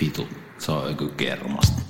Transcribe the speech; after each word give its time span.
vitu. 0.00 0.28
Se 0.58 0.72
on 0.72 0.88
joku 0.90 1.08
kermasta. 1.08 1.82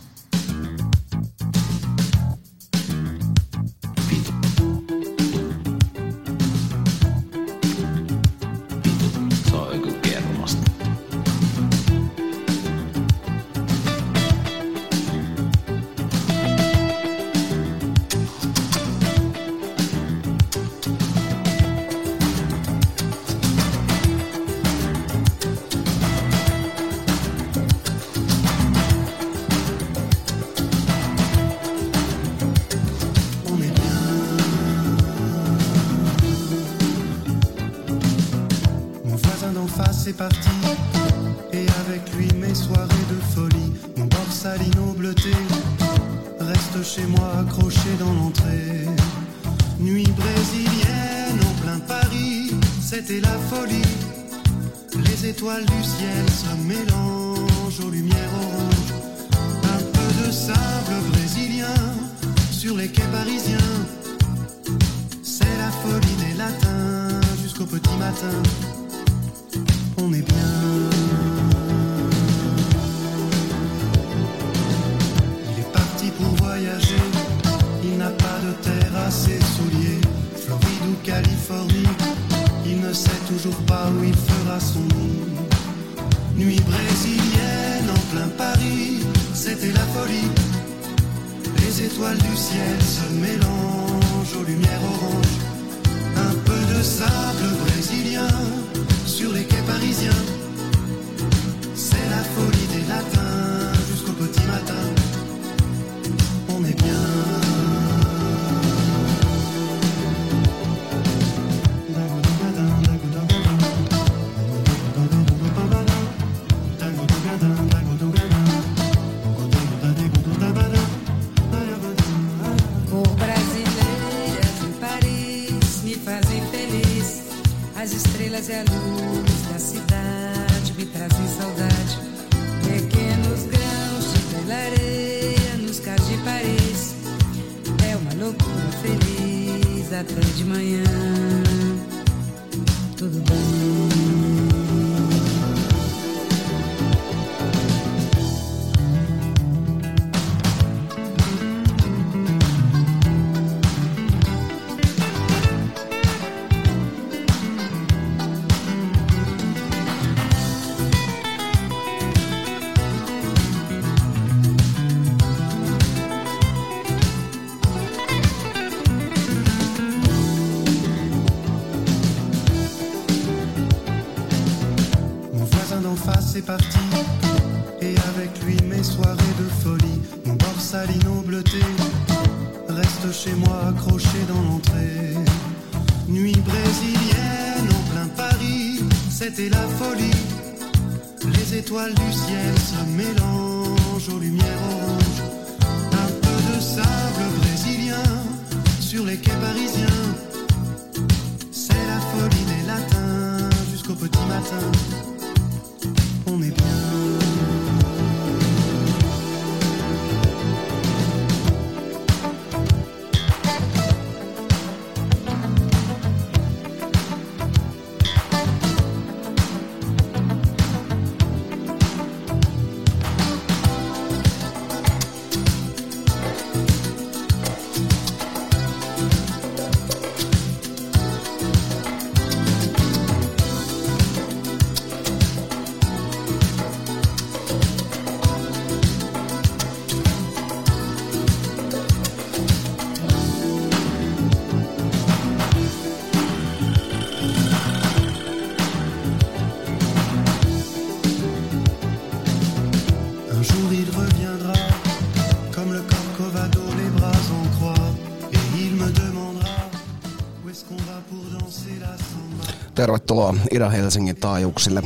Tervetuloa 262.79 263.35
Ida-Helsingin 263.51 264.17
taajuuksille 264.17 264.83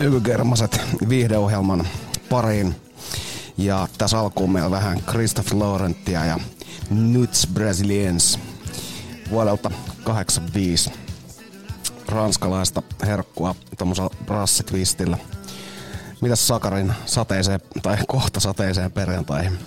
ykykermaset 0.00 0.80
viihdeohjelman 1.08 1.86
pariin. 2.30 2.74
Ja 3.58 3.88
tässä 3.98 4.18
alkuun 4.18 4.52
meillä 4.52 4.70
vähän 4.70 5.02
Christoph 5.02 5.52
Laurentia 5.52 6.24
ja 6.24 6.38
Nuts 6.90 7.46
Brasiliens 7.54 8.38
vuodelta 9.30 9.70
85 10.04 10.92
ranskalaista 12.08 12.82
herkkua 13.06 13.54
tuommoisella 13.78 14.10
rassitvistillä. 14.26 15.18
Mitäs 16.20 16.48
Sakarin 16.48 16.92
sateiseen 17.06 17.60
tai 17.82 17.96
kohta 18.08 18.40
sateiseen 18.40 18.92
perjantaihin? 18.92 19.58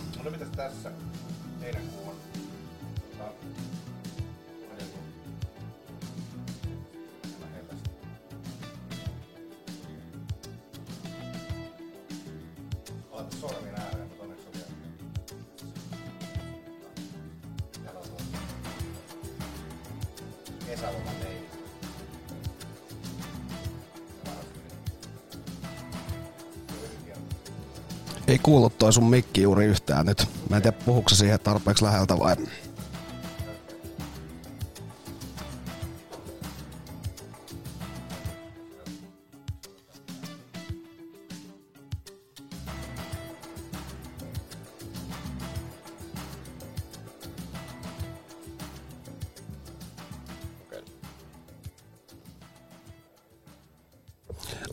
Kuulu 28.48 28.70
toi 28.70 28.94
sun 28.94 29.10
mikki 29.10 29.42
juuri 29.42 29.66
yhtään 29.66 30.06
nyt. 30.06 30.28
Mä 30.50 30.56
en 30.56 30.62
tiedä 30.62 30.78
puhuuko 30.86 31.10
siihen 31.10 31.40
tarpeeksi 31.40 31.84
läheltä 31.86 32.20
vai... 32.20 32.36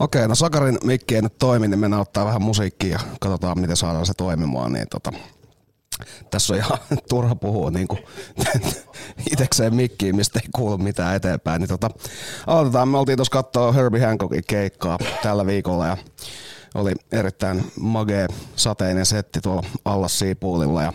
Okei, 0.05 0.27
no 0.27 0.35
Sakarin 0.35 0.77
mikki 0.83 1.15
ei 1.15 1.21
nyt 1.21 1.37
toimi, 1.37 1.67
niin 1.67 1.79
mennään 1.79 2.01
ottaa 2.01 2.25
vähän 2.25 2.41
musiikkia 2.41 2.91
ja 2.91 2.99
katsotaan, 3.19 3.59
miten 3.59 3.77
saadaan 3.77 4.05
se 4.05 4.13
toimimaan. 4.17 4.73
Niin 4.73 4.87
tota, 4.89 5.11
tässä 6.31 6.53
on 6.53 6.59
ihan 6.59 6.77
turha 7.09 7.35
puhua 7.35 7.71
niin 7.71 7.87
kuin 7.87 7.99
itekseen 9.33 9.75
mikkiin, 9.75 10.15
mistä 10.15 10.39
ei 10.39 10.49
kuulu 10.55 10.77
mitään 10.77 11.15
eteenpäin. 11.15 11.59
Niin 11.59 11.69
tota, 11.69 11.89
aloitetaan. 12.47 12.89
Me 12.89 12.97
oltiin 12.97 13.17
tuossa 13.17 13.31
katsoa 13.31 13.71
Herbie 13.71 14.05
Hancockin 14.05 14.43
keikkaa 14.47 14.97
tällä 15.23 15.45
viikolla 15.45 15.87
ja 15.87 15.97
oli 16.75 16.91
erittäin 17.11 17.71
magee 17.79 18.27
sateinen 18.55 19.05
setti 19.05 19.41
tuolla 19.41 19.63
Allas 19.85 20.19
Siipuulilla 20.19 20.83
ja 20.83 20.93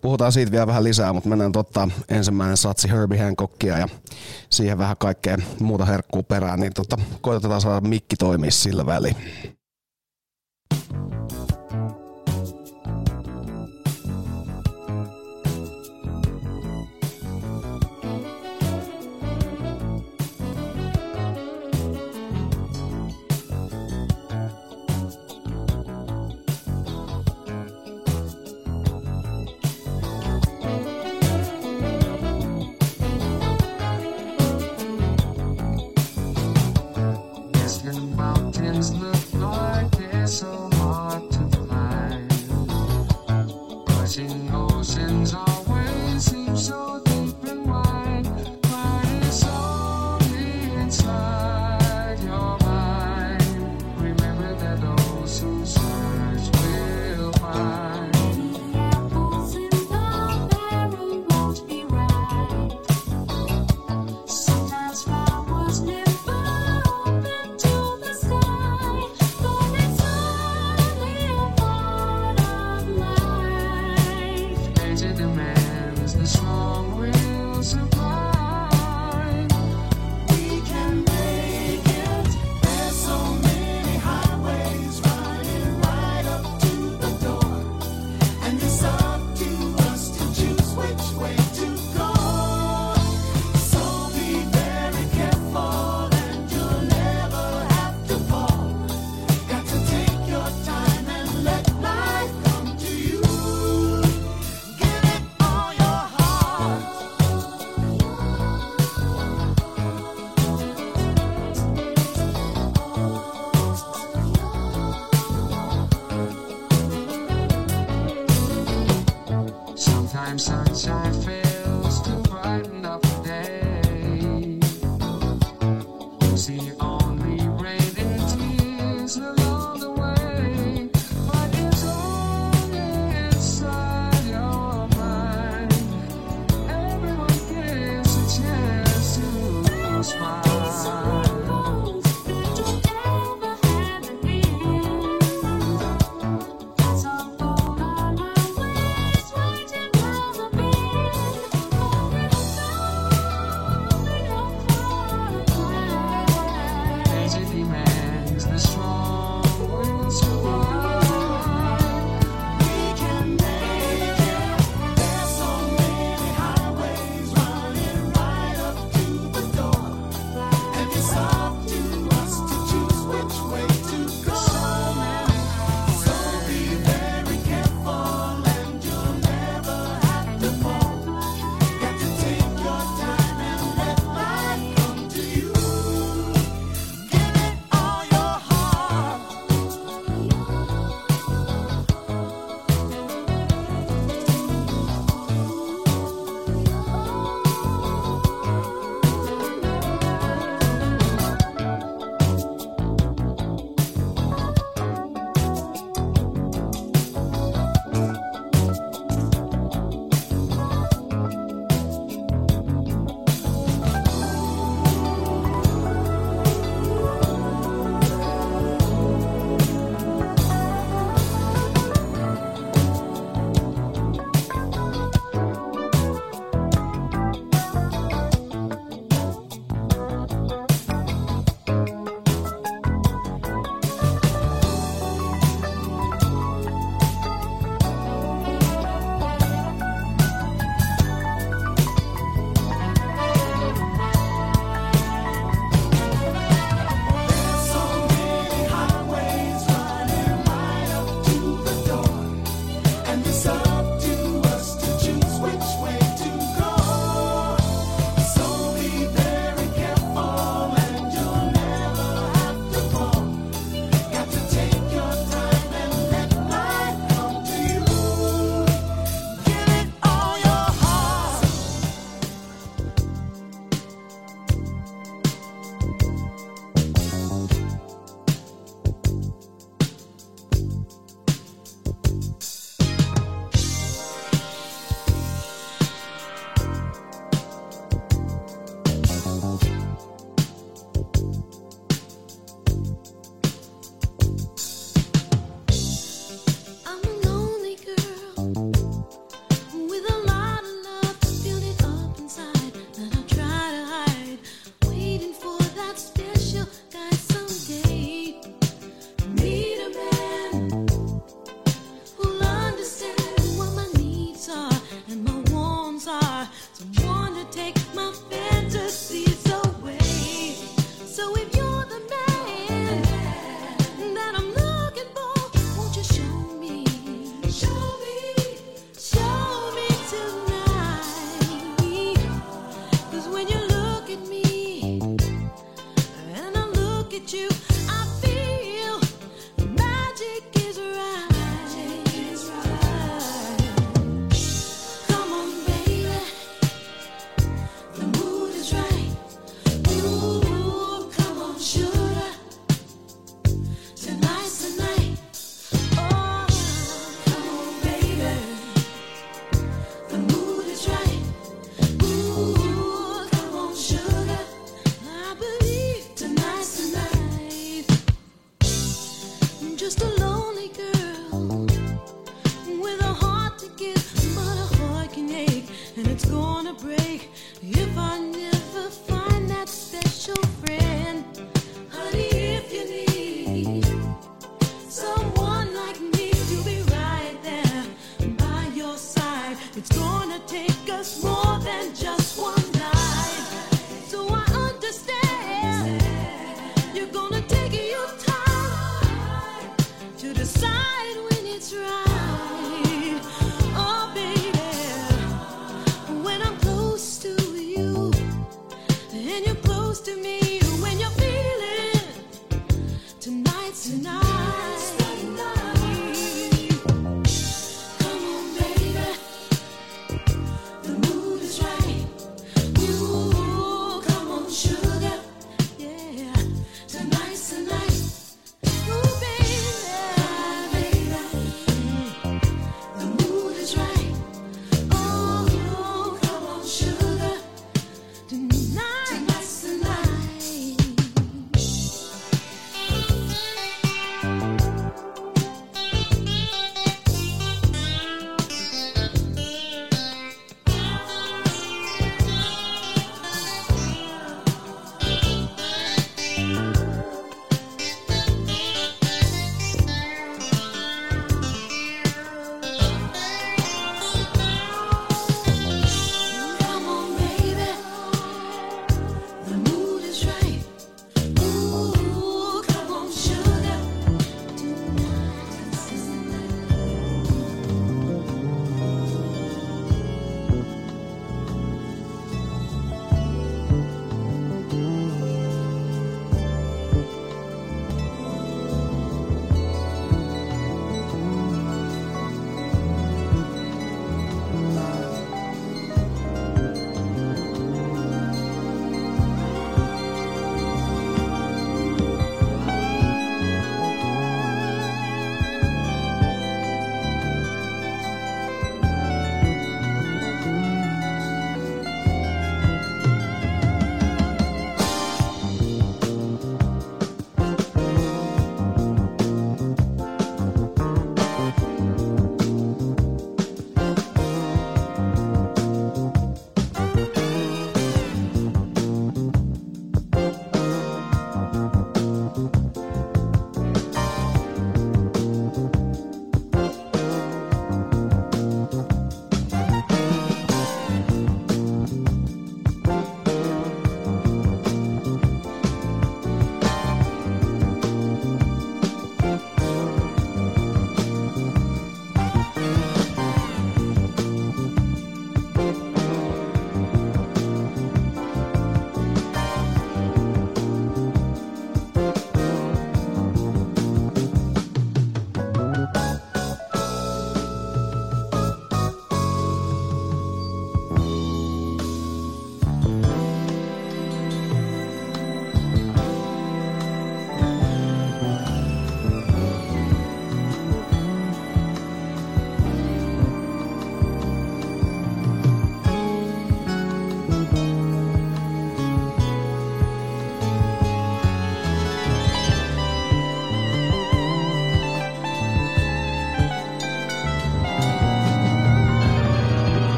puhutaan 0.00 0.32
siitä 0.32 0.52
vielä 0.52 0.66
vähän 0.66 0.84
lisää, 0.84 1.12
mutta 1.12 1.28
mennään 1.28 1.52
ottaa 1.56 1.88
ensimmäinen 2.08 2.56
satsi 2.56 2.90
Herbie 2.90 3.22
Hancockia 3.22 3.78
ja 3.78 3.88
siihen 4.50 4.78
vähän 4.78 4.96
kaikkea 4.98 5.36
muuta 5.60 5.84
herkkuu 5.84 6.22
perään, 6.22 6.60
niin 6.60 6.72
tota, 6.74 6.96
koitetaan 7.20 7.60
saada 7.60 7.88
mikki 7.88 8.16
toimia 8.16 8.50
sillä 8.50 8.86
väliin. 8.86 9.16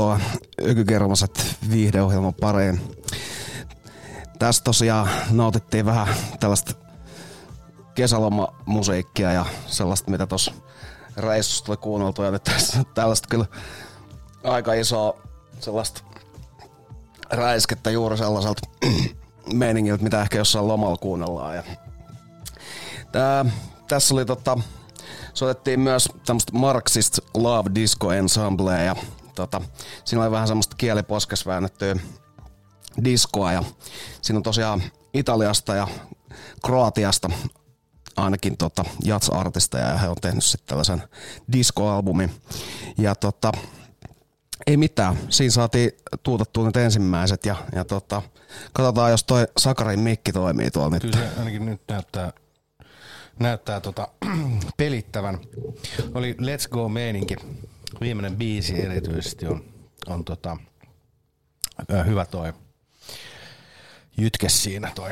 Tervetuloa 0.00 0.20
Ykykermaset 0.62 1.56
viihdeohjelman 1.70 2.34
pariin. 2.34 2.80
Tässä 4.38 4.64
tosiaan 4.64 5.08
nautittiin 5.30 5.86
vähän 5.86 6.08
tällaista 6.40 6.72
kesälomamusiikkia 7.94 9.32
ja 9.32 9.44
sellaista, 9.66 10.10
mitä 10.10 10.26
tuossa 10.26 10.52
reissussa 11.16 11.64
tuli 11.64 11.76
kuunneltua. 11.76 12.24
Ja 12.24 12.30
nyt 12.30 12.44
tässä 12.44 12.84
tällaista 12.94 13.28
kyllä 13.30 13.46
aika 14.44 14.72
isoa 14.72 15.20
sellaista 15.60 16.02
räiskettä 17.30 17.90
juuri 17.90 18.18
sellaiselta 18.18 18.68
meiningiltä, 19.52 20.04
mitä 20.04 20.22
ehkä 20.22 20.38
jossain 20.38 20.68
lomalla 20.68 20.96
kuunnellaan. 20.96 21.56
Ja 21.56 21.62
tää, 23.12 23.44
tässä 23.88 24.14
oli 24.14 24.24
tota, 24.24 24.58
soitettiin 25.34 25.80
myös 25.80 26.08
tämmöistä 26.26 26.52
Marxist 26.52 27.18
Love 27.34 27.70
Disco 27.74 28.12
Ensemblea 28.12 28.82
ja 28.82 28.96
tota, 29.34 29.60
siinä 30.04 30.22
oli 30.22 30.30
vähän 30.30 30.48
semmoista 30.48 30.76
kieliposkes 30.76 31.46
väännettyä 31.46 31.96
diskoa 33.04 33.52
ja 33.52 33.64
siinä 34.22 34.36
on 34.36 34.42
tosiaan 34.42 34.82
Italiasta 35.14 35.74
ja 35.74 35.88
Kroatiasta 36.64 37.30
ainakin 38.16 38.56
tota 38.56 38.84
jats-artisteja 39.04 39.88
ja 39.88 39.98
he 39.98 40.08
on 40.08 40.16
tehnyt 40.20 40.44
sitten 40.44 40.68
tällaisen 40.68 41.02
disco-albumin. 41.52 42.30
Ja 42.98 43.14
tota, 43.14 43.52
ei 44.66 44.76
mitään, 44.76 45.18
siinä 45.28 45.52
saatiin 45.52 45.90
tuutettua 46.22 46.66
nyt 46.66 46.76
ensimmäiset 46.76 47.46
ja, 47.46 47.56
ja 47.74 47.84
tota, 47.84 48.22
katsotaan 48.72 49.10
jos 49.10 49.24
toi 49.24 49.46
Sakarin 49.58 50.00
mikki 50.00 50.32
toimii 50.32 50.70
tuolla 50.70 50.90
nyt. 50.90 51.02
Kyllä 51.02 51.16
se 51.16 51.38
ainakin 51.38 51.66
nyt 51.66 51.80
näyttää, 51.88 52.32
näyttää 53.38 53.80
tota, 53.80 54.08
pelittävän. 54.76 55.38
Oli 56.14 56.36
Let's 56.40 56.68
Go 56.70 56.88
meininki. 56.88 57.36
Viimeinen 58.00 58.36
biisi 58.36 58.82
erityisesti 58.82 59.46
on, 59.46 59.64
on 60.06 60.24
tota, 60.24 60.56
hyvä 62.06 62.24
toi 62.24 62.52
jytke 64.20 64.48
siinä 64.48 64.92
toi. 64.94 65.10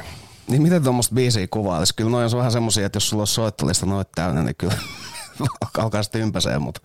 Niin 0.48 0.62
miten 0.62 0.82
tuommoista 0.82 1.14
biisiä 1.14 1.46
kuvailisi? 1.50 1.94
Kyllä 1.94 2.10
noin 2.10 2.24
on 2.24 2.38
vähän 2.38 2.52
semmosia, 2.52 2.86
että 2.86 2.96
jos 2.96 3.08
sulla 3.08 3.22
on 3.22 3.26
soittolista 3.26 3.86
noit 3.86 4.08
täynnä, 4.14 4.42
niin 4.42 4.56
kyllä 4.56 4.74
alkaa 5.78 6.02
sitten 6.02 6.20
ympäseen, 6.20 6.62
mutta 6.62 6.80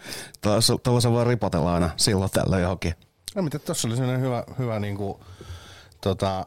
tuollaisen 0.83 1.11
voi 1.11 1.25
ripotella 1.25 1.73
aina 1.73 1.89
silloin 1.97 2.31
tällöin 2.31 2.61
johonkin. 2.61 2.93
No 3.35 3.41
mitä 3.41 3.59
tossa 3.59 3.87
oli 3.87 3.95
sellainen 3.95 4.25
hyvä, 4.25 4.43
hyvä 4.59 4.79
niinku, 4.79 5.23
tota, 6.01 6.45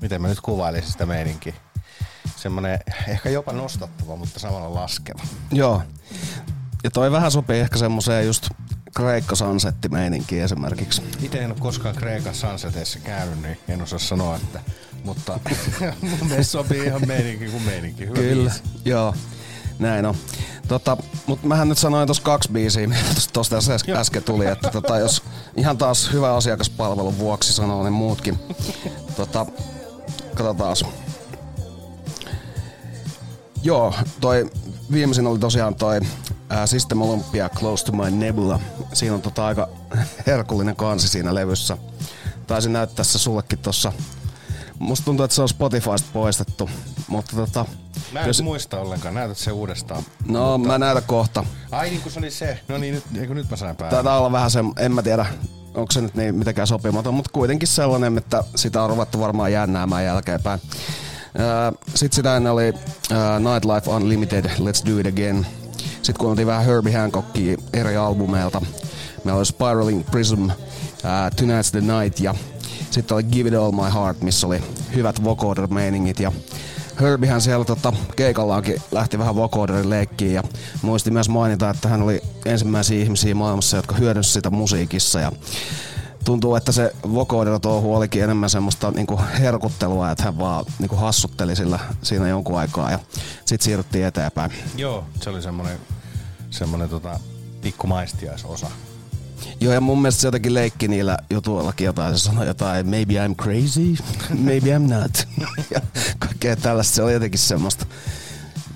miten 0.00 0.22
mä 0.22 0.28
nyt 0.28 0.40
kuvailisin 0.40 0.92
sitä 0.92 1.06
meininkiä. 1.06 1.54
Semmoinen 2.36 2.78
ehkä 3.08 3.30
jopa 3.30 3.52
nostattava, 3.52 4.16
mutta 4.16 4.40
samalla 4.40 4.74
laskeva. 4.74 5.22
Joo. 5.52 5.82
Ja 6.84 6.90
toi 6.90 7.12
vähän 7.12 7.30
sopii 7.30 7.60
ehkä 7.60 7.78
semmoiseen 7.78 8.26
just 8.26 8.48
Kreikka 8.96 9.36
Sunsetti 9.36 9.88
meininkiin 9.88 10.42
esimerkiksi. 10.44 11.02
Itse 11.22 11.38
en 11.38 11.50
ole 11.50 11.58
koskaan 11.60 11.94
Kreikan 11.94 12.34
Sunsetissa 12.34 12.98
käynyt, 12.98 13.42
niin 13.42 13.58
en 13.68 13.82
osaa 13.82 13.98
sanoa, 13.98 14.36
että, 14.36 14.60
mutta 15.04 15.40
mun 16.02 16.28
mielestä 16.28 16.52
sopii 16.52 16.84
ihan 16.84 17.02
meininki 17.06 17.46
kuin 17.48 17.62
meininki. 17.62 18.04
Hyvä 18.06 18.14
Kyllä, 18.14 18.50
biisi. 18.50 18.62
joo. 18.84 19.14
Näin 19.78 20.06
on. 20.06 20.14
Tota, 20.68 20.96
mutta 21.26 21.46
mähän 21.46 21.68
nyt 21.68 21.78
sanoin 21.78 22.06
tuossa 22.06 22.22
kaksi 22.22 22.52
biisiä, 22.52 22.86
mitä 22.86 23.00
tuosta 23.32 23.56
äs- 23.58 23.96
äsken 23.96 24.22
tuli, 24.22 24.46
että 24.46 24.70
tota, 24.70 24.98
jos 24.98 25.22
ihan 25.56 25.78
taas 25.78 26.12
hyvä 26.12 26.34
asiakaspalvelun 26.34 27.18
vuoksi 27.18 27.52
sanoo, 27.52 27.82
niin 27.82 27.92
muutkin. 27.92 28.38
Tota, 29.16 29.46
katsotaan. 30.34 30.76
Joo, 33.62 33.94
toi 34.20 34.50
viimeisin 34.92 35.26
oli 35.26 35.38
tosiaan 35.38 35.74
toi 35.74 36.00
ää, 36.48 36.66
System 36.66 37.02
Olympia 37.02 37.48
Close 37.48 37.84
to 37.84 37.92
My 37.92 38.10
Nebula. 38.10 38.60
Siinä 38.92 39.14
on 39.14 39.22
tota 39.22 39.46
aika 39.46 39.68
herkullinen 40.26 40.76
kansi 40.76 41.08
siinä 41.08 41.34
levyssä. 41.34 41.78
Taisi 42.46 42.68
näyttää 42.68 43.04
se 43.04 43.18
sullekin 43.18 43.58
tossa. 43.58 43.92
Musta 44.78 45.04
tuntuu, 45.04 45.24
että 45.24 45.34
se 45.34 45.42
on 45.42 45.48
Spotifysta 45.48 46.08
poistettu, 46.12 46.70
mutta 47.08 47.36
tota, 47.36 47.64
Mä 48.12 48.20
en 48.20 48.26
jos, 48.26 48.42
muista 48.42 48.80
ollenkaan, 48.80 49.14
näytät 49.14 49.36
se 49.38 49.52
uudestaan. 49.52 50.02
no 50.28 50.58
mä 50.58 50.78
näytän 50.78 51.02
kohta. 51.06 51.44
Ai 51.70 51.90
niin 51.90 52.00
kuin 52.00 52.12
se 52.12 52.18
oli 52.18 52.30
se. 52.30 52.60
No 52.68 52.78
niin, 52.78 52.94
nyt, 52.94 53.04
eikö 53.20 53.34
nyt 53.34 53.50
mä 53.50 53.56
sain 53.56 53.76
päälle. 53.76 53.94
Taitaa 53.94 54.18
olla 54.18 54.32
vähän 54.32 54.50
se, 54.50 54.64
en 54.78 54.92
mä 54.92 55.02
tiedä, 55.02 55.26
onko 55.74 55.92
se 55.92 56.00
nyt 56.00 56.14
niin 56.14 56.34
mitenkään 56.34 56.66
sopimaton, 56.66 57.14
mutta 57.14 57.30
kuitenkin 57.32 57.68
sellainen, 57.68 58.18
että 58.18 58.44
sitä 58.56 58.82
on 58.82 58.90
ruvettu 58.90 59.20
varmaan 59.20 59.52
jännäämään 59.52 60.04
jälkeenpäin. 60.04 60.60
Sitten 61.94 62.16
sitä 62.16 62.36
ennen 62.36 62.52
oli 62.52 62.74
ää, 63.12 63.38
Nightlife 63.40 63.90
Unlimited, 63.90 64.44
Let's 64.44 64.86
Do 64.90 64.98
It 64.98 65.06
Again. 65.06 65.46
Sitten 66.06 66.20
kuunneltiin 66.20 66.46
vähän 66.46 66.64
Herbie 66.64 66.96
Hancockia 66.96 67.56
eri 67.72 67.96
albumeilta. 67.96 68.62
Meillä 69.24 69.38
oli 69.38 69.46
Spiraling 69.46 70.06
Prism, 70.10 70.50
ää, 71.04 71.28
Tonight's 71.28 71.70
the 71.70 71.80
Night 71.80 72.20
ja 72.20 72.34
sitten 72.90 73.14
oli 73.14 73.22
Give 73.22 73.48
It 73.48 73.54
All 73.54 73.72
My 73.72 73.94
Heart, 73.94 74.20
missä 74.20 74.46
oli 74.46 74.62
hyvät 74.94 75.24
vocoder-meiningit 75.24 76.20
ja 76.20 76.32
Herbiehän 77.00 77.40
siellä 77.40 77.64
tota, 77.64 77.92
keikallaankin 78.16 78.82
lähti 78.92 79.18
vähän 79.18 79.36
vocoderin 79.36 79.90
leikkiin 79.90 80.32
ja 80.32 80.42
muisti 80.82 81.10
myös 81.10 81.28
mainita, 81.28 81.70
että 81.70 81.88
hän 81.88 82.02
oli 82.02 82.20
ensimmäisiä 82.44 83.02
ihmisiä 83.02 83.34
maailmassa, 83.34 83.76
jotka 83.76 83.94
hyödynsivät 83.94 84.32
sitä 84.32 84.50
musiikissa 84.50 85.20
ja 85.20 85.32
tuntuu, 86.26 86.56
että 86.56 86.72
se 86.72 86.92
vocoder 87.14 87.60
touhu 87.60 87.94
olikin 87.94 88.24
enemmän 88.24 88.50
semmoista 88.50 88.90
niinku 88.90 89.20
herkuttelua, 89.38 90.10
että 90.10 90.24
hän 90.24 90.38
vaan 90.38 90.64
niinku 90.78 90.96
hassutteli 90.96 91.56
sillä 91.56 91.78
siinä 92.02 92.28
jonkun 92.28 92.58
aikaa 92.58 92.90
ja 92.90 92.98
sitten 93.44 93.64
siirryttiin 93.64 94.06
eteenpäin. 94.06 94.50
Joo, 94.76 95.04
se 95.22 95.30
oli 95.30 95.42
semmonen, 95.42 95.78
semmonen 96.50 96.88
tota, 96.88 97.20
pikku 97.60 97.86
maistiaisosa. 97.86 98.70
Joo, 99.60 99.72
ja 99.72 99.80
mun 99.80 100.02
mielestä 100.02 100.20
se 100.20 100.26
jotenkin 100.26 100.54
leikki 100.54 100.88
niillä 100.88 101.18
jutuillakin 101.30 101.84
jotain. 101.84 102.18
Se 102.18 102.22
sanoi 102.24 102.46
jotain, 102.46 102.86
maybe 102.86 103.14
I'm 103.14 103.34
crazy, 103.34 103.94
maybe 104.38 104.76
I'm 104.76 104.94
not. 104.94 105.28
ja 105.74 105.80
kaikkea 106.18 106.56
tällaista. 106.56 106.94
Se 106.94 107.02
oli 107.02 107.12
jotenkin 107.12 107.40
semmoista 107.40 107.86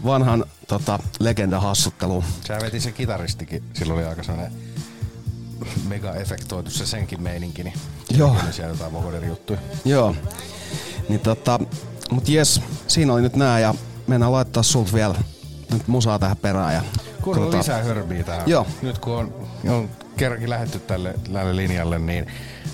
vanhan 0.04 0.44
tota, 0.68 0.98
legenda 1.20 1.60
hassuttelu. 1.60 2.24
Sä 2.46 2.58
veti 2.62 2.80
se 2.80 2.92
kitaristikin, 2.92 3.62
sillä 3.74 3.94
oli 3.94 4.04
aika 4.04 4.22
sellainen 4.22 4.52
mega 5.88 6.14
efektoitu 6.14 6.70
se 6.70 6.86
senkin 6.86 7.22
meininki, 7.22 7.62
niin 7.64 7.74
Joo. 8.10 8.36
siellä 8.50 8.72
jotain 8.72 8.92
vocoder 8.92 9.24
juttuja. 9.24 9.58
Joo. 9.84 10.14
Niin 11.08 11.20
tota, 11.20 11.60
mut 12.10 12.28
jes, 12.28 12.60
siinä 12.86 13.12
oli 13.12 13.22
nyt 13.22 13.36
nää 13.36 13.60
ja 13.60 13.74
mennään 14.06 14.32
laittaa 14.32 14.62
sulta 14.62 14.92
vielä 14.92 15.14
nyt 15.72 15.88
musaa 15.88 16.18
tähän 16.18 16.36
perään. 16.36 16.74
Ja 16.74 16.82
Kuunnella 17.22 17.50
katsotaan. 17.52 17.80
lisää 17.80 17.94
hörbiä 17.94 18.24
tähän. 18.24 18.42
Joo. 18.46 18.66
Nyt 18.82 18.98
kun 18.98 19.12
on, 19.16 19.34
on 19.68 19.90
kerrankin 20.16 20.50
lähetty 20.50 20.78
tälle, 20.78 21.14
tälle 21.32 21.56
linjalle, 21.56 21.98
niin 21.98 22.26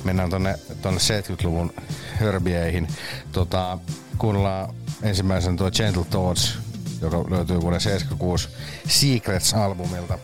mennään 0.05 0.31
tonne, 0.31 0.59
tonne 0.83 1.01
70-luvun 1.01 1.73
hörbieihin. 2.15 2.89
Tota, 3.33 3.79
kuunnellaan 4.19 4.75
ensimmäisen 5.03 5.57
tuo 5.57 5.71
Gentle 5.71 6.05
Thoughts, 6.05 6.59
joka 7.01 7.25
löytyy 7.31 7.61
vuoden 7.61 7.81
76 7.81 8.49
Secrets-albumilta, 8.89 10.19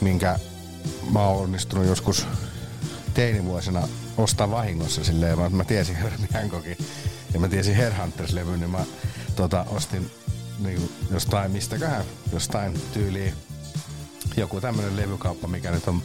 minkä 0.00 0.38
mä 1.12 1.20
oon 1.20 1.42
onnistunut 1.42 1.86
joskus 1.86 2.26
teinivuosina 3.14 3.88
ostaa 4.16 4.50
vahingossa 4.50 5.04
silleen, 5.04 5.36
vaan 5.36 5.54
mä 5.54 5.64
tiesin 5.64 5.96
Herbie 5.96 6.28
Hancockin 6.34 6.76
ja 7.34 7.40
mä 7.40 7.48
tiesin 7.48 7.76
Headhunters-levyn, 7.76 8.60
niin 8.60 8.70
mä 8.70 8.84
tota, 9.36 9.64
ostin 9.68 10.10
niin 10.58 10.92
jostain, 11.10 11.50
mistäköhän, 11.50 12.04
jostain 12.32 12.80
tyyliin 12.92 13.34
joku 14.36 14.60
tämmönen 14.60 14.96
levykauppa, 14.96 15.48
mikä 15.48 15.70
nyt 15.70 15.88
on, 15.88 16.02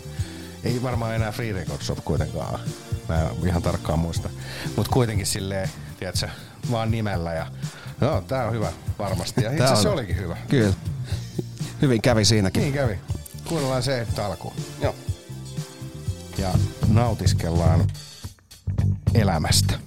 ei 0.63 0.83
varmaan 0.83 1.15
enää 1.15 1.31
Free 1.31 1.53
Record 1.53 1.81
Shop 1.81 1.99
kuitenkaan, 2.05 2.59
mä 3.09 3.21
en 3.21 3.47
ihan 3.47 3.61
tarkkaan 3.61 3.99
muista, 3.99 4.29
mutta 4.75 4.91
kuitenkin 4.91 5.25
silleen, 5.25 5.69
tiedätkö, 5.99 6.29
vaan 6.71 6.91
nimellä 6.91 7.33
ja 7.33 7.47
no, 8.01 8.21
tää 8.21 8.47
on 8.47 8.53
hyvä 8.53 8.71
varmasti 8.99 9.43
ja 9.43 9.51
itse 9.51 9.81
se 9.81 9.89
olikin 9.89 10.17
hyvä. 10.17 10.37
Kyllä. 10.49 10.73
Hyvin 11.81 12.01
kävi 12.01 12.25
siinäkin. 12.25 12.61
Niin 12.61 12.73
kävi. 12.73 12.99
Kuunnellaan 13.47 13.83
se 13.83 14.01
että 14.01 14.25
alkuun 14.25 14.53
Joo. 14.81 14.95
ja 16.37 16.53
nautiskellaan 16.87 17.87
elämästä. 19.13 19.79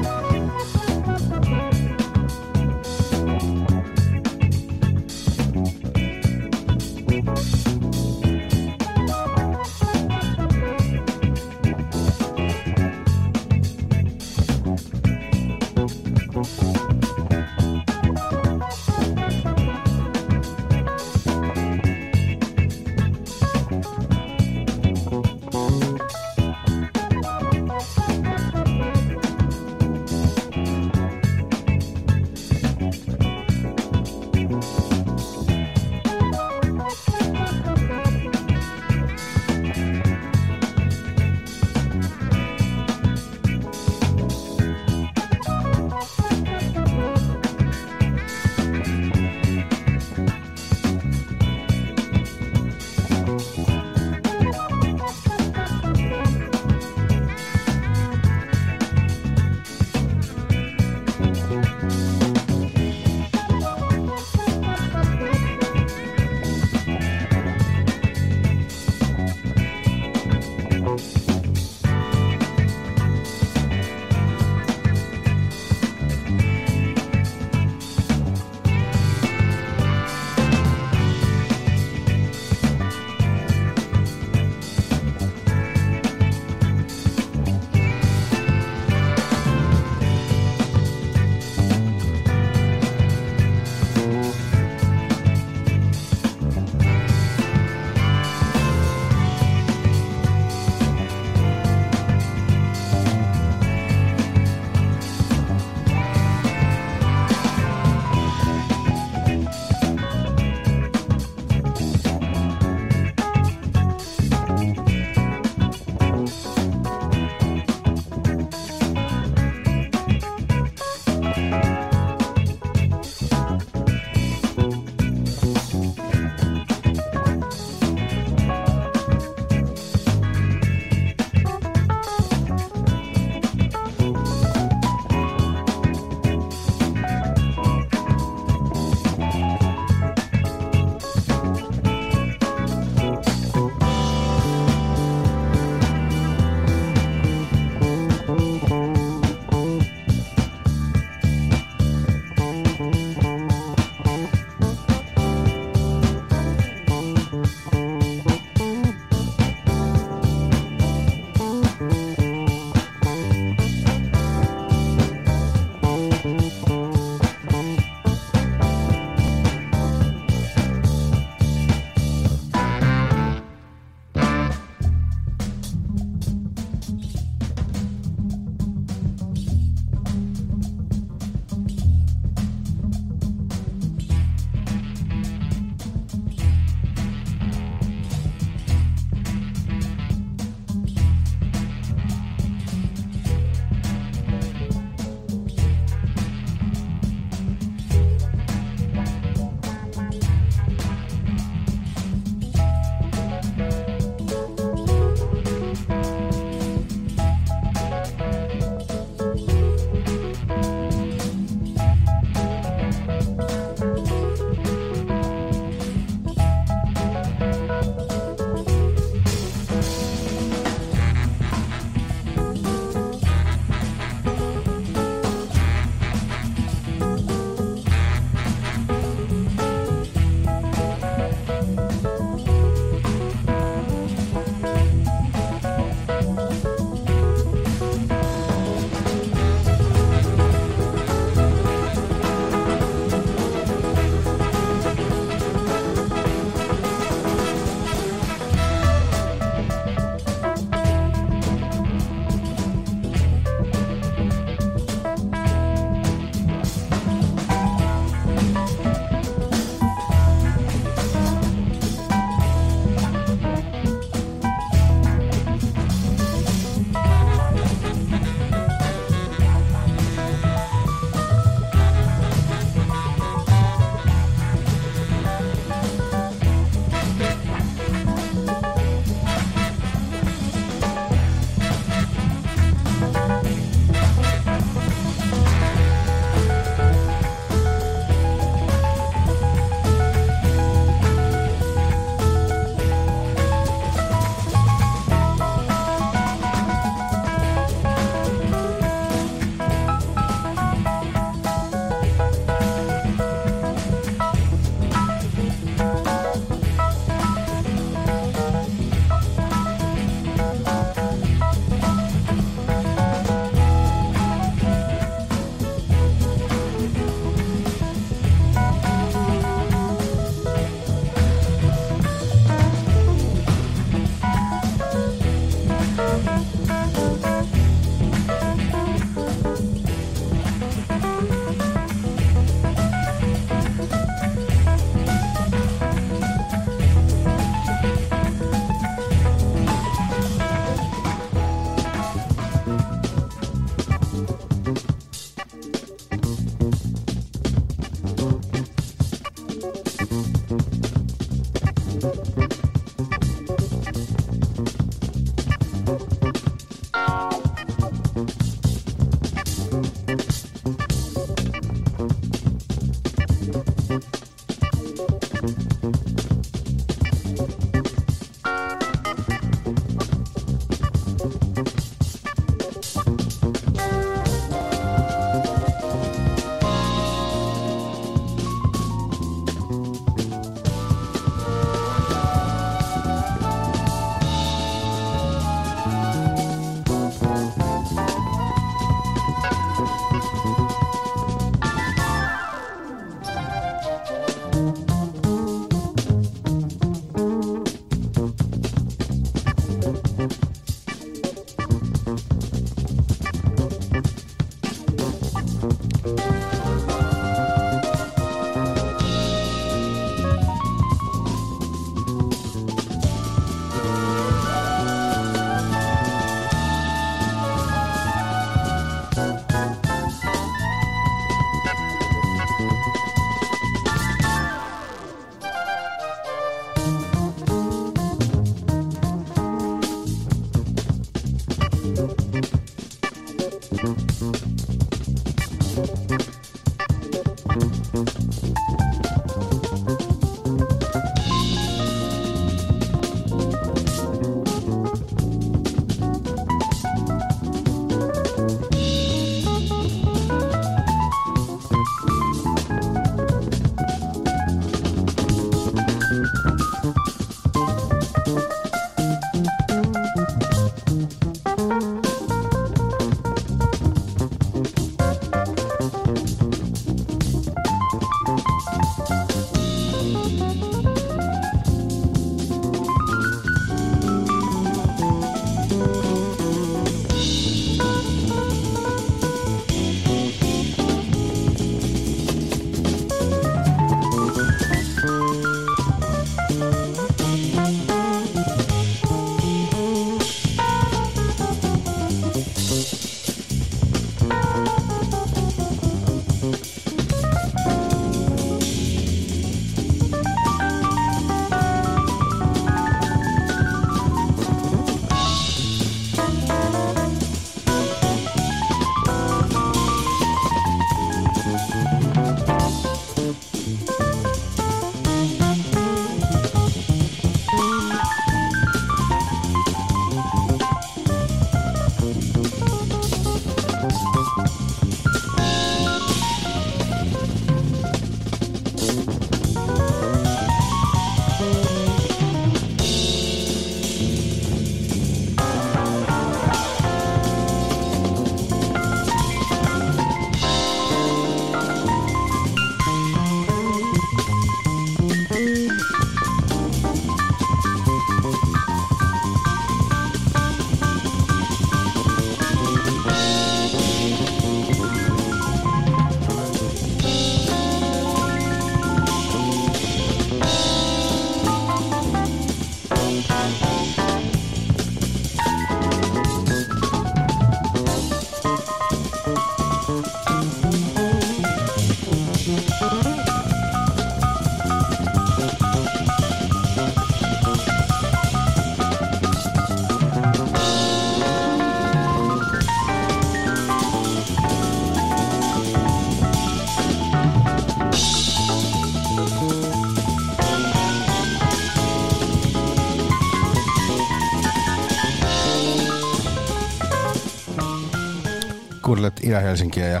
Itä-Helsinkiä 599.30 599.86
ja 599.86 600.00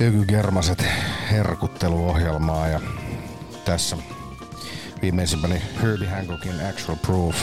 Jöky 0.00 0.24
Germaset 0.26 0.84
herkutteluohjelmaa 1.30 2.68
ja 2.68 2.80
tässä 3.64 3.96
viimeisimpäni 5.02 5.62
Herbie 5.82 6.08
Hancockin 6.08 6.66
Actual 6.70 6.96
Proof 6.96 7.36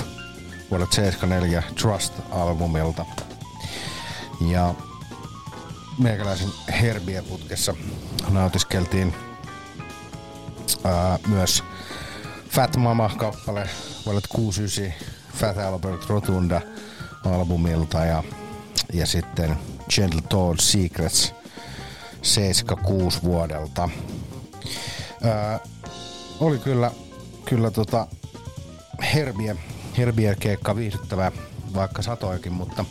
vuodelta 0.72 0.95
74 0.95 1.63
Trust-albumilta. 1.82 3.05
Ja 4.41 4.74
meikäläisen 5.99 6.49
Herbie 6.82 7.22
putkessa 7.22 7.76
nautiskeltiin 8.30 9.13
ää, 10.84 11.20
myös 11.28 11.63
Fat 12.49 12.78
Mama-kappale 12.78 13.70
vuodelta 14.05 14.28
69 14.32 15.09
Fat 15.36 15.57
Albert 15.57 16.09
Rotunda 16.09 16.61
albumilta 17.26 18.05
ja, 18.05 18.24
ja 18.93 19.05
sitten 19.05 19.57
Gentle 19.89 20.21
Toad 20.29 20.55
Secrets 20.59 21.33
76 22.21 23.23
vuodelta. 23.23 23.89
Ää, 25.23 25.59
oli 26.39 26.57
kyllä, 26.59 26.91
kyllä 27.45 27.71
tota 27.71 28.07
Herbie, 29.13 29.55
Herbie 29.97 30.35
keikka 30.35 30.75
viihdyttävä, 30.75 31.31
vaikka 31.73 32.01
satoikin, 32.01 32.53
mutta, 32.53 32.85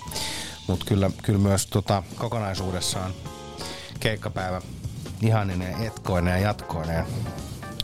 mutta 0.68 0.84
kyllä, 0.84 1.11
kyllä 1.22 1.38
myös 1.38 1.66
tota, 1.66 2.03
kokonaisuudessaan 2.16 3.14
keikkapäivä 4.01 4.62
ihaninen, 5.22 5.82
etkoinen 5.82 6.32
ja 6.32 6.38
jatkoinen 6.38 7.07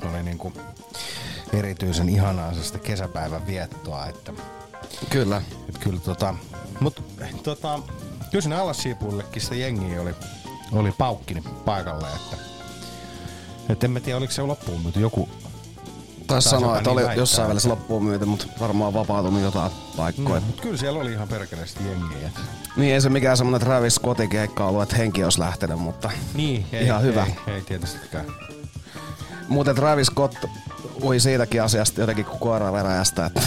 oli 0.03 0.23
niinku 0.23 0.53
erityisen 1.53 2.09
ihanaa 2.09 2.55
sitä 2.55 2.79
kesäpäivän 2.79 3.47
viettoa, 3.47 4.07
että 4.07 4.33
Kyllä. 5.11 5.43
et 5.69 5.79
kyllä 5.79 6.01
tota, 6.01 6.35
mut 6.81 7.03
tota, 7.43 7.79
kyllä 8.33 8.43
sinne 8.43 8.57
Allassiipullekin 8.57 9.43
sitä 9.43 9.55
jengiä 9.55 10.03
oli, 10.03 10.15
oli 10.73 10.93
paukkini 10.99 11.43
paikalle, 11.65 12.07
että 12.17 12.37
et 13.69 13.85
en 13.85 13.91
mä 13.91 14.01
tiedä, 14.01 14.17
oliko 14.19 14.33
se 14.33 14.43
loppuun 14.43 14.81
myyty 14.83 15.01
joku 15.01 15.29
Taisi 16.27 16.49
sanoa, 16.49 16.77
että 16.79 16.91
niin 16.91 16.93
oli 16.99 17.03
väittää. 17.05 17.23
jossain 17.23 17.49
välissä 17.49 17.69
loppuun 17.69 18.05
myyty, 18.05 18.25
mutta 18.25 18.47
varmaan 18.61 18.95
vapautunut 18.95 19.43
jotain 19.43 19.73
paikkoja. 19.97 20.41
Mm, 20.41 20.47
mutta 20.47 20.63
kyllä 20.63 20.77
siellä 20.77 21.01
oli 21.01 21.13
ihan 21.13 21.29
perkeleesti 21.29 21.81
jengiä. 21.85 22.31
Niin 22.77 22.95
ei 22.95 23.01
se 23.01 23.09
mikään 23.09 23.37
semmonen 23.37 23.61
Travis 23.61 23.95
Scottin 23.95 24.29
keikka 24.29 24.67
ollut, 24.67 24.83
että 24.83 24.97
henki 24.97 25.25
olisi 25.25 25.41
lähtenyt, 25.41 25.79
mutta 25.79 26.11
Niin, 26.35 26.67
ei, 26.73 26.85
Ihan 26.85 27.03
hyvä. 27.03 27.27
Ei, 27.47 27.55
ei 27.55 27.61
tietystikään. 27.63 28.25
muuten 29.49 29.75
Travis 29.77 30.07
Scott 30.07 30.37
ui 31.03 31.21
siitäkin 31.21 31.63
asiasta 31.63 32.01
jotenkin 32.01 32.25
kuin 32.25 32.39
koira 32.39 32.73
veräjästä, 32.73 33.27
että 33.27 33.43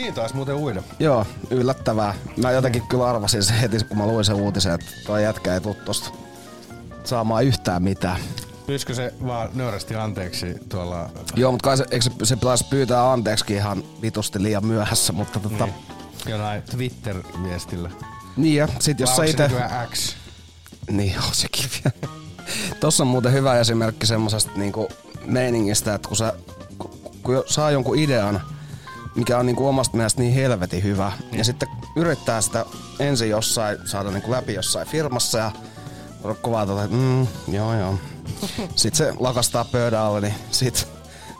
Niin 0.00 0.14
taas 0.14 0.34
muuten 0.34 0.54
uida. 0.54 0.82
joo, 0.98 1.26
yllättävää. 1.50 2.14
Mä 2.36 2.50
jotenkin 2.50 2.82
kyllä 2.88 3.06
arvasin 3.08 3.42
se 3.42 3.60
heti, 3.60 3.84
kun 3.84 3.98
mä 3.98 4.06
luin 4.06 4.24
sen 4.24 4.34
uutisen, 4.36 4.72
että 4.72 4.86
toi 5.06 5.22
jätkä 5.22 5.54
ei 5.54 5.60
tuu 5.60 5.74
tosta 5.84 6.10
saamaan 7.04 7.44
yhtään 7.44 7.82
mitään. 7.82 8.20
Pyyskö 8.66 8.94
se 8.94 9.14
vaan 9.26 9.48
nöyrästi 9.54 9.94
anteeksi 9.94 10.54
tuolla... 10.68 11.10
Joo, 11.36 11.52
mutta 11.52 11.64
kai 11.64 11.76
se, 11.76 11.84
eikö 11.90 12.04
se, 12.04 12.10
se 12.22 12.36
pitäisi 12.36 12.64
pyytää 12.70 13.12
anteeksi 13.12 13.54
ihan 13.54 13.82
vitusti 14.02 14.42
liian 14.42 14.66
myöhässä, 14.66 15.12
mutta 15.12 15.40
tota, 15.40 15.66
Niin, 15.66 15.74
jollain 16.28 16.62
Twitter-viestillä. 16.62 17.90
niin 18.36 18.56
ja 18.56 18.68
sit 18.80 19.00
jos 19.00 19.16
sä 19.16 19.24
ite... 19.24 19.50
X? 19.92 20.16
Niin 20.90 21.16
on 21.18 21.34
sekin 21.34 21.70
vielä. 21.84 22.14
Tossa 22.80 23.02
on 23.04 23.08
muuten 23.08 23.32
hyvä 23.32 23.58
esimerkki 23.60 24.06
semmosesta 24.06 24.50
niinku 24.56 24.88
meiningistä, 25.26 25.94
että 25.94 26.08
kun 26.08 26.16
sä 26.16 26.32
kun, 27.22 27.44
saa 27.46 27.70
jonkun 27.70 27.98
idean, 27.98 28.40
mikä 29.20 29.38
on 29.38 29.46
niinku 29.46 29.66
omasta 29.66 29.96
mielestä 29.96 30.20
niin 30.20 30.34
helvetin 30.34 30.82
hyvä, 30.82 31.12
niin. 31.20 31.38
ja 31.38 31.44
sitten 31.44 31.68
yrittää 31.96 32.40
sitä 32.40 32.64
ensin 32.98 33.30
jossain 33.30 33.78
saada 33.84 34.10
niinku 34.10 34.30
läpi 34.30 34.54
jossain 34.54 34.88
firmassa 34.88 35.38
ja 35.38 35.50
kovaa 36.42 36.66
tota, 36.66 36.84
että 36.84 36.96
mm, 36.96 37.26
joo 37.48 37.74
joo. 37.74 37.98
Sitten 38.76 38.96
se 38.96 39.14
lakastaa 39.18 39.64
pöydän 39.64 40.00
alle, 40.00 40.20
niin 40.20 40.34
sit 40.50 40.88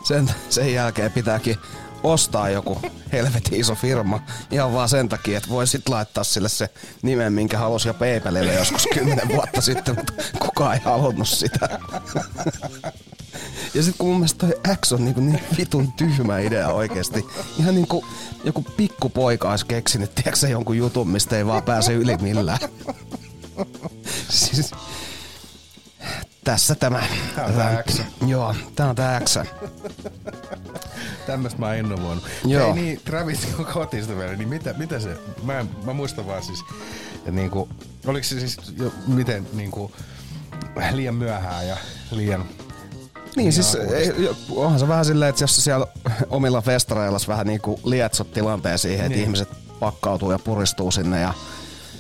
sen, 0.05 0.31
sen 0.49 0.75
jälkeen 0.75 1.13
pitääkin 1.13 1.57
ostaa 2.03 2.51
joku 2.51 2.81
helvetin 3.13 3.61
iso 3.61 3.75
firma 3.75 4.23
ihan 4.51 4.73
vaan 4.73 4.89
sen 4.89 5.09
takia, 5.09 5.39
että 5.39 5.51
voi 5.51 5.67
sit 5.67 5.89
laittaa 5.89 6.25
sille 6.25 6.49
se 6.49 6.69
nimen, 7.03 7.33
minkä 7.33 7.59
halusi 7.59 7.89
jo 7.89 7.95
PayPalille 7.95 8.55
joskus 8.55 8.87
kymmenen 8.95 9.29
vuotta 9.29 9.61
sitten, 9.61 9.95
mutta 9.97 10.13
kukaan 10.39 10.75
ei 10.75 10.81
halunnut 10.85 11.29
sitä. 11.29 11.79
Ja 13.75 13.83
sitten 13.83 13.99
kun 13.99 14.09
mun 14.09 14.17
mielestä 14.17 14.47
toi 14.47 14.77
X 14.77 14.93
on 14.93 15.05
niinku 15.05 15.21
niin 15.21 15.41
vitun 15.59 15.93
tyhmä 15.93 16.39
idea 16.39 16.69
oikeesti. 16.69 17.27
Ihan 17.59 17.75
niinku 17.75 18.05
joku 18.45 18.63
pikkupoika 18.63 19.51
olisi 19.51 19.67
keksinyt, 19.67 20.15
tiedätkö 20.15 20.49
jonkun 20.49 20.77
jutun, 20.77 21.09
mistä 21.09 21.37
ei 21.37 21.47
vaan 21.47 21.63
pääse 21.63 21.93
yli 21.93 22.17
millään. 22.17 22.59
Siis, 24.29 24.71
tässä 26.45 26.75
tämä. 26.75 27.03
Tää 27.37 27.45
on 27.47 27.53
tää 27.53 27.83
X. 27.83 28.01
Joo, 28.27 28.55
tää 28.77 28.89
on 28.89 28.97
tää 28.97 29.21
X. 29.21 29.37
Tämmöstä 31.27 31.59
mä 31.59 31.67
oon 31.67 31.77
innovoinut. 31.77 32.25
Joo. 32.45 32.67
Ei 32.67 32.73
niin, 32.73 33.01
Travis 33.05 33.49
kotista 33.73 34.17
vielä, 34.17 34.37
niin 34.37 34.49
mitä, 34.49 34.73
mitä 34.73 35.01
se, 35.01 35.19
mä, 35.43 35.61
en- 35.61 35.71
mä 35.85 35.93
muistan 35.93 36.27
vaan 36.27 36.43
siis, 36.43 36.65
että 37.17 37.31
niinku, 37.31 37.69
oliko 38.07 38.25
se 38.25 38.41
siis 38.41 38.57
jo, 38.77 38.93
miten 39.07 39.47
niinku, 39.53 39.93
liian 40.93 41.15
myöhään 41.15 41.69
ja 41.69 41.77
liian, 42.11 42.45
Niin 43.37 43.53
siis 43.53 43.75
ei, 43.75 44.31
onhan 44.51 44.81
se 44.81 44.89
vähän 44.89 45.05
silleen, 45.05 45.29
että 45.31 45.45
jos 45.45 45.57
siellä 45.65 45.87
omilla 46.31 46.61
festareilla 46.63 47.19
vähän 47.29 47.47
niinku 47.47 47.81
lietsot 47.85 48.33
tilanteen 48.33 48.79
siihen, 48.79 49.01
että 49.07 49.17
Niin. 49.17 49.23
ihmiset 49.25 49.49
pakkautuu 49.81 50.33
ja 50.33 50.39
puristuu 50.39 50.91
sinne 50.91 51.21
ja 51.21 51.35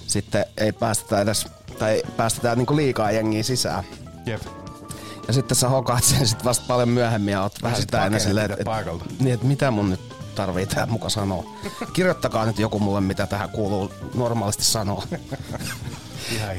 sitten 0.07 0.45
ei 0.57 0.73
päästetä 0.73 1.21
edes, 1.21 1.47
tai 1.79 2.03
päästetään 2.17 2.59
niinku 2.59 2.77
liikaa 2.77 3.11
jengiä 3.11 3.43
sisään. 3.43 3.85
Jep, 4.27 4.43
Ja 5.27 5.33
sitten 5.33 5.57
sä 5.57 5.69
hokaat 5.69 6.05
sen 6.05 6.27
sit 6.27 6.45
vasta 6.45 6.65
paljon 6.69 6.89
myöhemmin 6.89 7.33
ja 7.33 7.43
oot 7.43 7.63
vähän 7.63 7.77
sit 7.77 7.83
sitä 7.83 8.07
ennen 8.07 8.21
silleen, 8.21 8.51
että 8.51 8.65
paikalta. 8.65 9.05
niin, 9.21 9.35
et 9.35 9.43
mitä 9.43 9.71
mun 9.71 9.91
nyt 9.91 10.01
tarvii 10.35 10.67
tähän 10.67 10.91
muka 10.91 11.09
sanoa. 11.09 11.45
Kirjoittakaa 11.93 12.47
nyt 12.47 12.59
joku 12.59 12.79
mulle, 12.79 13.01
mitä 13.01 13.27
tähän 13.27 13.51
kuuluu 13.51 13.93
normaalisti 14.15 14.65
sanoa. 14.65 15.07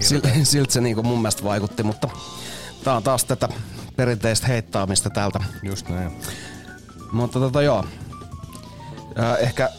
Sil, 0.07 0.21
siltä 0.43 0.73
se 0.73 0.81
niinku 0.81 1.03
mun 1.03 1.17
mielestä 1.21 1.43
vaikutti, 1.43 1.83
mutta 1.83 2.09
tää 2.83 2.95
on 2.95 3.03
taas 3.03 3.25
tätä 3.25 3.49
perinteistä 3.95 4.47
heittaamista 4.47 5.09
täältä. 5.09 5.39
Just 5.63 5.89
näin. 5.89 6.11
Mutta 7.11 7.39
tota 7.39 7.61
joo, 7.61 7.85
ehkä 9.39 9.69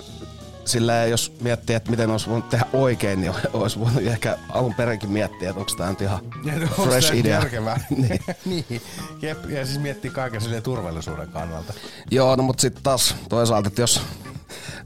silleen, 0.65 1.11
jos 1.11 1.33
miettii, 1.41 1.77
että 1.77 1.91
miten 1.91 2.11
olisi 2.11 2.29
voinut 2.29 2.49
tehdä 2.49 2.67
oikein, 2.73 3.21
niin 3.21 3.33
olisi 3.53 3.81
voinut 3.81 4.03
ehkä 4.03 4.39
alun 4.49 4.75
perinkin 4.75 5.11
miettiä, 5.11 5.51
että 5.51 5.61
onko 5.61 5.73
tämä 5.77 5.91
nyt 5.91 6.01
ihan 6.01 6.21
Ja 6.61 6.69
fresh 6.69 7.15
idea. 7.15 7.39
Järkevää. 7.39 7.81
niin. 7.97 8.21
niin. 8.45 8.83
Jep, 9.23 9.51
ja 9.51 9.67
siis 9.67 9.79
miettii 9.79 10.11
kaiken 10.11 10.41
silleen 10.41 10.63
turvallisuuden 10.63 11.29
kannalta. 11.29 11.73
Joo, 12.11 12.37
no 12.37 12.43
mutta 12.43 12.61
sitten 12.61 12.83
taas 12.83 13.17
toisaalta, 13.29 13.69
että 13.69 13.81
jos 13.81 14.03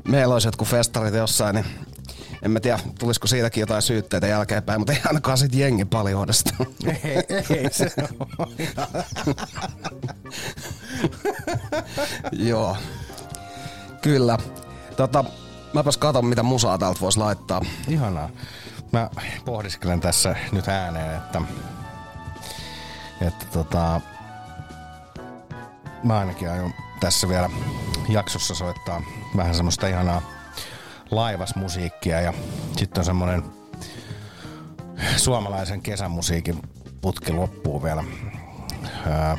meillä 0.09 0.33
olisi 0.33 0.49
jotkut 0.49 0.69
festarit 0.69 1.15
jossain, 1.15 1.55
niin 1.55 1.67
en 2.43 2.51
mä 2.51 2.61
tiedä, 2.61 2.79
tulisiko 2.99 3.27
siitäkin 3.27 3.61
jotain 3.61 3.83
syytteitä 3.83 4.27
jälkeenpäin, 4.27 4.81
mutta 4.81 4.93
ei 4.93 5.01
ainakaan 5.07 5.39
sit 5.39 5.55
jengi 5.55 5.85
paljon 5.85 6.29
ei, 6.87 7.17
ei 7.57 7.73
se. 7.73 7.91
Joo. 12.33 12.77
Kyllä. 14.03 14.39
Tota, 14.97 15.25
mäpäs 15.77 15.97
katon, 15.97 16.27
mitä 16.27 16.43
musaa 16.43 16.79
täältä 16.79 17.01
voisi 17.01 17.19
laittaa. 17.19 17.61
Ihanaa. 17.89 18.29
Mä 18.93 19.11
pohdiskelen 19.45 20.01
tässä 20.01 20.37
nyt 20.53 20.69
ääneen, 20.69 21.17
että, 21.17 21.43
että 23.21 23.47
tota, 23.53 24.01
mä 26.03 26.19
ainakin 26.19 26.51
aion 26.51 26.75
tässä 27.01 27.29
vielä 27.29 27.51
jaksossa 28.09 28.55
soittaa 28.55 29.03
vähän 29.37 29.55
semmoista 29.55 29.87
ihanaa 29.87 30.23
laivasmusiikkia 31.11 32.21
ja 32.21 32.33
sitten 32.77 33.01
on 33.01 33.05
semmonen 33.05 33.43
suomalaisen 35.17 35.83
kesämusiikin 35.83 36.63
putki 37.01 37.33
loppuu 37.33 37.83
vielä. 37.83 38.05
Ää, 39.07 39.39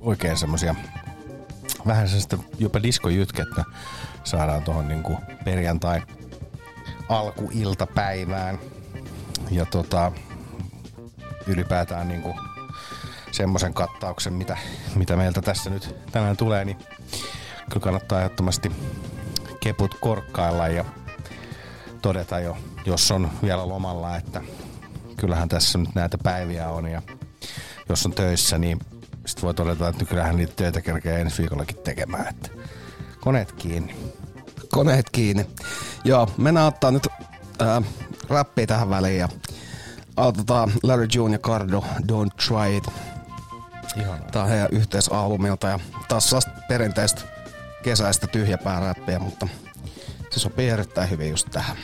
oikein 0.00 0.36
semmosia 0.36 0.74
vähän 1.86 2.08
sellaista 2.08 2.38
jopa 2.58 2.82
diskojytkettä 2.82 3.64
saadaan 4.24 4.62
tuohon 4.62 4.88
niinku 4.88 5.18
perjantai 5.44 6.02
alkuiltapäivään. 7.08 8.58
Ja 9.50 9.66
tota, 9.66 10.12
ylipäätään 11.46 12.08
niinku 12.08 12.36
semmoisen 13.32 13.74
kattauksen, 13.74 14.32
mitä, 14.32 14.56
mitä 14.94 15.16
meiltä 15.16 15.42
tässä 15.42 15.70
nyt 15.70 15.94
tänään 16.12 16.36
tulee, 16.36 16.64
niin 16.64 16.78
kyllä 17.70 17.84
kannattaa 17.84 18.18
ehdottomasti 18.18 18.72
keput 19.60 19.94
korkkailla 20.00 20.68
ja 20.68 20.84
todeta 22.02 22.40
jo, 22.40 22.56
jos 22.86 23.10
on 23.10 23.30
vielä 23.42 23.68
lomalla, 23.68 24.16
että 24.16 24.42
kyllähän 25.16 25.48
tässä 25.48 25.78
nyt 25.78 25.94
näitä 25.94 26.18
päiviä 26.22 26.68
on 26.68 26.88
ja 26.88 27.02
jos 27.88 28.06
on 28.06 28.12
töissä, 28.12 28.58
niin 28.58 28.80
sitten 29.26 29.42
voi 29.42 29.54
todeta, 29.54 29.88
että 29.88 30.04
kyllähän 30.04 30.36
niitä 30.36 30.52
töitä 30.56 30.80
kerkeä 30.80 31.18
ensi 31.18 31.38
viikollakin 31.38 31.78
tekemään, 31.84 32.28
että 32.28 32.48
koneet 33.20 33.52
kiinni. 33.52 33.96
Koneet 34.70 35.10
kiinni. 35.10 35.46
Joo, 36.04 36.28
mennään 36.36 36.66
ottaa 36.66 36.90
nyt 36.90 37.08
ää, 37.58 37.82
räppiä 38.28 38.66
tähän 38.66 38.90
väliin 38.90 39.18
ja 39.18 39.28
aloitetaan 40.16 40.72
Larry 40.82 41.06
June 41.14 41.34
ja 41.34 41.38
Cardo 41.38 41.84
Don't 42.00 42.46
Try 42.48 42.76
It. 42.76 42.84
Ihanaa. 43.96 44.30
Tää 44.30 44.42
on 44.42 44.48
heidän 44.48 44.68
yhteisalbumilta 44.72 45.66
ja 45.66 45.80
taas 46.08 46.30
sellaista 46.30 46.50
perinteistä 46.68 47.22
kesäistä 47.82 48.26
tyhjäpää 48.26 48.80
räppiä, 48.80 49.18
mutta 49.18 49.48
se 50.30 50.40
sopii 50.40 50.68
erittäin 50.68 51.10
hyvin 51.10 51.30
just 51.30 51.50
tähän. 51.50 51.76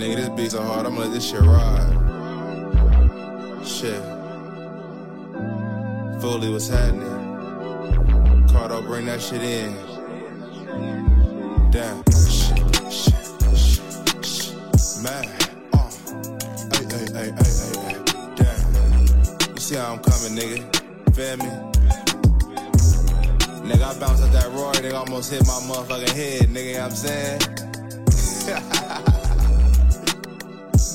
Nigga, 0.00 0.16
this 0.16 0.28
beat 0.30 0.50
so 0.52 0.62
hard, 0.62 0.86
I'ma 0.86 1.00
let 1.00 1.12
this 1.12 1.28
shit 1.28 1.42
ride. 1.42 1.92
Shit. 3.66 4.02
Foley, 6.22 6.48
what's 6.48 6.68
happening? 6.68 7.02
Cardo, 8.48 8.80
bring 8.86 9.04
that 9.04 9.20
shit 9.20 9.42
in. 9.42 9.74
Damn. 11.70 12.02
Shit, 12.10 12.56
shit, 12.90 13.14
shit, 13.60 14.24
shit. 14.24 14.56
Man. 15.02 15.28
Uh. 15.74 15.90
Damn. 18.36 18.72
You 19.52 19.60
see 19.60 19.76
how 19.76 19.92
I'm 19.92 19.98
coming, 19.98 20.34
nigga? 20.34 20.64
Feel 21.14 21.36
me? 21.36 21.50
Nigga, 23.68 23.84
I 23.84 23.92
bounced 24.00 24.22
out 24.22 24.32
that 24.32 24.48
Roy, 24.52 24.72
nigga, 24.72 24.94
almost 24.94 25.30
hit 25.30 25.46
my 25.46 25.60
motherfucking 25.68 26.08
head, 26.08 26.48
nigga, 26.48 26.64
you 26.64 26.72
know 26.72 26.84
what 26.84 26.90
I'm 26.90 26.96
saying? 26.96 27.40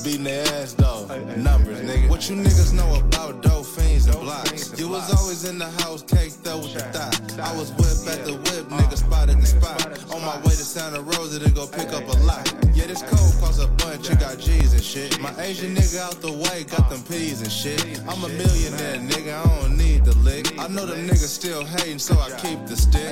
Beating 0.05 0.23
their 0.25 0.45
ass 0.61 0.73
though. 0.73 1.07
Numbers, 1.35 1.81
nigga. 1.81 2.07
What 2.09 2.29
you 2.29 2.35
niggas 2.35 2.73
know 2.73 2.93
about 2.93 3.41
dope 3.41 3.65
fiends 3.65 4.05
and 4.05 4.19
blocks? 4.19 4.79
You 4.79 4.87
was 4.87 5.11
always 5.17 5.49
in 5.49 5.57
the 5.57 5.71
house, 5.81 6.03
caked 6.03 6.45
up 6.45 6.61
with 6.61 6.75
the 6.75 6.81
thought. 6.93 7.39
I 7.39 7.51
was 7.57 7.71
whip 7.71 8.13
at 8.13 8.23
the 8.23 8.33
whip, 8.33 8.69
nigga 8.69 8.97
spotted 8.97 9.41
the 9.41 9.47
spot. 9.47 9.81
On 10.13 10.21
my 10.21 10.37
way 10.45 10.53
to 10.53 10.63
Santa 10.63 11.01
Rosa 11.01 11.39
to 11.39 11.49
go 11.49 11.65
pick 11.65 11.89
up 11.89 12.07
a 12.07 12.17
lot. 12.19 12.45
Yeah, 12.75 12.85
this 12.85 13.01
cold 13.01 13.33
cost 13.41 13.59
a 13.59 13.67
bunch, 13.81 14.07
you 14.07 14.15
got 14.17 14.37
G's 14.37 14.73
and 14.73 14.83
shit. 14.83 15.19
My 15.19 15.33
Asian 15.41 15.73
nigga 15.73 15.99
out 15.99 16.21
the 16.21 16.33
way, 16.33 16.65
got 16.65 16.87
them 16.87 17.01
P's 17.09 17.41
and 17.41 17.51
shit. 17.51 17.81
I'm 18.07 18.23
a 18.23 18.29
millionaire, 18.29 18.97
nigga, 19.01 19.33
I 19.33 19.59
don't 19.59 19.75
need 19.75 20.05
the 20.05 20.15
lick. 20.19 20.53
I 20.59 20.67
know 20.67 20.85
them 20.85 21.07
niggas 21.07 21.33
still 21.33 21.65
hating, 21.65 21.97
so 21.97 22.13
I 22.19 22.29
keep 22.39 22.63
the 22.67 22.77
stick. 22.77 23.11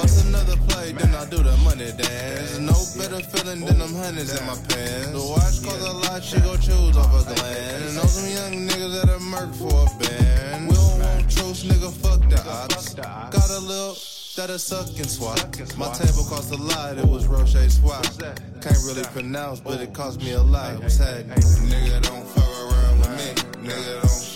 Bust 0.00 0.24
another 0.24 0.56
play, 0.68 0.92
then 0.92 1.14
I 1.14 1.28
do 1.28 1.42
the 1.42 1.54
money 1.58 1.92
dance. 1.92 2.58
No 2.58 2.72
better 2.96 3.20
feeling 3.20 3.60
than 3.66 3.78
them 3.78 3.94
hundreds 3.94 4.32
in 4.32 4.46
my 4.46 4.56
pants. 4.68 5.12
The 5.12 5.20
watch 5.20 5.60
cost 5.60 5.86
a 5.86 5.92
lot, 5.92 6.24
she 6.24 6.40
go 6.40 6.56
choose 6.56 6.96
off 6.96 7.12
a 7.20 7.34
glance. 7.34 7.96
Know 7.96 8.08
some 8.08 8.30
young 8.32 8.66
niggas 8.66 8.92
that 8.96 9.10
are 9.10 9.20
murk 9.20 9.52
for 9.52 9.68
a 9.68 9.86
band. 10.00 10.68
We 10.68 10.74
don't 10.74 11.00
want 11.00 11.30
truce, 11.30 11.64
nigga, 11.64 11.92
fuck 11.92 12.20
the 12.30 12.40
ops. 12.48 12.94
Got 12.94 13.50
a 13.50 13.60
little 13.60 13.94
that'll 14.36 14.58
suck 14.58 14.88
and 14.96 15.10
swap. 15.10 15.36
My 15.76 15.92
table 15.92 16.24
cost 16.24 16.50
a 16.50 16.56
lot, 16.56 16.96
it 16.96 17.04
was 17.04 17.26
Roche 17.26 17.68
swap. 17.68 18.02
Can't 18.62 18.80
really 18.88 19.04
pronounce, 19.12 19.60
but 19.60 19.82
it 19.82 19.92
cost 19.92 20.22
me 20.22 20.32
a 20.32 20.42
lot. 20.42 20.80
What's 20.82 20.96
happening? 20.96 21.36
Nigga, 21.68 22.00
don't 22.00 22.26
fuck 22.26 22.48
around 22.48 23.00
with 23.00 23.12
me. 23.20 23.68
Nigga, 23.68 24.00
don't 24.00 24.29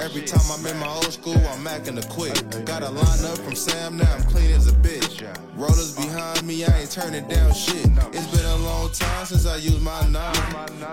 Every 0.00 0.22
time 0.22 0.46
I'm 0.50 0.64
in 0.64 0.78
my 0.78 0.88
old 0.88 1.12
school, 1.12 1.34
I'm 1.34 1.64
macking 1.64 1.96
the 1.96 2.06
quick. 2.08 2.34
Got 2.64 2.82
a 2.82 2.90
line 2.90 3.24
up 3.24 3.38
from 3.38 3.54
Sam, 3.54 3.96
now 3.96 4.12
I'm 4.14 4.22
clean 4.24 4.50
as 4.52 4.68
a 4.68 4.72
bitch. 4.72 5.26
Rollers 5.56 5.96
behind 5.96 6.46
me, 6.46 6.64
I 6.64 6.80
ain't 6.80 6.90
turning 6.90 7.26
down 7.26 7.52
shit. 7.52 7.86
It's 8.12 8.26
been 8.30 8.46
a 8.46 8.56
long 8.58 8.90
time 8.92 9.26
since 9.26 9.44
I 9.44 9.56
used 9.56 9.82
my 9.82 10.06
nine. 10.06 10.34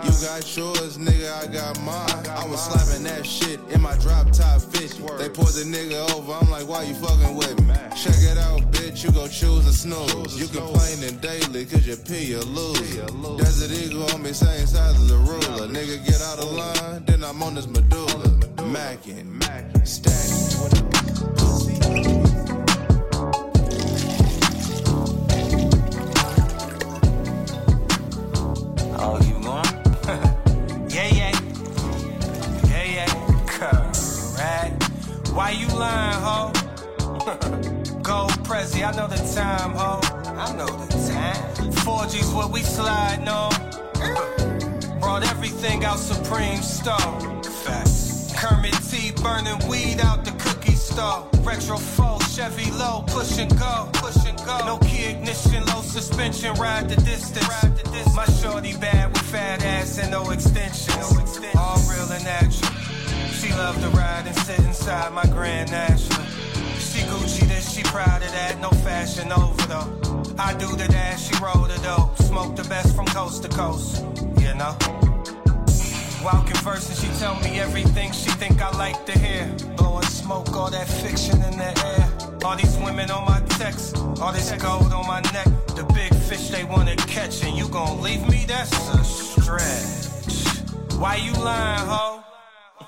You 0.03 0.09
got 0.25 0.57
yours, 0.57 0.97
nigga, 0.97 1.31
I 1.31 1.47
got 1.53 1.79
mine. 1.81 2.27
I 2.29 2.47
was 2.47 2.63
slapping 2.65 3.03
that 3.03 3.25
shit 3.25 3.59
in 3.69 3.81
my 3.81 3.95
drop 3.97 4.31
top 4.31 4.61
50. 4.61 5.03
They 5.17 5.29
pulled 5.29 5.53
the 5.53 5.63
nigga 5.63 6.09
over, 6.17 6.33
I'm 6.33 6.49
like, 6.49 6.67
why 6.67 6.83
you 6.83 6.95
fucking 6.95 7.35
with 7.35 7.61
me? 7.61 7.75
Check 7.95 8.17
it 8.25 8.39
out, 8.39 8.61
bitch, 8.71 9.03
you 9.03 9.11
go 9.11 9.27
choose 9.27 9.67
a 9.67 9.73
snooze. 9.73 10.39
You 10.39 10.47
complaining 10.47 11.19
daily, 11.19 11.65
cause 11.65 11.85
you 11.85 11.95
pee 11.95 12.33
or 12.33 12.41
lose. 12.41 12.97
Desert 13.37 13.71
Eagle 13.71 14.09
on 14.13 14.23
me, 14.23 14.33
same 14.33 14.65
size 14.65 14.99
as 14.99 15.11
a 15.11 15.17
ruler. 15.17 15.67
Nigga, 15.67 16.03
get 16.05 16.21
out 16.21 16.39
of 16.39 16.51
line, 16.51 17.05
then 17.05 17.23
I'm 17.23 17.41
on 17.43 17.53
this 17.53 17.67
medulla. 17.67 18.34
Mackin', 18.75 19.41
stacking. 19.85 20.35
You 29.23 29.39
going? 29.39 29.63
yeah, 30.89 31.07
yeah. 31.07 31.31
Yeah, 32.67 32.83
yeah. 32.83 33.11
Correct. 33.47 34.83
Why 35.29 35.51
you 35.51 35.67
lying, 35.67 36.21
ho? 36.21 36.51
Gold 38.03 38.31
Prezi, 38.43 38.85
I 38.85 38.91
know 38.91 39.07
the 39.07 39.15
time, 39.33 39.71
ho. 39.71 40.01
I 40.37 40.53
know 40.57 40.65
the 40.65 40.91
time. 41.07 41.71
4G's 41.71 42.33
what 42.33 42.51
we 42.51 42.59
sliding 42.59 43.29
on. 43.29 43.53
Brought 44.99 45.23
everything 45.23 45.85
out 45.85 45.97
Supreme 45.97 46.61
Store. 46.61 47.34
Kermit 48.37 48.75
T 48.89 49.11
burning 49.23 49.59
weed 49.67 49.99
out 50.01 50.25
the 50.25 50.31
cookie 50.31 50.75
store. 50.75 51.27
Retro 51.41 51.77
4, 51.77 52.19
Chevy 52.21 52.69
low, 52.71 53.03
push 53.07 53.37
and 53.37 53.49
go, 53.57 53.89
push 53.93 54.17
and 54.27 54.37
go. 54.45 54.57
No 54.65 54.77
key 54.79 55.05
ignition, 55.05 55.65
low 55.65 55.81
suspension, 55.81 56.53
ride 56.55 56.89
the 56.89 56.95
distance. 56.97 57.47
Ride 57.47 57.75
the 57.77 57.83
distance. 57.91 58.15
My 58.15 58.25
shorty 58.25 58.75
bad 58.77 59.09
with 59.11 59.21
fat 59.23 59.63
ass 59.63 59.97
and 59.99 60.11
no 60.11 60.29
extensions. 60.31 60.95
No 60.97 61.19
extensions. 61.19 61.55
All 61.55 61.79
real 61.89 62.11
and 62.11 62.23
natural. 62.23 62.71
She 63.31 63.51
love 63.53 63.79
to 63.81 63.89
ride 63.89 64.27
and 64.27 64.35
sit 64.37 64.59
inside 64.59 65.13
my 65.13 65.25
Grand 65.25 65.71
National. 65.71 66.25
She 66.79 67.01
Gucci 67.01 67.47
this, 67.47 67.73
she 67.73 67.83
proud 67.83 68.21
of 68.21 68.31
that, 68.31 68.59
no 68.59 68.69
fashion 68.69 69.31
over 69.31 69.67
though. 69.67 70.33
I 70.37 70.53
do 70.53 70.75
the 70.75 70.87
dash, 70.87 71.29
she 71.29 71.43
roll 71.43 71.65
the 71.65 71.77
dough. 71.83 72.11
Smoke 72.25 72.55
the 72.55 72.63
best 72.63 72.95
from 72.95 73.05
coast 73.07 73.43
to 73.43 73.49
coast, 73.49 74.03
you 74.39 74.53
know. 74.55 75.04
While 76.25 76.41
conversing, 76.41 76.95
she 76.95 77.19
tell 77.19 77.39
me 77.41 77.59
everything 77.59 78.11
she 78.11 78.31
think 78.31 78.59
I 78.59 78.75
like 78.75 79.05
to 79.05 79.11
hear. 79.11 79.45
Blowing 79.77 80.01
smoke, 80.05 80.55
all 80.55 80.71
that 80.71 80.87
fiction 80.87 81.39
in 81.43 81.55
the 81.55 81.71
air. 81.85 82.37
All 82.43 82.57
these 82.57 82.75
women 82.77 83.11
on 83.11 83.25
my 83.25 83.41
text, 83.59 83.95
all 84.19 84.33
this 84.33 84.51
gold 84.53 84.91
on 84.91 85.05
my 85.05 85.21
neck. 85.33 85.45
The 85.75 85.85
big 85.93 86.11
fish 86.15 86.49
they 86.49 86.63
wanna 86.63 86.95
catch, 86.95 87.43
and 87.43 87.55
you 87.55 87.67
gon' 87.67 88.01
leave 88.01 88.27
me? 88.27 88.43
That's 88.47 88.73
a 88.95 89.03
stretch. 89.03 90.95
Why 90.97 91.17
you 91.17 91.33
lying, 91.33 91.87
ho? 91.87 92.23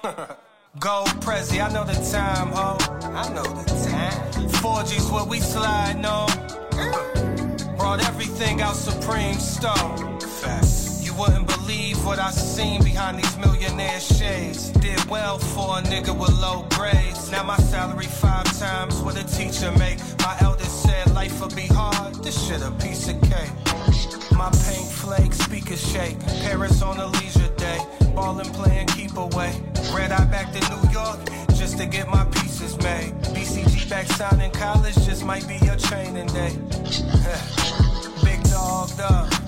Gold 0.80 1.10
Prezi, 1.22 1.64
I 1.64 1.72
know 1.72 1.84
the 1.84 1.94
time, 2.12 2.48
ho. 2.48 2.76
I 3.14 3.32
know 3.36 3.44
the 3.44 3.66
time. 3.88 4.50
4G's 4.64 5.12
what 5.12 5.28
we 5.28 5.42
slide, 5.42 6.00
no. 6.02 6.26
Brought 7.78 8.04
everything 8.04 8.62
out 8.62 8.76
Supreme 8.76 9.36
Stone. 9.36 10.27
Wouldn't 11.18 11.48
believe 11.48 12.06
what 12.06 12.20
I 12.20 12.30
seen 12.30 12.84
behind 12.84 13.18
these 13.18 13.38
millionaire 13.40 14.00
shades. 14.00 14.70
Did 14.70 15.04
well 15.06 15.40
for 15.40 15.80
a 15.80 15.82
nigga 15.82 16.16
with 16.16 16.40
low 16.40 16.68
grades. 16.70 17.32
Now 17.32 17.42
my 17.42 17.58
salary 17.58 18.06
five 18.06 18.46
times 18.60 19.02
what 19.02 19.18
a 19.18 19.24
teacher 19.24 19.72
make. 19.80 19.98
My 20.20 20.38
eldest 20.42 20.84
said 20.84 21.12
life 21.16 21.42
would 21.42 21.56
be 21.56 21.66
hard. 21.66 22.14
This 22.24 22.38
shit 22.48 22.62
a 22.62 22.70
piece 22.72 23.10
of 23.10 23.20
cake. 23.22 23.52
My 24.38 24.52
paint 24.66 24.92
flake, 24.92 25.34
speaker 25.34 25.76
shake. 25.76 26.20
Paris 26.44 26.84
on 26.84 27.00
a 27.00 27.08
leisure 27.08 27.52
day. 27.58 27.80
Ballin' 28.14 28.46
playin' 28.54 28.86
keep 28.88 29.18
away. 29.18 29.60
Red 29.96 30.12
eye 30.12 30.26
back 30.26 30.54
to 30.54 30.60
New 30.70 30.92
York 30.92 31.20
just 31.56 31.80
to 31.80 31.88
get 31.88 32.08
my 32.08 32.26
pieces 32.26 32.78
made. 32.84 33.14
BCG 33.34 33.90
back 33.90 34.06
signing 34.06 34.52
college 34.52 34.96
just 35.04 35.26
might 35.26 35.48
be 35.48 35.58
your 35.66 35.78
training 35.78 36.28
day. 36.28 36.54
Big 38.24 38.44
dogged 38.44 39.02
up. 39.02 39.47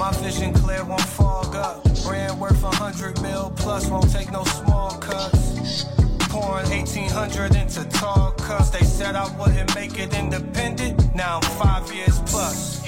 My 0.00 0.12
vision 0.12 0.54
clear 0.54 0.82
won't 0.82 1.02
fog 1.02 1.54
up. 1.54 1.84
Brand 2.04 2.40
worth 2.40 2.64
a 2.64 2.74
hundred 2.74 3.20
mil 3.20 3.52
plus 3.54 3.86
won't 3.90 4.10
take 4.10 4.32
no 4.32 4.44
small 4.44 4.92
cuts. 4.92 5.84
Pouring 6.30 6.70
1800 6.70 7.54
into 7.54 7.84
tall 7.90 8.30
cups. 8.30 8.70
They 8.70 8.80
said 8.80 9.14
I 9.14 9.28
wouldn't 9.36 9.74
make 9.74 9.98
it 9.98 10.14
independent. 10.14 11.14
Now 11.14 11.36
I'm 11.36 11.42
five 11.42 11.92
years 11.92 12.18
plus. 12.20 12.80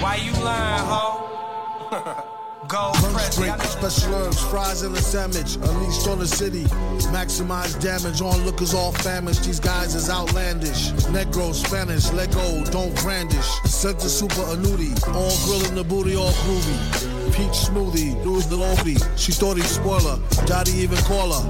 Why 0.00 0.20
you 0.24 0.32
lying, 0.44 0.84
ho? 0.86 2.26
Gold 2.70 3.02
Lunch 3.02 3.34
break, 3.34 3.60
special 3.62 4.14
herbs, 4.14 4.40
fries 4.44 4.82
and 4.82 4.94
a 4.96 5.02
sandwich. 5.02 5.56
Unleashed 5.56 6.06
on 6.06 6.20
the 6.20 6.26
city. 6.26 6.62
Maximize 7.10 7.74
damage 7.82 8.20
on 8.20 8.44
lookers 8.44 8.74
all 8.74 8.92
famished. 8.92 9.42
These 9.42 9.58
guys 9.58 9.96
is 9.96 10.08
outlandish. 10.08 10.92
Negro, 11.10 11.52
Spanish, 11.52 12.12
let 12.12 12.30
go, 12.32 12.64
don't 12.66 12.94
brandish. 13.02 13.48
Sent 13.64 13.98
to 13.98 14.08
super 14.08 14.44
annuity. 14.54 14.92
All 15.08 15.34
grilling 15.46 15.74
the 15.74 15.82
booty, 15.82 16.14
all 16.14 16.30
groovy. 16.30 17.34
Peach 17.34 17.58
smoothie, 17.66 18.24
lose 18.24 18.46
the 18.46 18.56
lofty. 18.56 18.94
She 19.16 19.32
thought 19.32 19.56
he'd 19.56 19.66
spoil 19.66 20.06
her. 20.06 20.46
Daddy 20.46 20.70
even 20.72 20.98
call 20.98 21.32
her. 21.32 21.42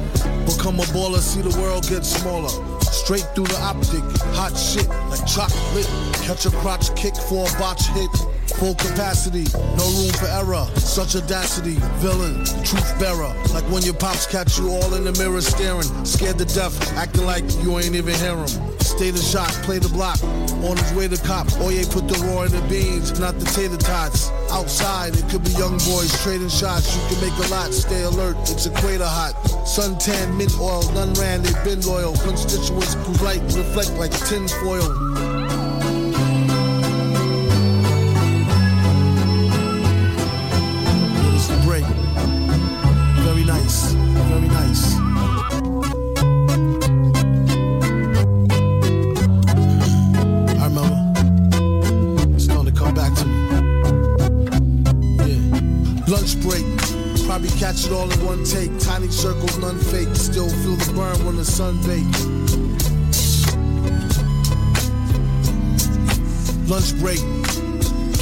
Become 0.47 0.81
a 0.81 0.85
baller, 0.85 1.21
see 1.21 1.43
the 1.43 1.55
world 1.61 1.87
get 1.87 2.07
smaller. 2.07 2.49
Straight 2.81 3.29
through 3.35 3.47
the 3.47 3.61
optic, 3.61 4.01
hot 4.33 4.57
shit 4.57 4.89
like 5.11 5.27
chocolate. 5.27 5.89
Catch 6.25 6.47
a 6.47 6.51
crotch 6.62 6.97
kick 6.97 7.14
for 7.14 7.47
a 7.47 7.59
botch 7.59 7.89
hit. 7.89 8.39
Full 8.59 8.74
capacity, 8.74 9.44
no 9.76 9.84
room 9.96 10.12
for 10.12 10.26
error. 10.26 10.66
Such 10.76 11.16
audacity, 11.16 11.76
villain, 11.96 12.44
truth 12.64 12.98
bearer. 12.98 13.32
Like 13.55 13.64
when 13.70 13.82
your 13.82 13.94
pops 13.94 14.26
catch 14.26 14.59
you 14.59 14.70
all 14.70 14.94
in 14.94 15.05
the 15.05 15.12
mirror 15.12 15.40
staring, 15.40 15.88
scared 16.05 16.38
to 16.38 16.44
death, 16.44 16.76
acting 16.96 17.24
like 17.24 17.44
you 17.62 17.78
ain't 17.78 17.94
even 17.94 18.14
hear 18.16 18.36
him. 18.36 18.48
Stay 18.80 19.11
the 19.11 19.22
shot, 19.22 19.48
play 19.64 19.78
the 19.78 19.88
block. 19.88 20.20
On 20.61 20.76
his 20.76 20.92
way 20.92 21.09
to 21.09 21.16
cop, 21.24 21.46
Oye 21.62 21.84
put 21.88 22.07
the 22.07 22.20
raw 22.28 22.42
in 22.42 22.53
the 22.53 22.61
beans, 22.68 23.18
not 23.18 23.38
the 23.38 23.46
tater 23.46 23.78
tots. 23.78 24.28
Outside, 24.51 25.16
it 25.16 25.24
could 25.30 25.42
be 25.42 25.53
young 25.53 25.78
boys 25.88 26.12
trading 26.22 26.51
shots. 26.51 26.92
You 26.92 27.01
can 27.09 27.30
make 27.30 27.38
a 27.46 27.48
lot, 27.48 27.72
stay 27.72 28.03
alert, 28.03 28.36
it's 28.51 28.66
equator 28.66 29.09
hot. 29.09 29.32
Suntan, 29.64 30.36
mint 30.36 30.53
oil, 30.61 30.84
none 30.92 31.14
ran, 31.14 31.40
they've 31.40 31.64
been 31.64 31.80
loyal. 31.80 32.12
Constituents 32.18 32.92
who 32.92 33.12
light 33.24 33.40
reflect 33.57 33.94
like 33.96 34.12
tin 34.28 34.44
circles, 59.21 59.59
none 59.59 59.79
fake. 59.79 60.09
Still 60.16 60.49
feel 60.49 60.77
the 60.77 60.93
burn 60.95 61.27
when 61.27 61.37
the 61.37 61.45
sun 61.45 61.77
bakes. 61.85 62.25
Lunch 66.71 66.99
break. 66.99 67.21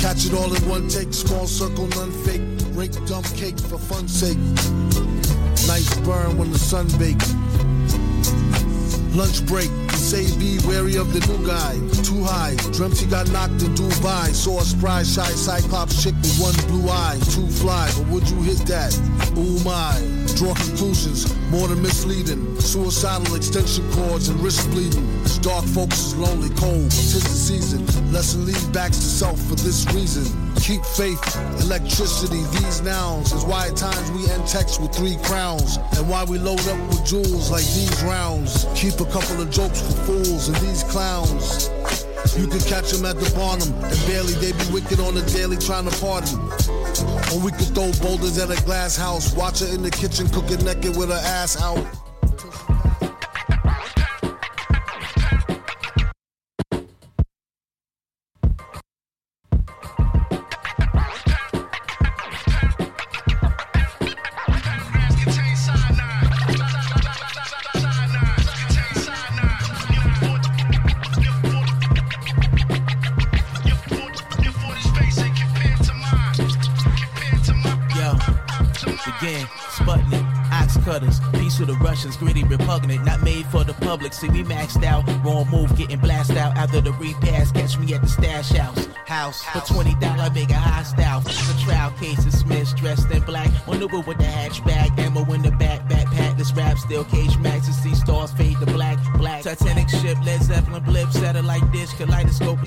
Catch 0.03 0.27
it 0.27 0.35
all 0.35 0.53
in 0.53 0.69
one 0.69 0.89
take. 0.89 1.15
Small 1.15 1.47
circle, 1.47 1.87
none 1.95 2.11
fake. 2.27 2.43
Rake 2.75 2.93
dump 3.07 3.27
cake 3.37 3.59
for 3.61 3.79
fun's 3.79 4.13
sake. 4.13 4.39
Nice 5.69 5.89
burn 6.01 6.37
when 6.37 6.51
the 6.51 6.59
sun 6.59 6.89
bakes. 6.99 7.33
Lunch 9.15 9.47
break. 9.47 9.71
Say 9.93 10.27
be 10.37 10.59
wary 10.67 10.97
of 10.97 11.13
the 11.13 11.21
new 11.31 11.47
guy. 11.47 11.79
Too 12.03 12.25
high. 12.25 12.57
Dreamt 12.73 12.99
he 12.99 13.07
got 13.07 13.31
knocked 13.31 13.63
in 13.63 13.73
Dubai. 13.77 14.35
Saw 14.35 14.59
a 14.61 14.65
spry 14.65 15.05
shy 15.05 15.31
cyclops 15.31 16.03
chick 16.03 16.15
with 16.23 16.41
one 16.41 16.57
blue 16.67 16.91
eye. 16.91 17.21
Too 17.31 17.47
fly, 17.47 17.89
but 17.97 18.09
would 18.09 18.29
you 18.29 18.43
hit 18.43 18.59
that? 18.67 18.93
Ooh 19.37 19.63
my. 19.63 20.18
Draw 20.39 20.55
conclusions, 20.55 21.35
more 21.51 21.67
than 21.67 21.83
misleading. 21.83 22.61
Suicidal 22.61 23.35
extension 23.35 23.91
cords 23.91 24.29
and 24.29 24.39
wrist 24.39 24.71
bleeding. 24.71 25.05
It's 25.23 25.37
dark 25.39 25.65
folks 25.65 25.99
is 25.99 26.17
lonely, 26.17 26.49
cold. 26.51 26.93
Tis 26.93 27.25
the 27.25 27.29
season. 27.31 27.85
Lesson 28.13 28.47
lead 28.47 28.73
backs 28.73 28.99
to 28.99 29.03
self 29.03 29.41
for 29.49 29.57
this 29.57 29.85
reason. 29.93 30.23
Keep 30.61 30.85
faith, 30.85 31.19
electricity, 31.61 32.45
these 32.53 32.83
nouns 32.83 33.33
is 33.33 33.45
why 33.45 33.67
at 33.67 33.77
times 33.77 34.13
we 34.13 34.31
end 34.31 34.47
text 34.47 34.81
with 34.81 34.95
three 34.95 35.17
crowns. 35.25 35.77
And 35.97 36.09
why 36.09 36.23
we 36.23 36.39
load 36.39 36.61
up 36.69 36.79
with 36.87 37.05
jewels 37.05 37.51
like 37.51 37.67
these 37.75 38.01
rounds. 38.05 38.65
Keep 38.77 39.01
a 39.01 39.07
couple 39.07 39.41
of 39.43 39.51
jokes 39.51 39.81
for 39.81 39.93
fools 40.07 40.47
and 40.47 40.57
these 40.59 40.85
clowns. 40.85 41.69
You 42.37 42.47
can 42.47 42.61
catch 42.61 42.91
them 42.91 43.07
at 43.07 43.19
the 43.19 43.31
bottom, 43.35 43.73
and 43.73 44.07
barely 44.07 44.35
they 44.35 44.53
be 44.53 44.73
wicked 44.73 45.01
on 45.01 45.15
the 45.15 45.23
daily 45.33 45.57
trying 45.57 45.89
to 45.89 45.97
party. 46.01 46.35
Or 47.33 47.41
we 47.41 47.53
could 47.53 47.75
throw 47.75 47.93
boulders 48.03 48.39
at 48.39 48.51
a 48.51 48.63
glass 48.65 48.97
house, 48.97 49.35
watch 49.35 49.61
her 49.61 49.67
in 49.67 49.83
the 49.83 49.91
kitchen 49.91 50.29
cooking 50.29 50.65
naked 50.65 50.97
with 50.97 51.09
her 51.09 51.23
ass 51.25 51.61
out. 51.61 52.08
Public. 83.89 84.13
See, 84.13 84.29
we 84.29 84.43
maxed 84.43 84.85
out, 84.85 85.03
wrong 85.25 85.49
move, 85.49 85.75
getting 85.75 85.99
blasted 85.99 86.37
out 86.37 86.55
after 86.59 86.83
the 86.83 86.93
repass. 86.93 87.51
Catch 87.53 87.79
me 87.79 87.95
at 87.95 88.03
the 88.03 88.09
stash 88.09 88.51
house. 88.51 88.87
House 89.07 89.43
for 89.43 89.61
twenty 89.73 89.95
dollar, 89.95 90.29
make 90.31 90.51
a 90.51 90.61
hostile. 90.71 91.21
The 91.21 91.63
trial 91.65 91.91
cases, 91.93 92.41
Smiths 92.41 92.75
dressed 92.75 93.11
in 93.11 93.23
black, 93.23 93.49
maneuver 93.67 94.01
with 94.01 94.19
the 94.19 94.25
hatchback, 94.25 94.99
ammo 94.99 95.25
in 95.33 95.41
the 95.41 95.53
back, 95.53 95.81
backpack. 95.89 96.37
This 96.37 96.53
rap 96.53 96.77
still 96.77 97.05
cage 97.05 97.39
max 97.39 97.67
see 97.69 97.95
stars 97.95 98.31
fade 98.33 98.59
to 98.59 98.67
black, 98.67 98.99
black. 99.17 99.43
Titanic 99.43 99.89
ship, 99.89 100.19
Led 100.23 100.43
Zeppelin 100.43 100.85
blip, 100.85 101.11
satellite 101.11 101.73
dish, 101.73 101.93
kaleidoscope, 101.95 102.58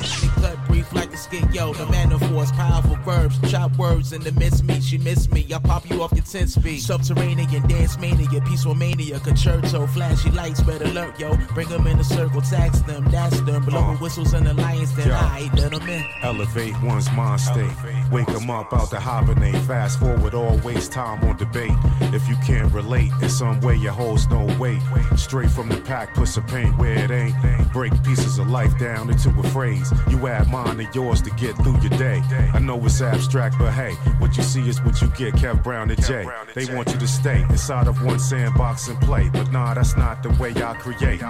verbs, 3.72 4.11
words 4.11 4.13
in 4.13 4.22
the 4.22 4.32
miss 4.39 4.63
me. 4.63 4.80
She 4.82 4.97
miss 4.97 5.30
me, 5.32 5.45
I 5.53 5.59
pop 5.59 5.89
you 5.89 6.01
off 6.01 6.11
your 6.13 6.24
10 6.24 6.47
speed. 6.47 6.82
Subterranean 6.82 7.67
dance 7.67 7.97
mania, 7.97 8.41
peaceful 8.41 8.76
mania, 8.76 9.19
concerto, 9.19 9.88
flashy 9.88 10.32
lights, 10.32 10.61
red 10.63 10.82
alert, 10.82 11.19
yo. 11.19 11.36
Bring 11.53 11.69
them 11.69 11.88
in 11.88 11.99
a 11.99 12.03
circle, 12.03 12.41
tax 12.41 12.82
them, 12.82 13.05
that's 13.11 13.39
them. 13.41 13.63
Blowing 13.65 13.97
uh. 13.97 13.99
whistles 13.99 14.34
and 14.34 14.45
the 14.45 14.53
lions, 14.53 14.95
then 14.95 15.07
Yeah. 15.07 15.19
I 15.19 15.49
let 15.55 15.72
them 15.72 15.88
in. 15.88 16.05
Elevate 16.24 16.82
one's 16.84 17.11
mind 17.11 17.41
state. 17.41 17.72
Wake 18.12 18.30
'em 18.30 18.49
up 18.49 18.74
out 18.74 18.89
the 18.89 18.99
hibernate. 18.99 19.55
Fast 19.64 19.99
forward, 19.99 20.34
all 20.34 20.57
waste 20.57 20.91
time 20.91 21.24
on 21.24 21.38
debate. 21.38 21.72
If 22.14 22.28
you 22.28 22.36
can't 22.45 22.72
relate, 22.74 23.12
in 23.22 23.30
some 23.30 23.62
way 23.62 23.76
your 23.76 23.93
holds 23.93 24.30
no 24.30 24.45
weight. 24.59 24.82
Straight 25.16 25.49
from 25.49 25.70
the 25.70 25.78
pack, 25.78 26.14
put 26.14 26.28
some 26.28 26.43
paint 26.43 26.78
where 26.78 26.93
it 26.93 27.09
ain't. 27.12 27.36
Break 27.72 27.93
pieces 28.03 28.38
of 28.38 28.49
life 28.49 28.78
down 28.78 29.09
into 29.09 29.30
a 29.30 29.43
phrase. 29.43 29.93
You 30.09 30.28
add 30.28 30.51
mine 30.51 30.78
to 30.78 30.88
yours 30.93 31.22
to 31.22 31.30
get 31.32 31.55
through 31.57 31.80
your 31.80 31.97
day. 31.97 32.22
I 32.53 32.59
know 32.59 32.84
it's 32.86 33.01
abstract, 33.01 33.57
but 33.57 33.72
hey, 33.72 33.93
what 34.20 34.36
you 34.36 34.43
see 34.43 34.68
is 34.68 34.82
what 34.84 35.01
you 35.01 35.07
get. 35.09 35.36
Kev 35.36 35.64
Brown 35.64 35.89
and 35.89 36.03
Jay. 36.05 36.28
They 36.53 36.66
want 36.76 36.91
you 36.91 36.99
to 36.99 37.07
stay 37.07 37.45
inside 37.49 37.88
of 37.88 38.03
one 38.03 38.20
sandbox 38.20 38.89
and 38.89 38.99
play. 38.99 39.30
But 39.32 39.51
nah, 39.51 39.74
that's 39.74 39.95
not 39.95 40.22
the 40.22 40.30
way 40.32 40.49
I 40.49 40.74
create. 40.74 41.22
You 41.22 41.28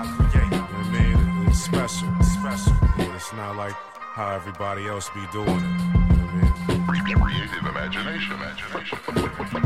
know 0.49 0.67
I 0.73 0.89
mean? 0.91 1.47
It's 1.47 1.63
special. 1.63 2.09
It's 2.19 2.31
special. 2.33 2.73
Yeah, 2.97 3.15
it's 3.15 3.31
not 3.33 3.55
like 3.55 3.75
how 4.15 4.31
everybody 4.31 4.87
else 4.87 5.09
be 5.09 5.21
doing 5.31 5.47
it. 5.49 6.00
Creative 6.67 7.65
imagination. 7.65 8.39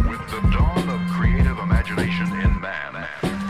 With 0.10 0.28
the 0.30 0.42
dawn 0.52 0.90
of 0.90 1.00
creative 1.12 1.58
imagination 1.60 2.28
in 2.40 2.60
man, 2.62 3.08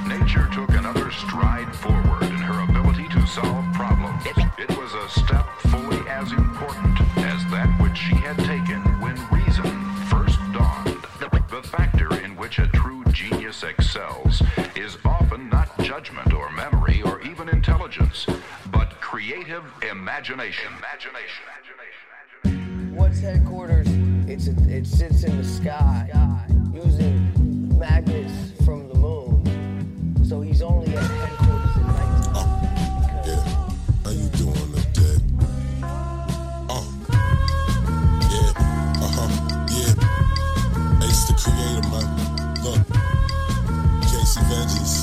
nature 0.08 0.48
took 0.54 0.70
another 0.70 1.12
stride 1.12 1.74
forward 1.76 2.24
in 2.24 2.38
her 2.38 2.64
ability 2.64 3.08
to 3.10 3.28
solve 3.28 3.66
problems. 3.74 4.24
It 4.58 4.78
was 4.78 4.93
a 4.93 5.10
step 5.10 5.48
fully 5.68 6.08
as 6.10 6.32
important 6.32 7.00
as 7.18 7.43
that 7.52 7.70
which 7.82 7.98
she 7.98 8.16
had 8.16 8.38
taken 8.39 8.82
when 9.02 9.16
reason 9.32 9.66
first 10.10 10.39
dawned. 10.52 11.06
The 11.50 11.62
factor 11.64 12.14
in 12.20 12.36
which 12.36 12.60
a 12.60 12.68
true 12.68 13.04
genius 13.06 13.64
excels 13.64 14.41
is 14.76 14.98
often 15.06 15.50
not 15.50 15.78
judgment 15.80 16.34
or 16.34 16.52
memory 16.52 17.02
or 17.04 17.22
even 17.22 17.50
intelligence, 17.50 18.26
but 18.72 18.89
creative 19.00 19.64
imagination. 19.89 20.74
imagination. 20.78 21.43
imagination. 21.46 22.14
What's 23.16 23.24
headquarters? 23.24 23.88
It's 24.28 24.47
a, 24.49 24.51
it 24.70 24.86
sits 24.86 25.24
in 25.24 25.38
the 25.38 25.43
sky 25.45 26.09
using 26.74 27.80
magnets 27.80 28.51
from 28.66 28.89
the 28.89 28.95
moon. 28.95 30.26
So 30.26 30.41
he's 30.41 30.61
only 30.61 30.93
at 30.97 31.01
headquarters 31.01 31.78
at 31.78 31.84
night. 31.88 33.24
Yeah. 33.26 33.39
How 34.03 34.11
you 34.11 34.28
doing 34.36 34.74
today? 34.91 35.24
Uh. 36.68 36.84
Yeah. 38.34 38.51
Uh-huh. 38.99 39.30
Yeah. 39.72 41.07
Ace 41.07 41.24
the 41.24 41.36
creator, 41.39 41.88
man. 41.88 42.07
Look. 42.66 42.84
Casey 44.11 44.41
Veggies. 44.51 44.95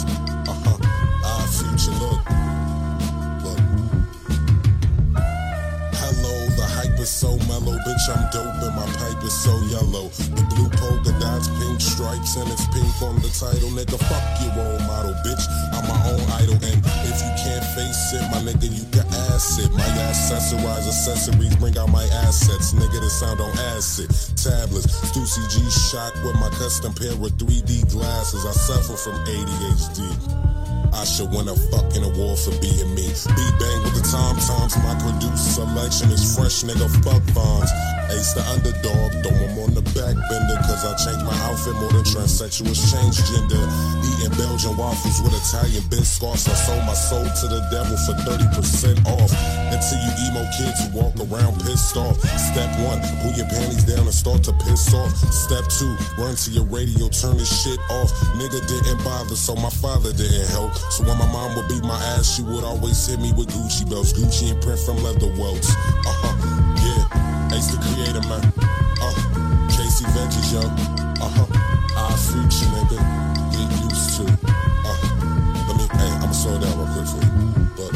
Uh-huh. 0.49 0.77
Our 1.25 1.47
future 1.49 1.93
look. 1.93 2.29
Look. 2.29 2.62
Is 7.03 7.11
so 7.11 7.37
mellow, 7.51 7.75
bitch. 7.83 8.07
I'm 8.07 8.31
dope 8.31 8.63
and 8.63 8.77
my 8.79 8.87
pipe 8.95 9.23
is 9.27 9.35
so 9.35 9.51
yellow. 9.67 10.07
The 10.39 10.47
blue 10.55 10.71
polka 10.79 11.11
dots, 11.19 11.51
pink 11.59 11.81
stripes, 11.81 12.37
and 12.39 12.47
it's 12.47 12.65
pink 12.71 12.95
on 13.03 13.19
the 13.19 13.29
title. 13.35 13.75
Nigga, 13.75 13.99
fuck 14.07 14.23
your 14.39 14.55
role 14.55 14.79
model, 14.87 15.15
bitch. 15.27 15.43
I'm 15.75 15.83
my 15.91 15.99
own 16.15 16.23
idol, 16.39 16.55
and 16.63 16.79
if 17.11 17.19
you 17.19 17.33
can't 17.43 17.67
face 17.75 18.15
it, 18.15 18.23
my 18.31 18.39
nigga, 18.47 18.71
you 18.71 18.87
can 18.95 19.07
ass 19.35 19.59
it. 19.59 19.71
My 19.75 19.91
accessorize 20.07 20.87
accessories, 20.87 21.57
bring 21.57 21.77
out 21.77 21.91
my 21.91 22.07
assets. 22.23 22.73
Nigga, 22.73 23.01
this 23.03 23.19
sound 23.19 23.41
on 23.41 23.51
acid. 23.75 24.09
Tablets, 24.39 24.87
Stussy 25.11 25.43
G 25.51 25.59
shot 25.91 26.15
with 26.23 26.39
my 26.39 26.51
custom 26.55 26.95
pair 26.95 27.11
of 27.11 27.35
3D 27.35 27.91
glasses. 27.91 28.47
I 28.47 28.53
suffer 28.53 28.95
from 28.95 29.19
ADHD. 29.27 30.52
I 30.95 31.05
should 31.05 31.31
win 31.31 31.49
a 31.49 31.57
fucking 31.57 32.05
award 32.05 32.39
for 32.39 32.53
being 32.61 32.95
me. 32.95 33.09
Be 33.09 33.47
bang 33.59 33.81
with 33.83 33.95
the 33.97 34.09
tom 34.11 34.37
toms. 34.37 34.77
My 34.79 34.95
produce 35.01 35.55
selection 35.57 36.11
is 36.11 36.37
fresh, 36.37 36.63
nigga. 36.63 36.89
Fuck 37.03 37.23
Vons. 37.33 37.71
Ace 38.13 38.37
the 38.37 38.45
underdog, 38.53 39.09
throw 39.25 39.33
him 39.33 39.57
on 39.65 39.73
the 39.73 39.81
back 39.97 40.13
bender. 40.29 40.59
Cause 40.69 40.85
I 40.85 40.93
changed 41.01 41.25
my 41.25 41.37
outfit 41.49 41.73
more 41.81 41.93
than 41.93 42.05
transsexuals 42.05 42.77
change 42.93 43.17
gender. 43.25 43.65
Eating 44.05 44.35
Belgian 44.37 44.77
waffles 44.77 45.25
with 45.25 45.33
Italian 45.33 45.81
biscuits. 45.89 46.45
I 46.45 46.53
sold 46.53 46.85
my 46.85 46.93
soul 46.93 47.25
to 47.25 47.45
the 47.49 47.65
devil 47.73 47.97
for 48.05 48.13
30% 48.29 49.01
off. 49.17 49.33
Until 49.73 49.99
you 50.05 50.13
emo 50.29 50.45
kids 50.53 50.77
who 50.85 50.89
walk 50.93 51.17
around 51.25 51.57
pissed 51.65 51.97
off. 51.97 52.21
Step 52.37 52.69
one, 52.85 53.01
pull 53.25 53.33
your 53.33 53.49
panties 53.49 53.85
down 53.89 54.05
and 54.05 54.15
start 54.15 54.45
to 54.45 54.53
piss 54.61 54.93
off. 54.93 55.13
Step 55.33 55.65
two, 55.73 55.97
run 56.21 56.37
to 56.37 56.51
your 56.53 56.69
radio, 56.69 57.09
turn 57.09 57.41
this 57.41 57.49
shit 57.49 57.81
off. 57.89 58.13
Nigga 58.37 58.61
didn't 58.69 59.01
bother, 59.05 59.37
so 59.37 59.57
my 59.57 59.73
father 59.81 60.13
didn't 60.13 60.49
help. 60.53 60.77
So 60.93 61.05
when 61.09 61.17
my 61.17 61.29
mom 61.33 61.57
would 61.57 61.69
beat 61.69 61.85
my 61.85 61.97
ass, 62.13 62.37
she 62.37 62.43
would 62.45 62.65
always 62.65 63.01
hit 63.07 63.21
me 63.21 63.33
with 63.33 63.49
Gucci 63.49 63.89
belts. 63.89 64.13
Gucci 64.13 64.53
and 64.53 64.61
print 64.61 64.81
from 64.85 65.01
leather 65.01 65.33
welts. 65.41 65.73
Uh 66.05 66.13
huh, 66.21 66.35
yeah. 66.85 67.32
Ace 67.53 67.69
the 67.69 67.79
creator, 67.83 68.27
man. 68.29 68.43
Uh, 69.01 69.69
Casey 69.69 70.05
Veggies, 70.17 70.53
yo. 70.53 70.61
Uh 71.25 71.29
huh. 71.29 71.63
Nigga. 72.73 72.99
Get 73.53 73.69
used 73.85 74.17
to. 74.17 74.25
Uh, 74.85 74.97
let 75.69 75.77
me, 75.77 75.85
hey, 75.99 76.11
I'ma 76.21 76.33
slow 76.33 76.59
down 76.59 76.73
real 76.79 76.89
quick 76.93 77.09
for 77.09 77.21
you. 77.21 77.53
But 77.77 77.93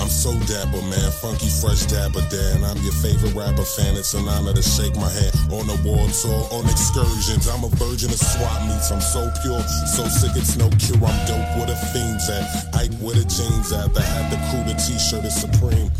I'm 0.00 0.08
so 0.08 0.32
dapper, 0.48 0.80
man. 0.88 1.10
Funky, 1.20 1.48
fresh 1.60 1.84
dapper, 1.86 2.24
Dan. 2.30 2.64
I'm 2.64 2.76
your 2.82 2.96
favorite 3.04 3.34
rapper 3.34 3.64
fan. 3.64 3.96
It's 3.96 4.14
an 4.14 4.28
honor 4.28 4.54
to 4.54 4.62
shake 4.62 4.96
my 4.96 5.08
hand 5.08 5.36
on 5.52 5.68
a 5.68 5.76
war 5.84 6.08
tour, 6.08 6.48
on 6.52 6.64
excursions. 6.68 7.48
I'm 7.48 7.64
a 7.64 7.68
virgin 7.76 8.10
of 8.10 8.20
swap 8.20 8.62
meets. 8.68 8.90
I'm 8.90 9.00
so 9.00 9.30
pure, 9.42 9.60
so 9.94 10.08
sick 10.08 10.32
it's 10.34 10.56
no 10.56 10.68
cure. 10.80 10.98
I'm 11.04 11.18
dope 11.26 11.60
with 11.60 11.68
the 11.68 11.78
fiends 11.92 12.28
at. 12.30 12.74
Ike 12.74 12.96
with 13.00 13.20
the 13.20 13.26
jeans 13.28 13.72
at. 13.72 13.92
The 13.94 14.02
hat, 14.02 14.30
the 14.30 14.38
crew, 14.48 14.64
the 14.64 14.74
t-shirt 14.80 15.24
is 15.24 15.36
supreme. 15.36 15.90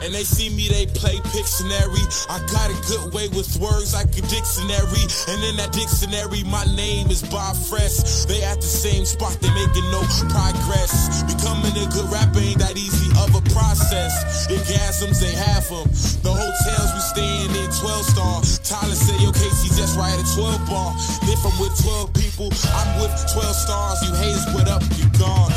And 0.00 0.14
they 0.14 0.24
see 0.24 0.48
me, 0.48 0.68
they 0.68 0.86
play 0.96 1.20
Pictionary. 1.28 2.00
I 2.32 2.40
got 2.48 2.72
a 2.72 2.78
good 2.88 3.12
way 3.12 3.28
with 3.36 3.52
words 3.60 3.92
like 3.92 4.08
a 4.16 4.24
dictionary. 4.32 5.04
And 5.28 5.38
in 5.44 5.60
that 5.60 5.76
dictionary, 5.76 6.40
my 6.48 6.64
name 6.72 7.12
is 7.12 7.20
Bob 7.28 7.56
Fresh. 7.56 8.24
They 8.24 8.40
at 8.42 8.56
the 8.64 8.70
same 8.70 9.04
spot, 9.04 9.36
they 9.44 9.52
making 9.52 9.84
no 9.92 10.00
progress. 10.32 11.20
Becoming 11.28 11.76
a 11.76 11.84
good 11.92 12.08
rapper 12.08 12.40
ain't 12.40 12.64
that 12.64 12.80
easy 12.80 13.12
of 13.20 13.36
a 13.36 13.44
process. 13.52 14.48
Orgasms, 14.48 15.20
they 15.20 15.36
have 15.36 15.68
them. 15.68 15.84
The 16.24 16.32
hotels 16.32 16.90
we 16.96 17.02
staying 17.12 17.52
in 17.52 17.68
12 17.68 18.16
star. 18.16 18.40
Tyler 18.64 18.96
said, 18.96 19.20
yo, 19.20 19.32
Casey 19.36 19.68
just 19.76 20.00
right 20.00 20.16
at 20.16 20.28
12 20.32 20.64
bar. 20.64 20.96
If 21.28 21.44
I'm 21.44 21.52
with 21.60 21.76
12 21.76 22.14
people, 22.16 22.48
I'm 22.72 23.04
with 23.04 23.12
12 23.36 23.52
stars. 23.52 24.00
You 24.00 24.16
haters, 24.16 24.48
what 24.56 24.64
up, 24.64 24.80
you 24.96 25.12
gone. 25.20 25.52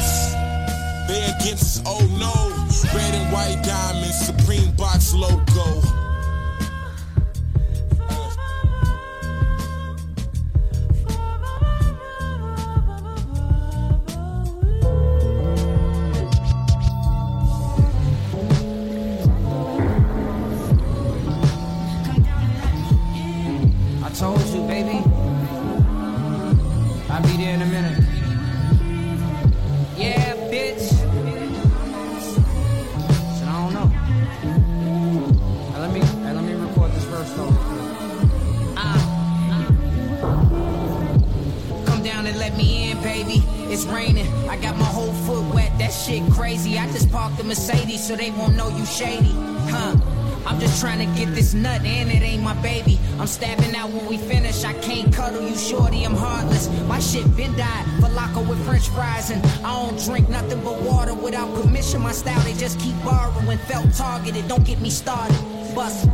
They 1.07 1.23
against 1.31 1.79
us, 1.79 1.83
oh 1.85 2.03
no. 2.19 2.52
Red 2.93 3.15
and 3.15 3.31
white 3.31 3.61
diamonds, 3.63 4.25
Supreme 4.25 4.71
Box 4.75 5.13
logo. 5.13 6.02
I 44.53 44.57
got 44.57 44.77
my 44.77 44.85
whole 44.85 45.11
foot 45.25 45.51
wet. 45.51 45.71
That 45.79 45.91
shit 45.91 46.21
crazy. 46.31 46.77
I 46.77 46.85
just 46.91 47.11
parked 47.11 47.37
the 47.37 47.43
Mercedes 47.43 48.07
so 48.07 48.15
they 48.15 48.29
won't 48.29 48.55
know 48.55 48.69
you 48.69 48.85
shady. 48.85 49.33
Huh? 49.71 49.95
I'm 50.45 50.59
just 50.59 50.79
trying 50.79 50.99
to 50.99 51.19
get 51.19 51.33
this 51.33 51.55
nut 51.55 51.81
and 51.83 52.11
it 52.11 52.21
ain't 52.21 52.43
my 52.43 52.53
baby. 52.61 52.99
I'm 53.17 53.25
stabbing 53.25 53.75
out 53.75 53.89
when 53.89 54.05
we 54.05 54.17
finish. 54.17 54.63
I 54.63 54.73
can't 54.73 55.11
cuddle 55.11 55.41
you, 55.41 55.57
shorty. 55.57 56.03
I'm 56.03 56.13
heartless. 56.13 56.69
My 56.87 56.99
shit 56.99 57.25
been 57.35 57.57
died. 57.57 57.85
Falafel 57.99 58.47
with 58.47 58.63
French 58.63 58.89
fries 58.89 59.31
and 59.31 59.43
I 59.65 59.73
don't 59.73 59.99
drink 60.05 60.29
nothing 60.29 60.63
but 60.63 60.79
water 60.83 61.15
without 61.15 61.51
permission. 61.59 62.01
My 62.01 62.11
style 62.11 62.39
they 62.41 62.53
just 62.53 62.79
keep 62.79 62.95
borrowing. 63.03 63.57
Felt 63.57 63.91
targeted. 63.95 64.47
Don't 64.47 64.63
get 64.63 64.79
me 64.79 64.91
started. 64.91 65.35
Bust. 65.73 66.07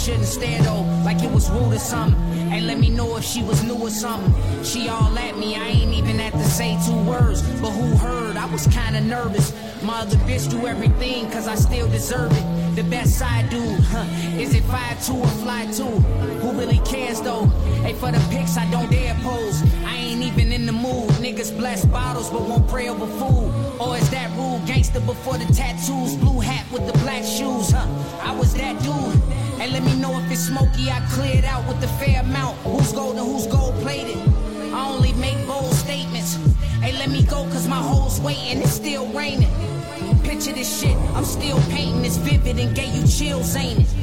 Shouldn't 0.00 0.24
stare 0.24 0.62
though, 0.62 0.80
like 1.04 1.22
it 1.22 1.30
was 1.30 1.50
rude 1.50 1.74
or 1.74 1.78
something. 1.78 2.18
Ain't 2.50 2.64
let 2.64 2.78
me 2.78 2.88
know 2.88 3.16
if 3.18 3.24
she 3.24 3.42
was 3.42 3.62
new 3.62 3.74
or 3.74 3.90
something. 3.90 4.32
She 4.64 4.88
all 4.88 5.16
at 5.18 5.36
me, 5.36 5.56
I 5.56 5.68
ain't 5.68 5.92
even 5.92 6.18
had 6.18 6.32
to 6.32 6.44
say 6.44 6.78
two 6.86 6.96
words. 7.04 7.42
But 7.60 7.70
who 7.70 7.96
heard? 7.96 8.36
I 8.36 8.46
was 8.46 8.66
kinda 8.68 9.02
nervous. 9.02 9.52
My 9.82 10.00
other 10.00 10.16
bitch 10.18 10.50
do 10.50 10.66
everything 10.66 11.30
cause 11.30 11.46
I 11.46 11.54
still 11.54 11.86
deserve 11.88 12.32
it. 12.32 12.76
The 12.76 12.84
best 12.84 13.18
side 13.18 13.50
dude, 13.50 13.80
huh? 13.92 14.06
Is 14.38 14.54
it 14.54 14.62
5-2 14.64 15.20
or 15.20 15.26
fly 15.42 15.66
2? 15.66 15.84
Who 15.84 16.58
really 16.58 16.78
cares 16.78 17.20
though? 17.20 17.46
Hey, 17.84 17.92
for 17.92 18.10
the 18.10 18.20
pics, 18.30 18.56
I 18.56 18.70
don't 18.70 18.90
dare 18.90 19.14
pose. 19.22 19.62
I 19.84 19.96
ain't 19.96 20.22
even 20.22 20.50
in 20.50 20.64
the 20.64 20.72
mood. 20.72 21.10
Niggas 21.20 21.54
bless 21.54 21.84
bottles 21.84 22.30
but 22.30 22.40
won't 22.42 22.66
pray 22.68 22.88
over 22.88 23.06
food. 23.06 23.52
Or 23.78 23.98
is 23.98 24.08
that 24.10 24.30
rude? 24.36 24.66
Gangster 24.66 25.00
before 25.00 25.36
the 25.36 25.52
tattoos, 25.52 26.16
blue 26.16 26.40
hat 26.40 26.64
with 26.72 26.86
the 26.86 26.96
black 27.00 27.22
shoes, 27.22 27.70
huh? 27.70 27.86
I 28.22 28.34
was 28.34 28.54
that 28.54 28.82
dude. 28.82 29.49
Hey, 29.60 29.70
let 29.70 29.82
me 29.82 29.94
know 29.94 30.18
if 30.18 30.30
it's 30.30 30.46
smoky. 30.46 30.90
I 30.90 31.00
cleared 31.10 31.44
out 31.44 31.68
with 31.68 31.84
a 31.84 31.88
fair 32.02 32.22
amount. 32.22 32.56
Who's 32.60 32.92
gold 32.94 33.18
and 33.18 33.26
who's 33.26 33.46
gold 33.46 33.74
plated? 33.82 34.16
I 34.72 34.88
only 34.88 35.12
make 35.12 35.36
bold 35.46 35.74
statements. 35.74 36.36
Hey, 36.80 36.92
let 36.92 37.10
me 37.10 37.24
go 37.24 37.44
cause 37.52 37.68
my 37.68 37.76
hoes 37.76 38.22
waiting. 38.22 38.62
It's 38.62 38.72
still 38.72 39.06
raining. 39.08 39.52
Picture 40.22 40.52
this 40.52 40.80
shit. 40.80 40.96
I'm 41.14 41.26
still 41.26 41.60
painting. 41.68 42.06
It's 42.06 42.16
vivid 42.16 42.58
and 42.58 42.74
gave 42.74 42.94
you 42.94 43.06
chills, 43.06 43.54
ain't 43.54 43.80
it? 43.80 43.99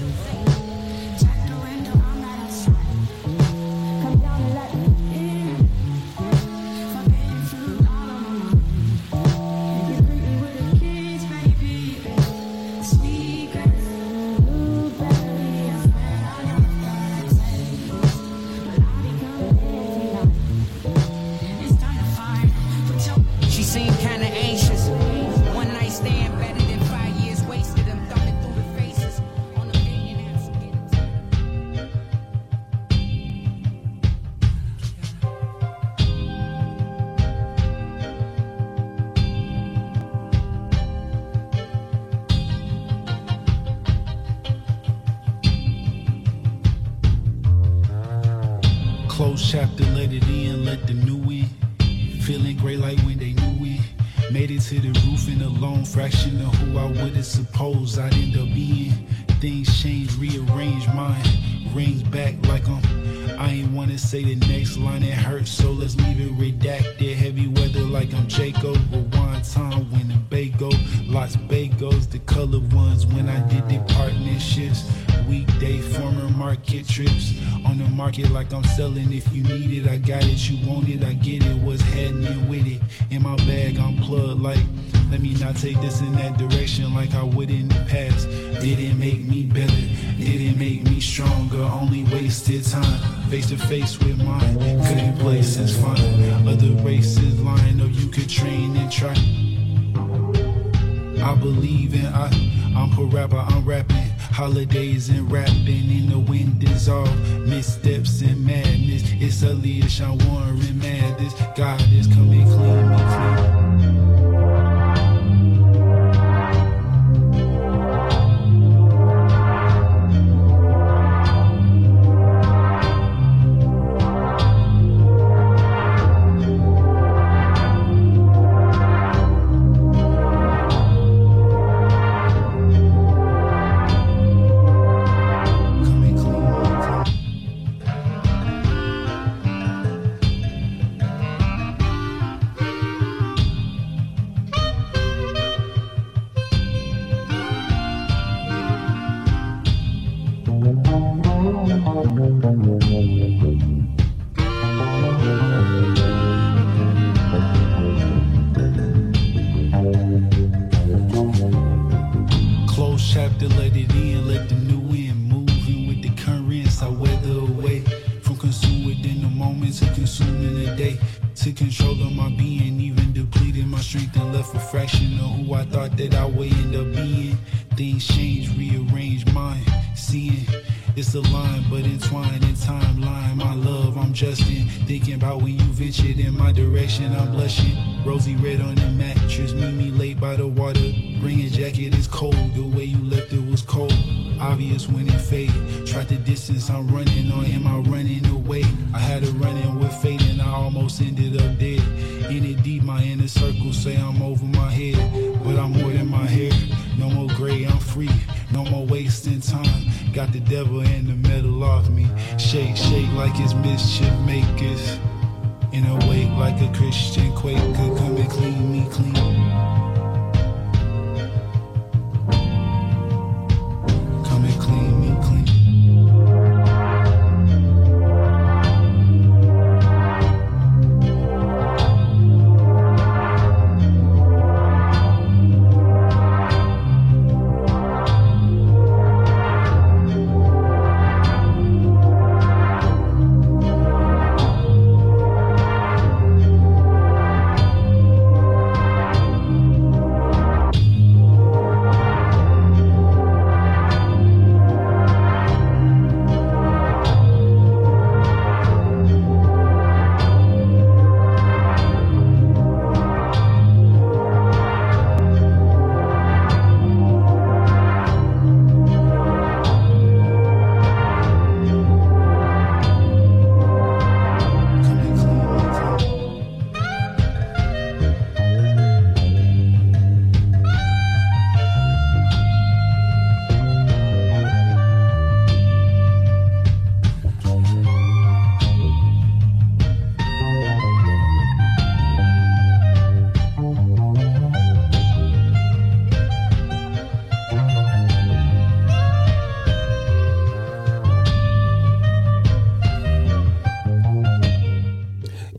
I'm 78.58 78.64
selling 78.64 79.14
it. 79.14 79.17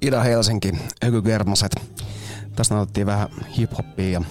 Ida-Helsinki, 0.09 0.73
Öky 1.05 1.23
Tässä 2.57 2.75
nautittiin 2.75 3.07
vähän 3.07 3.29
hiphoppia 3.59 4.11
ja 4.11 4.23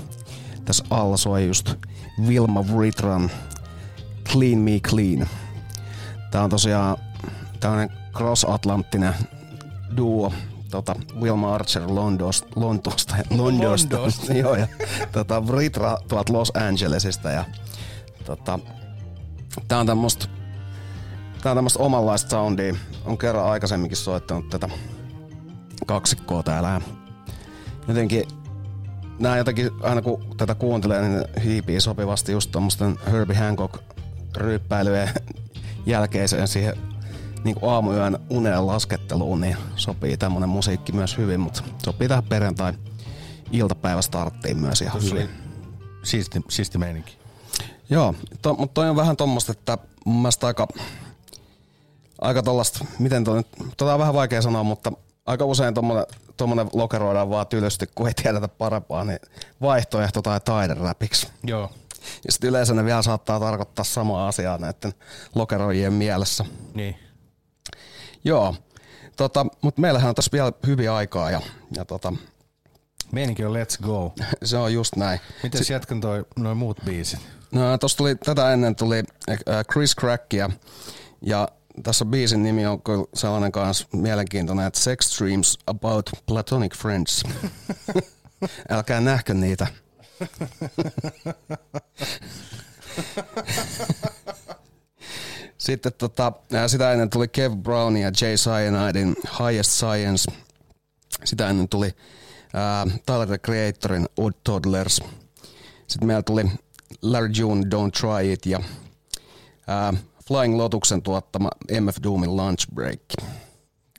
tässä 0.65 0.86
alla 0.89 1.17
soi 1.17 1.47
just 1.47 1.73
Vilma 2.28 2.65
Vritran 2.67 3.32
Clean 4.30 4.59
Me 4.59 4.80
Clean. 4.80 5.28
Tää 6.32 6.43
on 6.43 6.49
tosiaan 6.49 6.97
tämmönen 7.59 7.89
cross-atlanttinen 8.13 9.13
duo, 9.97 10.34
tota, 10.71 10.95
Wilma 11.21 11.55
Archer 11.55 11.84
Londosta. 11.88 12.47
Londosta. 12.55 13.15
Lontoosta, 13.30 14.34
joo, 14.43 14.55
ja 14.55 14.67
tota, 15.11 15.47
Vritra 15.47 15.97
tuolta 16.07 16.34
Los 16.34 16.51
Angelesista 16.55 17.32
ja 17.32 17.45
tota, 18.25 18.59
tää 19.67 19.80
on 19.80 19.88
tämmöstä 19.88 20.25
tää 21.41 21.51
on 21.51 21.57
tämmöstä 21.57 21.80
omanlaista 21.80 22.30
soundia, 22.30 22.75
on 23.05 23.17
kerran 23.17 23.45
aikaisemminkin 23.45 23.97
soittanut 23.97 24.49
tätä 24.49 24.69
kaksikkoa 25.88 26.43
täällä. 26.43 26.81
Jotenkin 27.88 28.23
nämä 29.19 29.38
jotenkin, 29.38 29.71
aina 29.81 30.01
kun 30.01 30.35
tätä 30.38 30.55
kuuntelee, 30.55 31.01
niin 31.01 31.25
hiipii 31.43 31.81
sopivasti 31.81 32.31
just 32.31 32.51
tuommoisten 32.51 32.99
Herbie 33.11 33.38
Hancock 33.38 33.75
ryppäilyjen 34.35 35.09
jälkeiseen 35.85 36.47
siihen 36.47 36.77
niin 37.43 37.55
kuin 37.55 37.73
aamuyön 37.73 38.19
unen 38.29 38.67
lasketteluun, 38.67 39.41
niin 39.41 39.57
sopii 39.75 40.17
tämmönen 40.17 40.49
musiikki 40.49 40.91
myös 40.91 41.17
hyvin, 41.17 41.39
mutta 41.39 41.63
sopii 41.85 42.07
tähän 42.07 42.23
perjantai 42.23 42.73
iltapäivästarttiin 43.51 44.57
myös 44.57 44.81
ihan 44.81 44.99
Tossa 44.99 45.15
hyvin. 45.15 45.29
Siisti, 46.03 46.41
siisti 46.49 46.77
meininki. 46.77 47.17
Joo, 47.89 48.15
to, 48.41 48.53
mutta 48.53 48.73
toi 48.73 48.89
on 48.89 48.95
vähän 48.95 49.17
tuommoista, 49.17 49.51
että 49.51 49.77
mun 50.05 50.21
mielestä 50.21 50.47
aika, 50.47 50.67
aika 52.21 52.43
tollaista, 52.43 52.85
miten 52.99 53.23
toi, 53.23 53.43
tota 53.77 53.93
on 53.93 53.99
vähän 53.99 54.13
vaikea 54.13 54.41
sanoa, 54.41 54.63
mutta 54.63 54.91
aika 55.28 55.45
usein 55.45 55.73
tommonen 56.38 56.69
lokeroidaan 56.73 57.30
vaan 57.30 57.47
tylysti, 57.47 57.86
kun 57.95 58.07
ei 58.07 58.13
tiedetä 58.13 58.47
parempaa, 58.47 59.03
niin 59.03 59.19
vaihtoehto 59.61 60.21
tai 60.21 60.39
taideräpiksi. 60.39 61.28
Joo. 61.43 61.71
Ja 62.25 62.32
sitten 62.32 62.49
yleensä 62.49 62.73
ne 62.73 62.86
vielä 62.86 63.01
saattaa 63.01 63.39
tarkoittaa 63.39 63.86
samaa 63.86 64.28
asiaa 64.28 64.57
näiden 64.57 64.93
lokeroijien 65.36 65.93
mielessä. 65.93 66.45
Niin. 66.73 66.95
Joo, 68.23 68.55
tota, 69.17 69.45
mutta 69.61 69.82
meillähän 69.82 70.09
on 70.09 70.15
tässä 70.15 70.32
vielä 70.32 70.51
hyvin 70.67 70.91
aikaa 70.91 71.32
ja, 71.32 71.41
ja 71.75 71.86
tota, 71.86 72.13
Meininki 73.11 73.45
on 73.45 73.53
let's 73.53 73.84
go. 73.84 74.13
se 74.43 74.57
on 74.57 74.73
just 74.73 74.95
näin. 74.95 75.19
Miten 75.43 75.65
si- 75.65 75.73
jatkan 75.73 76.01
toi, 76.01 76.25
noin 76.36 76.57
muut 76.57 76.78
biisit? 76.86 77.19
No, 77.51 77.78
tuossa 77.78 77.97
tuli, 77.97 78.15
tätä 78.15 78.53
ennen 78.53 78.75
tuli 78.75 79.03
äh, 79.30 79.38
Chris 79.71 79.95
Crackia 79.95 80.49
ja 81.21 81.47
tässä 81.84 82.05
biisin 82.05 82.43
nimi 82.43 82.65
on 82.65 82.82
sellainen 83.13 83.51
kanssa 83.51 83.88
mielenkiintoinen, 83.93 84.67
että 84.67 84.80
Sex 84.80 85.19
Dreams 85.19 85.57
About 85.67 86.09
Platonic 86.25 86.75
Friends. 86.75 87.23
Älkää 88.69 89.01
nähkö 89.01 89.34
niitä. 89.34 89.67
Sitten 95.57 95.93
tota, 95.97 96.34
ää, 96.53 96.67
sitä 96.67 96.91
ennen 96.91 97.09
tuli 97.09 97.28
Kev 97.28 97.57
Brown 97.57 97.97
ja 97.97 98.11
Jay 98.21 98.36
Cyanidein 98.36 99.15
Highest 99.39 99.71
Science. 99.71 100.32
Sitä 101.23 101.49
ennen 101.49 101.69
tuli 101.69 101.91
ää, 102.53 102.88
Tyler 103.05 103.28
the 103.28 103.38
Creatorin 103.38 104.05
Odd 104.17 104.34
Toddlers. 104.43 105.01
Sitten 105.88 106.07
meillä 106.07 106.23
tuli 106.23 106.51
Larry 107.01 107.30
June 107.38 107.61
Don't 107.61 107.91
Try 107.99 108.34
It 108.34 108.45
ja 108.45 108.59
ää, 109.67 109.93
Flying 110.28 110.57
Lotuksen 110.57 111.01
tuottama 111.01 111.49
MF 111.82 111.97
Doomin 112.03 112.38
Lunch 112.38 112.67
Break. 112.73 112.99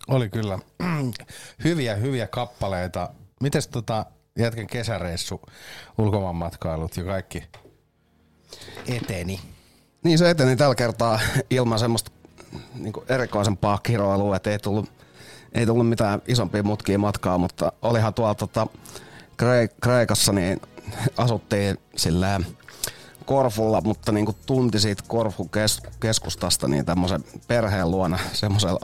Oli 0.08 0.28
kyllä 0.28 0.58
hyviä, 1.64 1.94
hyviä 1.94 2.26
kappaleita. 2.26 3.08
Mites 3.42 3.68
tota 3.68 4.06
jätkän 4.38 4.66
kesäreissu, 4.66 5.40
ulkomaanmatkailut 5.98 6.96
ja 6.96 7.04
kaikki 7.04 7.42
eteni? 8.86 9.40
Niin 10.04 10.18
se 10.18 10.30
eteni 10.30 10.56
tällä 10.56 10.74
kertaa 10.74 11.20
ilman 11.50 11.78
semmoista 11.78 12.10
niin 12.74 12.92
erikoisempaa 13.08 13.78
kiroilua, 13.82 14.36
että 14.36 14.50
ei 14.50 14.58
tullut, 14.58 14.90
ei 15.52 15.66
tullut 15.66 15.88
mitään 15.88 16.22
isompia 16.26 16.62
mutkia 16.62 16.98
matkaa, 16.98 17.38
mutta 17.38 17.72
olihan 17.82 18.14
tuolla 18.14 18.34
tota, 18.34 18.66
Kre- 19.42 19.76
Kreikassa 19.82 20.32
niin 20.32 20.60
asuttiin 21.16 21.78
sillä 21.96 22.40
Korfulla, 23.28 23.80
mutta 23.80 24.12
niin 24.12 24.26
kuin 24.26 24.36
tunti 24.46 24.80
siitä 24.80 25.02
Korfun 25.08 25.50
kes- 25.50 25.82
keskustasta 26.00 26.68
niin 26.68 26.84
tämmöisen 26.84 27.24
perheen 27.48 27.90
luona 27.90 28.18
semmoisella, 28.32 28.80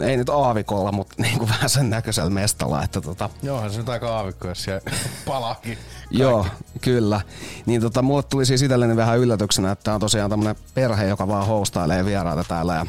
ei 0.00 0.16
nyt 0.16 0.28
aavikolla, 0.28 0.92
mutta 0.92 1.14
niin 1.22 1.38
kuin 1.38 1.48
vähän 1.54 1.70
sen 1.70 1.90
näköisellä 1.90 2.30
mestalla, 2.30 2.82
että 2.82 3.00
tota, 3.00 3.30
Joohan 3.42 3.70
se 3.70 3.78
nyt 3.78 3.88
aika 3.88 4.16
aavikko, 4.16 4.48
jos 4.48 4.62
siellä 4.62 4.80
palaakin. 5.26 5.78
Joo, 6.10 6.46
kyllä. 6.80 7.20
Niin 7.66 7.80
tota, 7.80 8.02
mulle 8.02 8.22
tuli 8.22 8.46
siis 8.46 8.62
itselleni 8.62 8.96
vähän 8.96 9.18
yllätyksenä, 9.18 9.72
että 9.72 9.82
tää 9.82 9.94
on 9.94 10.00
tosiaan 10.00 10.30
tämmönen 10.30 10.56
perhe, 10.74 11.06
joka 11.06 11.28
vaan 11.28 11.46
hostailee 11.46 12.04
vieraita 12.04 12.44
täällä. 12.44 12.74
Ja 12.74 12.86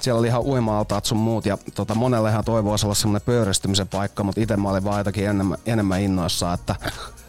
siellä 0.00 0.18
oli 0.18 0.26
ihan 0.26 0.42
uima-altaat 0.42 1.04
sun 1.04 1.18
muut 1.18 1.46
ja 1.46 1.58
tota, 1.74 1.94
monellehan 1.94 2.44
toi 2.44 2.64
voisi 2.64 2.86
olla 2.86 2.94
semmonen 2.94 3.22
pöyristymisen 3.26 3.88
paikka, 3.88 4.24
mutta 4.24 4.40
itse 4.40 4.56
mä 4.56 4.70
olin 4.70 4.84
vaan 4.84 4.98
jotakin 5.00 5.28
enemmän, 5.28 5.58
enemmän 5.66 6.00
innoissaan, 6.00 6.54
että 6.54 6.74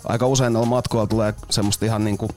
aika 0.04 0.28
usein 0.28 0.54
noilla 0.54 0.70
matkoilla 0.70 1.08
tulee 1.08 1.34
semmoista 1.50 1.86
ihan 1.86 2.04
niinku 2.04 2.28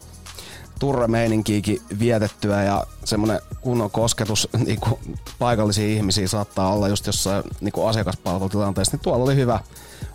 turremeininkiäkin 0.80 1.82
vietettyä 1.98 2.62
ja 2.62 2.86
semmoinen 3.04 3.40
kunnon 3.60 3.90
kosketus 3.90 4.48
niin 4.66 4.80
kuin 4.80 5.00
paikallisia 5.38 5.86
ihmisiä 5.86 6.28
saattaa 6.28 6.72
olla 6.72 6.88
just 6.88 7.06
jossain 7.06 7.44
niin 7.60 7.72
kuin 7.72 7.88
asiakaspalvelutilanteessa, 7.88 8.96
niin 8.96 9.02
tuolla 9.02 9.24
oli 9.24 9.36
hyvä. 9.36 9.60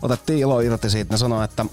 Otettiin 0.02 0.38
ilo 0.38 0.60
irti 0.60 0.90
siitä, 0.90 1.14
ne 1.14 1.18
sanoi, 1.18 1.44
että 1.44 1.66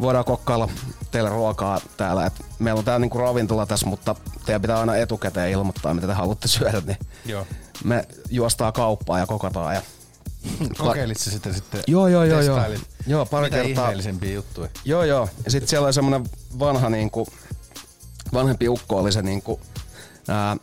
voidaan 0.00 0.24
kokkailla 0.24 0.68
teille 1.10 1.30
ruokaa 1.30 1.80
täällä. 1.96 2.26
Et 2.26 2.44
meillä 2.58 2.78
on 2.78 2.84
tää 2.84 2.98
niinku 2.98 3.18
ravintola 3.18 3.66
tässä, 3.66 3.86
mutta 3.86 4.14
teidän 4.46 4.62
pitää 4.62 4.80
aina 4.80 4.96
etukäteen 4.96 5.50
ilmoittaa, 5.50 5.94
mitä 5.94 6.06
te 6.06 6.12
haluatte 6.12 6.48
syödä, 6.48 6.82
niin 6.86 6.98
Joo. 7.26 7.46
me 7.84 8.06
juostaan 8.30 8.72
kauppaa 8.72 9.18
ja 9.18 9.26
kokataan. 9.26 9.74
Ja... 9.74 9.82
Kokeilit 10.78 11.18
sä 11.18 11.30
sitä 11.30 11.52
sitten? 11.52 11.82
Joo, 11.86 12.08
joo, 12.08 12.24
joo, 12.24 12.40
joo. 12.40 12.60
Joo, 13.06 13.26
pari 13.26 13.46
Mitä 13.46 13.56
kertaa. 13.56 13.84
ihmeellisempiä 13.84 14.32
juttuja? 14.32 14.68
Joo, 14.84 15.04
joo. 15.04 15.28
Ja 15.44 15.50
sitten 15.50 15.68
siellä 15.68 15.84
oli 15.84 15.92
semmoinen 15.92 16.30
vanha 16.58 16.90
niinku, 16.90 17.26
vanhempi 18.32 18.68
ukko 18.68 18.96
oli 18.96 19.12
se 19.12 19.22
niinku, 19.22 19.60
ää, 20.28 20.56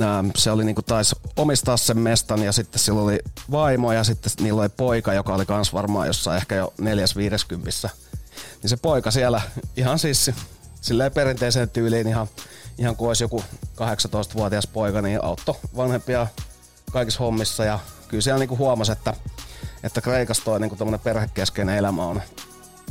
ää, 0.00 0.24
se 0.36 0.50
oli 0.50 0.64
niinku 0.64 0.82
taisi 0.82 1.16
omistaa 1.36 1.76
sen 1.76 1.98
mestan 1.98 2.42
ja 2.42 2.52
sitten 2.52 2.78
sillä 2.80 3.00
oli 3.00 3.18
vaimo 3.50 3.92
ja 3.92 4.04
sitten 4.04 4.32
niillä 4.40 4.60
oli 4.60 4.68
poika, 4.68 5.14
joka 5.14 5.34
oli 5.34 5.46
kans 5.46 5.72
varmaan 5.72 6.06
jossain 6.06 6.36
ehkä 6.36 6.54
jo 6.54 6.74
neljäs 6.78 7.16
viideskympissä. 7.16 7.90
Niin 8.62 8.70
se 8.70 8.76
poika 8.76 9.10
siellä 9.10 9.40
ihan 9.76 9.98
siis 9.98 10.30
silleen 10.80 11.12
perinteiseen 11.12 11.70
tyyliin 11.70 12.08
ihan, 12.08 12.26
ihan 12.78 12.96
kuin 12.96 13.08
olisi 13.08 13.24
joku 13.24 13.44
18-vuotias 13.76 14.66
poika, 14.66 15.02
niin 15.02 15.24
auttoi 15.24 15.54
vanhempia 15.76 16.26
kaikissa 16.92 17.24
hommissa 17.24 17.64
ja 17.64 17.78
kyllä 18.08 18.22
siellä 18.22 18.38
niinku 18.38 18.56
huomasi, 18.56 18.92
että, 18.92 19.14
että 19.82 20.00
Kreikassa 20.00 20.44
toi 20.44 20.60
niinku 20.60 20.76
tommonen 20.76 21.00
perhekeskeinen 21.00 21.76
elämä 21.76 22.04
on 22.04 22.22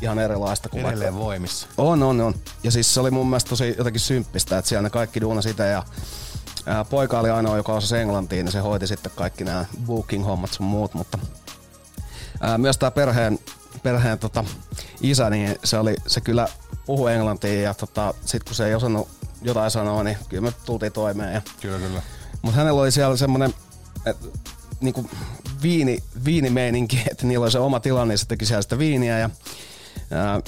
ihan 0.02 0.20
erilaista 0.20 0.70
kuin 0.70 0.86
Edelleen 0.86 1.14
vaikka... 1.14 1.26
voimissa. 1.26 1.68
On, 1.78 2.04
on, 2.04 2.22
on. 2.22 2.36
Ja 2.64 2.72
siis 2.72 2.94
se 2.94 3.00
oli 3.00 3.12
mun 3.12 3.30
mielestä 3.30 3.50
tosi 3.50 3.76
jotenkin 3.78 4.00
symppistä, 4.00 4.58
että 4.58 4.70
siellä 4.70 4.82
ne 4.82 4.90
kaikki 4.90 5.22
duuna 5.22 5.42
sitä 5.42 5.66
ja 5.66 5.84
ää, 6.66 6.86
poika 6.86 7.20
oli 7.20 7.30
ainoa, 7.30 7.58
joka 7.58 7.74
osasi 7.74 7.98
englantia, 7.98 8.44
niin 8.44 8.52
se 8.52 8.60
hoiti 8.60 8.88
sitten 8.88 9.12
kaikki 9.16 9.44
nämä 9.44 9.66
booking-hommat 9.86 10.54
sun 10.54 10.66
muut, 10.66 10.94
mutta 10.94 11.18
ää, 12.42 12.58
myös 12.58 12.78
tämä 12.78 12.92
perheen, 12.92 13.40
perheen 13.84 14.20
tota, 14.20 14.44
isä, 15.02 15.30
niin 15.30 15.56
se, 15.64 15.78
oli, 15.78 15.96
se 16.08 16.22
kyllä 16.22 16.48
puhui 16.86 17.14
englantia 17.14 17.62
ja 17.62 17.74
tota, 17.74 18.14
sit 18.26 18.44
kun 18.44 18.56
se 18.56 18.68
ei 18.68 18.76
osannut 18.76 19.08
jotain 19.42 19.72
sanoa, 19.72 20.04
niin 20.04 20.18
kyllä 20.30 20.42
me 20.42 20.54
tultiin 20.66 20.92
toimeen. 20.92 21.34
Ja... 21.34 21.42
Kyllä, 21.62 21.80
kyllä. 21.80 22.02
Mutta 22.42 22.58
hänellä 22.58 22.82
oli 22.82 22.92
siellä 22.92 23.18
semmoinen 23.18 23.54
niinku 24.82 25.10
viini, 25.62 26.04
viinimeininki, 26.26 27.04
että 27.12 27.28
niillä 27.28 27.44
oli 27.44 27.52
se 27.52 27.60
oma 27.60 27.80
tilanne, 27.80 28.12
niin 28.12 28.20
se 28.20 28.28
teki 28.28 28.46
siellä 28.46 28.62
sitä 28.62 28.78
viiniä 28.78 29.20
ja 29.20 29.30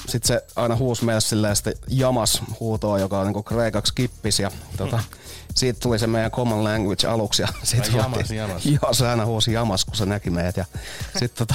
sitten 0.08 0.28
se 0.28 0.44
aina 0.56 0.76
huusi 0.76 1.04
meille 1.04 1.20
silleen 1.20 1.56
sitten 1.56 1.74
jamas 1.88 2.42
huutoa, 2.60 2.98
joka 2.98 3.20
on 3.20 3.26
niinku 3.26 3.42
kreikaksi 3.42 3.94
kippis 3.94 4.38
ja 4.38 4.50
tota, 4.76 5.00
siitä 5.56 5.80
tuli 5.80 5.98
se 5.98 6.06
meidän 6.06 6.30
common 6.30 6.64
language 6.64 7.06
aluksi. 7.06 7.42
Ja 7.42 7.48
sit 7.62 7.80
Ai 7.80 7.96
jamas, 7.96 8.30
jamas. 8.30 8.66
Joo, 8.82 8.94
se 8.94 9.08
aina 9.08 9.24
huusi 9.24 9.52
jamas, 9.52 9.84
kun 9.84 9.96
se 9.96 10.06
näki 10.06 10.30
meidät 10.30 10.56
ja 10.56 10.64
sitten 11.18 11.46
tota, 11.46 11.54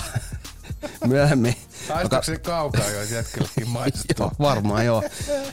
myöhemmin. 1.08 1.56
Taistuuko 1.88 2.24
se 2.24 2.38
kaukaa, 2.38 2.90
jos 2.90 3.12
jätkällekin 3.12 3.70
maistuu? 3.70 4.04
Joo, 4.20 4.32
varmaan 4.40 4.86
joo. 4.86 5.04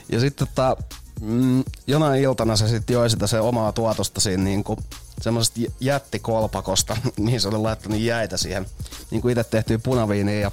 Ja 0.09 0.21
sitten 0.21 0.49
tota, 0.49 0.77
mm, 1.21 1.65
jonain 1.87 2.23
iltana 2.23 2.57
se 2.57 2.69
sitten 2.69 2.95
joi 2.95 3.11
sitä 3.11 3.27
se 3.27 3.41
omaa 3.41 3.73
tuotosta 3.73 4.21
siinä 4.21 4.45
niinku 4.45 4.79
semmoisesta 5.21 5.61
jä- 5.61 5.73
jättikolpakosta, 5.81 6.97
mihin 7.17 7.41
se 7.41 7.49
oli 7.49 7.59
laittanut 7.59 8.01
jäitä 8.01 8.37
siihen 8.37 8.67
niin 9.11 9.23
kuin 9.23 9.33
itse 9.33 9.45
tehtyä 9.45 9.79
punaviiniin 9.79 10.41
ja 10.41 10.51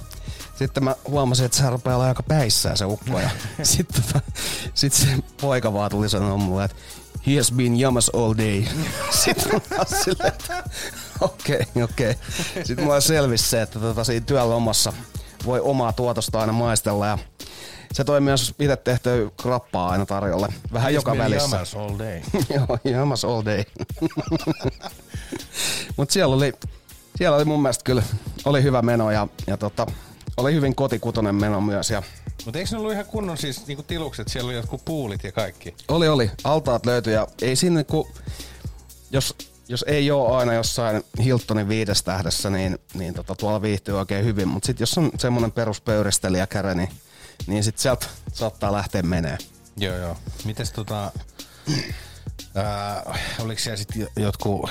sitten 0.54 0.84
mä 0.84 0.96
huomasin, 1.08 1.46
että 1.46 1.58
se 1.58 1.70
rupeaa 1.70 1.96
olla 1.96 2.06
aika 2.06 2.22
päissään 2.22 2.76
se 2.76 2.84
ukko 2.84 3.20
ja 3.20 3.30
sitten 3.62 4.02
tota, 4.02 4.20
sit 4.74 4.92
se 4.92 5.08
poika 5.40 5.72
vaan 5.72 5.90
tuli 5.90 6.08
sanoa 6.08 6.36
mulle, 6.36 6.64
että 6.64 6.76
he 7.26 7.36
has 7.36 7.52
been 7.52 7.80
jamas 7.80 8.10
all 8.14 8.34
day. 8.38 8.64
Sitten 9.24 9.48
mä 9.70 9.76
oon 9.76 9.86
silleen, 10.04 10.28
että 10.28 10.64
okei, 11.20 11.56
okay, 11.56 11.82
okei. 11.82 12.10
Okay. 12.10 12.64
Sitten 12.64 12.84
mulla 12.84 13.00
selvisi 13.00 13.50
se, 13.50 13.62
että 13.62 13.78
tota, 13.78 14.04
siinä 14.04 14.26
työlomassa 14.26 14.92
voi 15.44 15.60
omaa 15.60 15.92
tuotosta 15.92 16.40
aina 16.40 16.52
maistella 16.52 17.06
ja 17.06 17.18
se 17.92 18.04
toi 18.04 18.20
myös 18.20 18.54
itse 18.58 18.76
tehtyä 18.76 19.30
krappaa 19.42 19.88
aina 19.88 20.06
tarjolle. 20.06 20.48
Vähän 20.72 20.92
He's 20.92 20.94
joka 20.94 21.10
been 21.10 21.24
välissä. 21.24 21.56
jamas 21.56 21.74
all 21.74 21.98
day. 21.98 22.20
Joo, 22.54 22.78
jamas 22.84 23.24
all 23.24 23.42
day. 23.44 23.64
Mut 25.96 26.10
siellä 26.10 26.34
oli, 26.34 26.52
siellä 27.18 27.36
oli 27.36 27.44
mun 27.44 27.62
mielestä 27.62 27.84
kyllä, 27.84 28.02
oli 28.44 28.62
hyvä 28.62 28.82
meno 28.82 29.10
ja, 29.10 29.28
ja 29.46 29.56
tota, 29.56 29.86
oli 30.36 30.54
hyvin 30.54 30.74
kotikutonen 30.74 31.34
meno 31.34 31.60
myös 31.60 31.90
ja 31.90 32.02
Mutta 32.44 32.58
eikö 32.58 32.70
ne 32.72 32.78
ollut 32.78 32.92
ihan 32.92 33.06
kunnon 33.06 33.38
siis 33.38 33.66
niinku 33.66 33.82
tilukset? 33.82 34.28
Siellä 34.28 34.48
oli 34.48 34.56
jotkut 34.56 34.84
puulit 34.84 35.24
ja 35.24 35.32
kaikki. 35.32 35.74
oli, 35.88 36.08
oli. 36.08 36.30
Altaat 36.44 36.86
löytyi 36.86 37.12
ja 37.12 37.26
ei 37.42 37.56
sinne 37.56 37.84
ku, 37.84 38.08
jos, 39.10 39.34
jos 39.68 39.84
ei 39.88 40.10
ole 40.10 40.36
aina 40.36 40.54
jossain 40.54 41.02
Hiltonin 41.24 41.68
viides 41.68 42.02
tähdessä, 42.02 42.50
niin, 42.50 42.78
niin 42.94 43.14
tota, 43.14 43.34
tuolla 43.34 43.62
viihtyy 43.62 43.98
oikein 43.98 44.24
hyvin. 44.24 44.48
Mutta 44.48 44.66
sitten 44.66 44.82
jos 44.82 44.98
on 44.98 45.10
semmoinen 45.18 45.52
peruspöyristelijäkäre, 45.52 46.74
niin, 46.74 46.88
niin 47.46 47.64
sitten 47.64 47.82
sieltä 47.82 48.06
saattaa 48.32 48.72
lähteä 48.72 49.02
menee. 49.02 49.38
Joo, 49.76 49.96
joo. 49.96 50.16
Mites 50.44 50.72
tota... 50.72 51.12
Ää, 52.54 53.18
oliko 53.40 53.60
siellä 53.60 53.76
sitten 53.76 54.08
jotkut, 54.16 54.70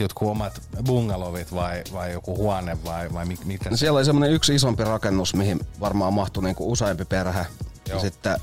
jotkut 0.00 0.28
omat 0.28 0.62
bungalovit 0.84 1.54
vai, 1.54 1.82
vai 1.92 2.12
joku 2.12 2.36
huone 2.36 2.84
vai, 2.84 3.12
vai 3.12 3.26
mi- 3.26 3.38
mitä? 3.44 3.70
No 3.70 3.76
siellä 3.76 3.96
oli 3.96 4.04
semmoinen 4.04 4.34
yksi 4.34 4.54
isompi 4.54 4.84
rakennus, 4.84 5.34
mihin 5.34 5.60
varmaan 5.80 6.12
mahtui 6.14 6.42
niinku 6.42 6.72
useampi 6.72 7.04
perhe. 7.04 7.40
Ja 7.40 7.46
Joo. 7.88 8.00
sitten 8.00 8.40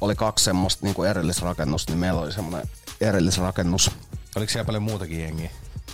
oli 0.00 0.14
kaksi 0.14 0.44
semmoista 0.44 0.86
niinku 0.86 1.02
erillisrakennusta, 1.02 1.92
niin 1.92 2.00
meillä 2.00 2.20
oli 2.20 2.32
semmoinen 2.32 2.68
erillisrakennus. 3.00 3.90
Oliko 4.36 4.52
siellä 4.52 4.66
paljon 4.66 4.82
muutakin 4.82 5.20
jengiä? 5.20 5.50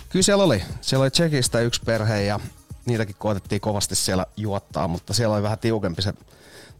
Kyllä 0.09 0.23
siellä 0.23 0.43
oli. 0.43 0.63
Siellä 0.81 1.03
oli 1.03 1.11
Tsekistä 1.11 1.59
yksi 1.59 1.81
perhe 1.85 2.23
ja 2.23 2.39
niitäkin 2.85 3.15
koetettiin 3.19 3.61
kovasti 3.61 3.95
siellä 3.95 4.25
juottaa, 4.37 4.87
mutta 4.87 5.13
siellä 5.13 5.35
oli 5.35 5.43
vähän 5.43 5.59
tiukempi 5.59 6.01
se 6.01 6.13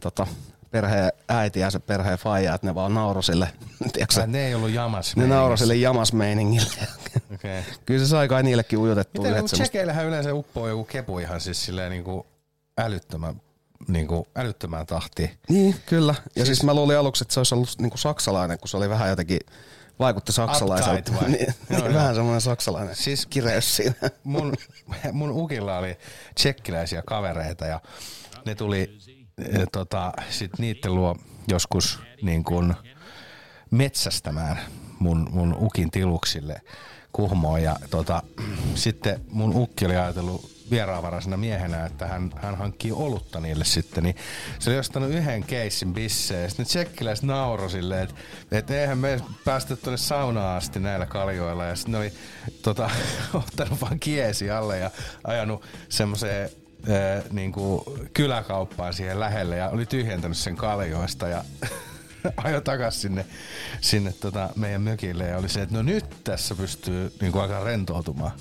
tota, 0.00 0.26
perheen 0.70 1.12
äiti 1.28 1.60
ja 1.60 1.70
se 1.70 1.78
perheen 1.78 2.18
faija, 2.18 2.54
että 2.54 2.66
ne 2.66 2.74
vaan 2.74 2.94
nauroi 2.94 3.22
sille. 3.22 3.48
tiedätkö 3.92 4.14
Ai, 4.14 4.14
sä, 4.14 4.26
ne 4.26 4.46
ei 4.46 4.54
ollut 4.54 4.70
jamas. 4.70 5.16
ne 5.16 5.26
nauroi 5.26 5.58
sille 5.58 5.74
jamasmeiningille. 5.74 6.86
Okay. 7.34 7.62
Kyllä 7.86 8.00
se 8.04 8.08
sai 8.08 8.28
kai 8.28 8.42
niillekin 8.42 8.78
ujutettua 8.78 9.22
Miten 9.22 9.40
kun 9.40 9.48
semmoista. 9.48 9.56
tsekeillähän 9.56 10.06
yleensä 10.06 10.34
uppoo 10.34 10.68
joku 10.68 10.84
kepu 10.84 11.18
ihan 11.18 11.40
siis 11.40 11.64
silleen 11.64 11.90
niinku 11.90 12.26
älyttömän, 12.78 13.40
niinku 13.88 14.26
älyttömään 14.36 14.86
tahtiin. 14.86 15.30
Niin, 15.48 15.74
kyllä. 15.86 16.14
Ja 16.24 16.30
siis, 16.34 16.46
siis 16.46 16.62
mä 16.62 16.74
luulin 16.74 16.98
aluksi, 16.98 17.24
että 17.24 17.34
se 17.34 17.40
olisi 17.40 17.54
ollut 17.54 17.74
niinku 17.78 17.96
saksalainen, 17.96 18.58
kun 18.58 18.68
se 18.68 18.76
oli 18.76 18.88
vähän 18.88 19.08
jotenkin, 19.10 19.38
vaikutti 19.98 20.32
saksalaiselta. 20.32 21.12
Vai? 21.12 21.30
niin, 21.30 21.46
Joo, 21.70 21.80
niin, 21.80 21.84
joo. 21.84 21.94
vähän 21.94 22.14
semmoinen 22.14 22.40
saksalainen 22.40 22.96
siis 22.96 23.26
kireys 23.26 23.76
siinä. 23.76 23.94
Mun, 24.24 24.54
mun 25.12 25.30
ukilla 25.30 25.78
oli 25.78 25.98
tsekkiläisiä 26.34 27.02
kavereita 27.06 27.66
ja 27.66 27.80
ne 28.46 28.54
tuli 28.54 28.98
eh, 29.42 29.66
tota, 29.72 30.12
sit 30.30 30.58
niitten 30.58 30.94
luo 30.94 31.16
joskus 31.48 31.98
niin 32.22 32.44
kun 32.44 32.74
metsästämään 33.70 34.58
mun, 34.98 35.28
mun 35.30 35.56
ukin 35.60 35.90
tiluksille 35.90 36.60
kuhmoon 37.12 37.62
ja 37.62 37.76
tota, 37.90 38.22
sitten 38.74 39.20
mun 39.30 39.56
ukki 39.56 39.86
oli 39.86 39.96
ajatellut 39.96 40.60
vieraanvaraisena 40.70 41.36
miehenä, 41.36 41.86
että 41.86 42.06
hän, 42.06 42.30
hän 42.36 42.54
hankkii 42.54 42.92
olutta 42.92 43.40
niille 43.40 43.64
sitten, 43.64 44.04
niin 44.04 44.16
se 44.58 44.70
oli 44.70 44.78
ostanut 44.78 45.10
yhden 45.10 45.44
keissin 45.44 45.94
bisseen, 45.94 46.50
sitten 46.50 46.66
tsekkiläiset 46.66 47.24
nauro 47.24 47.68
silleen, 47.68 48.02
että, 48.02 48.14
että 48.52 48.80
eihän 48.80 48.98
me 48.98 49.20
päästä 49.44 49.76
tuonne 49.76 49.96
saunaan 49.96 50.56
asti 50.56 50.80
näillä 50.80 51.06
kaljoilla, 51.06 51.64
ja 51.64 51.76
sitten 51.76 51.92
ne 51.92 51.98
oli 51.98 52.12
tota, 52.62 52.90
ottanut 53.34 53.80
vaan 53.80 54.00
kiesi 54.00 54.50
alle 54.50 54.78
ja 54.78 54.90
ajanut 55.24 55.64
semmoiseen 55.88 56.50
äh, 56.88 57.24
niinku 57.30 57.84
kyläkauppaan 58.14 58.94
siihen 58.94 59.20
lähelle 59.20 59.56
ja 59.56 59.68
oli 59.68 59.86
tyhjentänyt 59.86 60.38
sen 60.38 60.56
kaljoista 60.56 61.28
ja 61.28 61.44
ajo 62.44 62.60
takas 62.60 63.02
sinne, 63.02 63.26
sinne 63.80 64.12
tota 64.12 64.50
meidän 64.56 64.82
mökille 64.82 65.24
ja 65.24 65.38
oli 65.38 65.48
se, 65.48 65.62
että 65.62 65.74
no 65.74 65.82
nyt 65.82 66.04
tässä 66.24 66.54
pystyy 66.54 67.12
niinku 67.20 67.38
alkaa 67.38 67.64
rentoutumaan. 67.64 68.32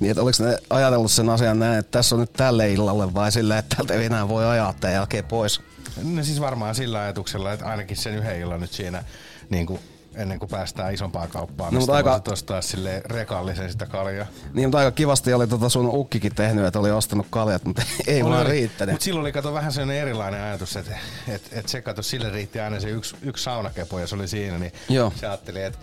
Niin, 0.00 0.10
että 0.10 0.22
oliko 0.22 0.44
ne 0.44 0.58
ajatellut 0.70 1.10
sen 1.10 1.28
asian 1.28 1.58
näin, 1.58 1.78
että 1.78 1.90
tässä 1.90 2.14
on 2.14 2.20
nyt 2.20 2.32
tälle 2.32 2.72
illalle 2.72 3.14
vai 3.14 3.32
sillä, 3.32 3.58
että 3.58 3.76
täältä 3.76 3.94
ei 3.94 4.04
enää 4.04 4.28
voi 4.28 4.46
ajaa 4.46 4.72
tämän 4.72 4.94
jälkeen 4.94 5.24
pois? 5.24 5.60
No 6.02 6.24
siis 6.24 6.40
varmaan 6.40 6.74
sillä 6.74 7.00
ajatuksella, 7.00 7.52
että 7.52 7.66
ainakin 7.66 7.96
sen 7.96 8.14
yhden 8.14 8.40
illan 8.40 8.60
nyt 8.60 8.72
siinä 8.72 9.04
niin 9.50 9.66
kuin 9.66 9.80
ennen 10.14 10.38
kuin 10.38 10.48
päästään 10.48 10.94
isompaan 10.94 11.28
kauppaan, 11.28 11.72
No, 11.74 11.76
no, 11.76 11.80
mutta 11.80 11.92
aika- 11.96 12.12
aika... 12.14 12.32
ostaa 12.32 12.62
sille 12.62 13.02
rekallisen 13.04 13.72
sitä 13.72 13.86
kaljaa. 13.86 14.26
Niin, 14.52 14.68
mutta 14.68 14.78
aika 14.78 14.90
kivasti 14.90 15.32
oli 15.32 15.46
tota 15.46 15.68
sun 15.68 15.88
ukkikin 15.92 16.34
tehnyt, 16.34 16.64
että 16.64 16.78
oli 16.78 16.90
ostanut 16.90 17.26
kaljat, 17.30 17.64
mutta 17.64 17.82
ei 18.06 18.24
vaan 18.24 18.46
riittänyt. 18.46 18.92
Mutta 18.92 19.04
silloin 19.04 19.20
oli 19.22 19.32
kato 19.32 19.52
vähän 19.54 19.72
sellainen 19.72 20.02
erilainen 20.02 20.42
ajatus, 20.42 20.76
että 20.76 20.98
et, 21.28 21.42
et 21.52 21.68
se 21.68 21.82
kato, 21.82 22.02
sille 22.02 22.30
riitti 22.30 22.60
aina 22.60 22.80
se 22.80 22.90
yksi, 22.90 23.16
yksi 23.22 23.44
saunakepo 23.44 23.98
ja 24.00 24.06
se 24.06 24.14
oli 24.14 24.28
siinä, 24.28 24.58
niin 24.58 24.72
Joo. 24.88 25.12
se 25.16 25.26
ajatteli, 25.26 25.62
että 25.62 25.78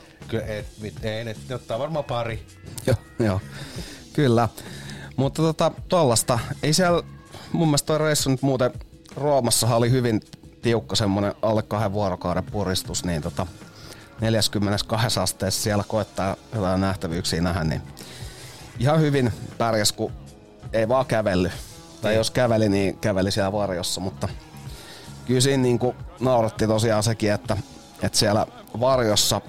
et, 0.47 0.65
mit- 0.81 1.05
ei, 1.05 1.23
ne, 1.23 1.35
ne 1.49 1.55
ottaa 1.55 1.79
varmaan 1.79 2.05
pari. 2.05 2.45
Joo, 2.87 2.95
joo. 3.19 3.41
Kyllä. 4.13 4.49
Mutta 5.15 5.41
tota, 5.41 5.71
tollasta. 5.89 6.39
Ei 6.63 6.73
siellä, 6.73 7.03
mun 7.51 7.67
mielestä 7.67 7.85
toi 7.85 7.97
reissu 7.97 8.29
nyt 8.29 8.41
muuten 8.41 8.71
Roomassahan 9.15 9.77
oli 9.77 9.91
hyvin 9.91 10.21
tiukka 10.61 10.95
semmonen 10.95 11.33
alle 11.41 11.61
kahden 11.63 11.93
vuorokauden 11.93 12.43
puristus, 12.43 13.05
niin 13.05 13.21
tota 13.21 13.47
42 14.21 15.19
asteessa 15.19 15.61
siellä 15.61 15.83
koettaa 15.87 16.35
jotain 16.55 16.81
nähtävyyksiä 16.81 17.41
nähdä, 17.41 17.63
niin 17.63 17.81
ihan 18.79 19.01
hyvin 19.01 19.33
pärjäs, 19.57 19.91
kun 19.91 20.11
ei 20.73 20.87
vaan 20.87 21.05
kävellyt. 21.05 21.51
Tai 22.01 22.15
jos 22.15 22.31
käveli, 22.31 22.69
niin 22.69 22.97
käveli 22.97 23.31
siellä 23.31 23.51
varjossa, 23.51 24.01
mutta 24.01 24.29
kyllä 25.25 25.41
siinä 25.41 25.63
niinku 25.63 25.95
nauratti 26.19 26.67
tosiaan 26.67 27.03
sekin, 27.03 27.31
että, 27.31 27.57
että 28.01 28.17
siellä 28.17 28.47
varjossa 28.79 29.41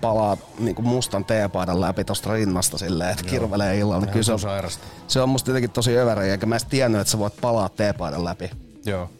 palaa 0.00 0.36
niinku 0.58 0.82
mustan 0.82 1.24
teepaidan 1.24 1.80
läpi 1.80 2.04
tosta 2.04 2.32
rinnasta 2.32 2.78
silleen, 2.78 3.10
että 3.10 3.24
Joo. 3.24 3.30
kirvelee 3.30 3.78
illalla. 3.78 4.00
Niin 4.00 4.12
kyllä 4.12 4.24
se 4.24 4.32
on, 4.32 4.40
sairasta. 4.40 4.86
se 5.08 5.20
on 5.20 5.28
musta 5.28 5.50
jotenkin 5.50 5.70
tosi 5.70 5.98
överä, 5.98 6.22
eikä 6.22 6.46
mä 6.46 6.54
edes 6.54 6.64
tiennyt, 6.64 7.00
että 7.00 7.10
sä 7.10 7.18
voit 7.18 7.40
palaa 7.40 7.68
teepaidan 7.68 8.24
läpi. 8.24 8.50
Joo. 8.84 9.10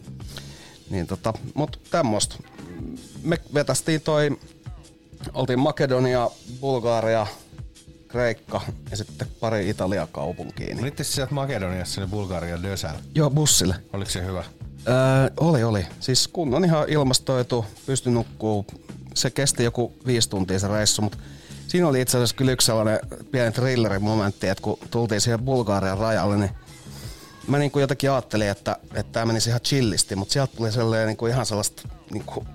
Niin 0.91 1.07
tota, 1.07 1.33
mut 1.55 1.81
tämmöstä. 1.91 2.37
Me 3.23 3.39
vetästiin 3.55 4.01
toi, 4.01 4.39
oltiin 5.35 5.59
Makedonia, 5.59 6.31
Bulgaria, 6.61 7.27
Kreikka 8.09 8.61
ja 8.91 8.97
sitten 8.97 9.29
pari 9.41 9.69
Italia 9.69 10.09
kaupunkiin. 10.13 10.69
Niin. 10.69 10.77
Menitte 10.77 11.05
sieltä 11.05 11.35
Makedoniassa 11.35 11.95
sinne 11.95 12.07
Bulgaria 12.07 12.63
Dösällä? 12.63 13.01
Joo, 13.15 13.31
bussille. 13.31 13.75
Oliko 13.93 14.11
se 14.11 14.25
hyvä? 14.25 14.45
Öö, 14.89 14.95
oli, 15.41 15.65
oli. 15.65 15.87
Siis 16.01 16.29
kun 16.29 16.55
on 16.55 16.65
ihan 16.65 16.89
ilmastoitu, 16.89 17.65
pysty 17.87 18.11
nukkuu. 18.11 18.67
Se 19.15 19.31
kesti 19.31 19.65
joku 19.65 19.93
viisi 20.07 20.31
tuntia 20.31 20.59
se 20.59 20.69
reissu, 20.69 21.03
mutta 21.03 21.19
siinä 21.69 21.89
oli 21.89 22.01
itse 22.01 22.19
asiassa 22.19 22.37
kyllä 22.37 22.53
yksi 22.53 22.67
sellainen 22.67 22.99
pieni 23.31 23.53
thrillerin 23.53 24.03
momentti, 24.03 24.49
että 24.49 24.63
kun 24.63 24.79
tultiin 24.91 25.21
siihen 25.21 25.43
Bulgarian 25.43 25.99
rajalle, 25.99 26.37
niin 26.37 26.51
mä 27.47 27.59
niin 27.59 27.71
kuin 27.71 27.81
jotenkin 27.81 28.11
ajattelin, 28.11 28.49
että, 28.49 28.77
että 28.95 29.13
tämä 29.13 29.27
menisi 29.27 29.49
ihan 29.49 29.61
chillisti, 29.61 30.17
mutta 30.17 30.33
sieltä 30.33 30.57
tuli 30.57 30.73
sellainen 30.73 31.07
niin 31.07 31.17
kuin 31.17 31.33
ihan 31.33 31.47
sellaista, 31.47 31.89
niin 32.11 32.25
kuin, 32.25 32.47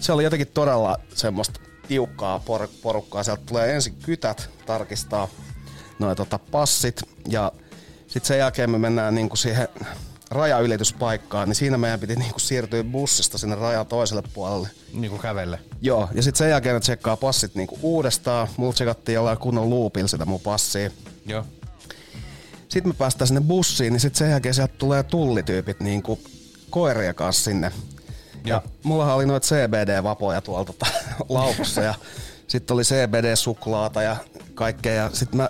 se 0.00 0.12
oli 0.12 0.24
jotenkin 0.24 0.48
todella 0.54 0.98
semmoista 1.14 1.60
tiukkaa 1.90 2.38
por- 2.38 2.68
porukkaa. 2.82 3.22
Sieltä 3.22 3.42
tulee 3.46 3.74
ensin 3.74 3.94
kytät 4.02 4.50
tarkistaa 4.66 5.28
noin 5.98 6.16
tota 6.16 6.38
passit 6.38 7.02
ja 7.28 7.52
sitten 8.06 8.28
sen 8.28 8.38
jälkeen 8.38 8.70
me 8.70 8.78
mennään 8.78 9.14
niin 9.14 9.28
kuin 9.28 9.38
siihen 9.38 9.68
rajaylityspaikkaan, 10.30 11.48
niin 11.48 11.56
siinä 11.56 11.78
meidän 11.78 12.00
piti 12.00 12.16
niin 12.16 12.30
kuin 12.30 12.40
siirtyä 12.40 12.84
bussista 12.84 13.38
sinne 13.38 13.56
rajan 13.56 13.86
toiselle 13.86 14.22
puolelle. 14.34 14.68
Niin 14.92 15.10
kuin 15.10 15.22
kävelle. 15.22 15.58
Joo, 15.80 16.08
ja 16.14 16.22
sitten 16.22 16.38
sen 16.38 16.50
jälkeen 16.50 16.74
ne 16.74 16.80
tsekkaa 16.80 17.16
passit 17.16 17.54
niinku 17.54 17.78
uudestaan. 17.82 18.48
Mulla 18.56 18.72
tsekattiin 18.72 19.14
jollain 19.14 19.38
kunnon 19.38 19.70
loopilla 19.70 20.08
sitä 20.08 20.24
mun 20.24 20.40
passia. 20.40 20.90
Joo. 21.26 21.44
Sitten 22.68 22.88
me 22.88 22.94
päästään 22.94 23.28
sinne 23.28 23.40
bussiin, 23.40 23.92
niin 23.92 24.00
sitten 24.00 24.18
sen 24.18 24.30
jälkeen 24.30 24.54
sieltä 24.54 24.74
tulee 24.78 25.02
tullityypit 25.02 25.80
niinku 25.80 26.18
koirien 26.70 27.14
kanssa 27.14 27.44
sinne. 27.44 27.72
Ja 28.44 28.62
mullahan 28.82 29.16
oli 29.16 29.26
noita 29.26 29.46
CBD-vapoja 29.46 30.40
tuolla 30.40 30.64
tota, 30.64 30.86
laukussa 31.28 31.80
ja 31.80 31.94
sitten 32.46 32.74
oli 32.74 32.82
CBD-suklaata 32.82 34.02
ja 34.02 34.16
kaikkea. 34.54 34.94
Ja 34.94 35.10
sitten 35.12 35.36
mä 35.36 35.48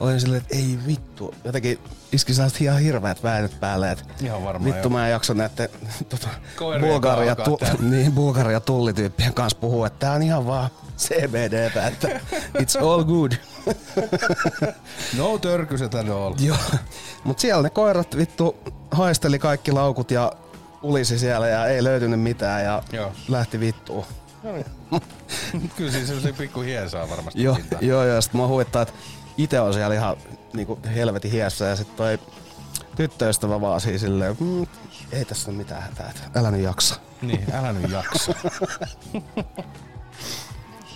olin 0.00 0.20
silleen, 0.20 0.42
että 0.42 0.56
ei 0.56 0.78
vittu. 0.86 1.34
Jotenkin 1.44 1.78
iski 2.12 2.34
sellaiset 2.34 2.60
ihan 2.60 2.80
hirveät 2.80 3.22
väännöt 3.22 3.60
päälle, 3.60 3.90
että 3.90 4.04
Ihan 4.22 4.44
varmaan, 4.44 4.64
vittu 4.64 4.88
joo. 4.88 4.90
mä 4.90 5.06
en 5.06 5.10
jaksa 5.10 5.34
näiden 5.34 5.68
tota, 6.08 6.28
Bulgaria, 6.80 7.36
tää. 7.36 7.74
niin, 7.90 8.12
Bulgaria 8.12 8.60
tullityyppien 8.60 9.34
kanssa 9.34 9.58
puhua, 9.58 9.86
että 9.86 9.98
tää 9.98 10.12
on 10.12 10.22
ihan 10.22 10.46
vaan 10.46 10.70
CBDtä, 10.98 11.86
että 11.86 12.08
it's 12.58 12.84
all 12.84 13.04
good. 13.04 13.32
No 15.16 15.38
törkyset 15.38 15.94
and 15.94 16.08
all. 16.08 16.34
Joo, 16.38 16.56
mut 17.24 17.38
siellä 17.38 17.62
ne 17.62 17.70
koirat 17.70 18.16
vittu 18.16 18.56
haisteli 18.90 19.38
kaikki 19.38 19.72
laukut 19.72 20.10
ja 20.10 20.32
ulisi 20.82 21.18
siellä 21.18 21.48
ja 21.48 21.66
ei 21.66 21.84
löytynyt 21.84 22.20
mitään 22.20 22.64
ja 22.64 22.82
Joo. 22.92 23.12
lähti 23.28 23.60
vittuun. 23.60 24.04
No 24.42 24.52
niin. 24.52 24.66
Kyllä 25.76 25.92
siis 25.92 26.06
sellaisia 26.06 26.32
pikku 26.32 26.60
hiesaa 26.60 27.10
varmasti. 27.10 27.42
Joo, 27.42 27.58
joo, 27.80 28.04
joo, 28.04 28.20
sit 28.20 28.32
mua 28.32 28.48
huvittaa, 28.48 28.82
että 28.82 28.94
itse 29.38 29.60
on 29.60 29.74
siellä 29.74 29.94
ihan 29.94 30.16
niinku 30.52 30.78
helvetin 30.94 31.30
hiessä 31.30 31.64
ja 31.64 31.76
sit 31.76 31.96
toi 31.96 32.18
tyttöystävä 32.96 33.60
vaan 33.60 33.80
siis 33.80 34.00
silleen, 34.00 34.36
mm, 34.40 34.66
ei 35.12 35.24
tässä 35.24 35.50
ole 35.50 35.58
mitään 35.58 35.82
hätää, 35.82 36.12
älä 36.36 36.50
nyt 36.50 36.62
jaksa. 36.62 36.96
Niin, 37.22 37.44
älä 37.52 37.72
nyt 37.72 37.90
jaksa. 37.90 38.34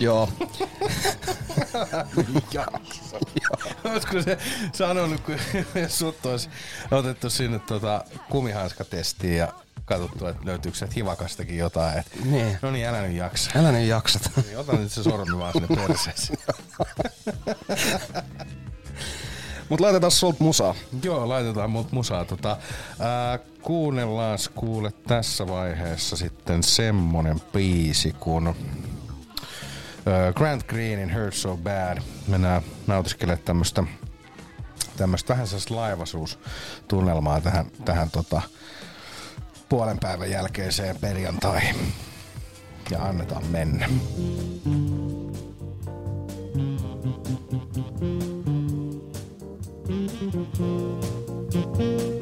Joo. 0.00 0.28
jaksa. 2.52 3.18
Olisiko 3.84 4.22
se 4.22 4.38
sanonut, 4.72 5.20
kun 5.20 5.36
sut 5.88 6.26
olisi 6.26 6.48
otettu 6.90 7.30
sinne 7.30 7.58
tota 7.58 8.04
kumihanskatestiin 8.30 9.36
ja 9.36 9.52
katsottu, 9.84 10.26
että 10.26 10.46
löytyykö 10.46 10.78
sieltä 10.78 10.94
hivakastakin 10.96 11.58
jotain. 11.58 11.98
Et, 11.98 12.06
Niin. 12.24 12.58
No 12.62 12.70
niin, 12.70 12.86
älä 12.86 13.02
nyt 13.02 13.16
jaksa. 13.16 13.50
Älä 13.58 13.72
nyt 13.72 13.88
jaksat. 13.88 14.30
Niin, 14.46 14.58
ota 14.58 14.72
nyt 14.72 14.92
se 14.92 15.02
sormi 15.02 15.38
vaan 15.38 15.52
sinne 15.52 15.68
perseeseen. 15.76 16.38
Mut 19.68 19.80
laitetaan 19.80 20.10
sulta 20.10 20.44
musaa. 20.44 20.74
Joo, 21.02 21.28
laitetaan 21.28 21.70
mut 21.70 21.92
musaa. 21.92 22.24
Tota, 22.24 22.56
ää, 23.00 23.38
kuunnellaan 23.62 24.38
kuule 24.54 24.92
tässä 25.06 25.46
vaiheessa 25.46 26.16
sitten 26.16 26.62
semmonen 26.62 27.40
biisi, 27.52 28.12
kun 28.12 28.54
Ö, 30.06 30.32
Grant 30.32 30.66
Greenin 30.66 31.14
Hurt 31.14 31.34
So 31.34 31.56
Bad. 31.56 31.98
Mennään 32.28 32.62
nautiskelemaan 32.86 33.44
tämmöstä 33.44 33.84
tämmöistä 34.96 35.32
vähän 35.32 35.46
sellaista 35.46 35.76
laivasuustunnelmaa 35.76 37.40
tähän, 37.40 37.66
tähän 37.84 38.10
tota, 38.10 38.42
puolen 39.74 39.98
päivän 39.98 40.30
jälkeiseen 40.30 40.96
perjantaihin. 41.00 41.76
Ja 42.90 43.02
annetaan 43.02 43.46
mennä. 43.46 43.88
Oh, 51.72 52.13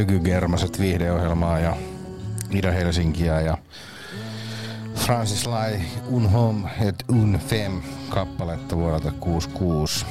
Ökygermaset 0.00 0.80
viihdeohjelmaa 0.80 1.58
ja 1.58 1.76
Ida-Helsinkiä 2.50 3.40
ja 3.40 3.58
Francis 4.94 5.46
Lai 5.46 5.80
Un 6.08 6.30
Home 6.30 6.70
et 6.80 7.04
Un 7.08 7.40
Femme 7.48 7.82
kappaletta 8.08 8.76
vuodelta 8.76 9.10
66. 9.10 10.06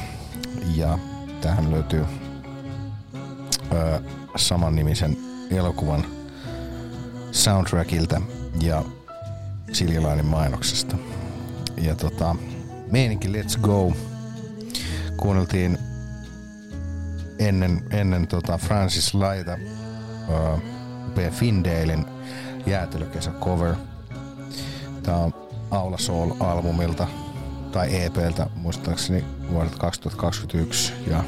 Ja 0.76 1.00
tähän 1.42 1.72
löytyy 1.72 2.06
ö, 3.72 4.02
samannimisen 4.36 5.18
elokuvan 5.52 6.06
soundtrackilta 7.32 8.22
ja 8.62 8.84
Siljilainen 9.72 10.26
mainoksesta. 10.26 10.98
Ja 11.78 11.96
tota, 11.96 12.36
meininki 12.92 13.28
Let's 13.28 13.60
Go 13.62 13.94
kuunneltiin 15.18 15.78
ennen, 17.40 17.84
ennen 17.92 18.28
tota 18.28 18.58
Francis 18.58 19.14
Laita 19.14 19.58
uh, 20.30 20.62
P. 21.16 21.34
Findalein 21.34 22.06
jäätelökesä 22.66 23.32
cover. 23.32 23.76
Tää 25.04 25.18
on 25.18 25.34
Aula 25.72 25.98
Soul-albumilta 25.98 27.08
tai 27.72 28.04
EPltä 28.04 28.48
muistaakseni 28.56 29.26
vuodelta 29.52 29.78
2021 29.78 30.94
ja 31.08 31.24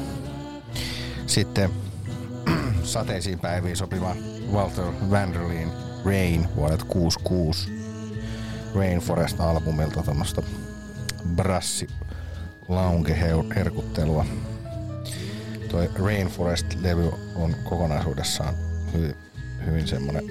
sitten 1.26 1.70
sateisiin 2.82 3.38
päiviin 3.38 3.76
sopiva 3.76 4.16
Walter 4.52 4.84
Vanderleen 5.10 5.72
Rain 6.04 6.48
vuodelta 6.56 6.84
66 6.84 7.68
Rainforest-albumilta 8.74 10.02
tämmöstä 10.02 10.42
brassi 11.36 11.86
lounge 12.68 13.20
herkuttelua. 13.56 14.24
Toi 15.70 15.90
Rainforest-levy 15.94 17.12
on 17.34 17.54
kokonaisuudessaan 17.64 18.71
hyvin, 18.92 19.16
hyvin 19.66 19.88
semmonen 19.88 20.24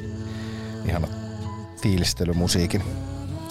ihana 0.86 1.08
fiilistelymusiikin 1.82 2.84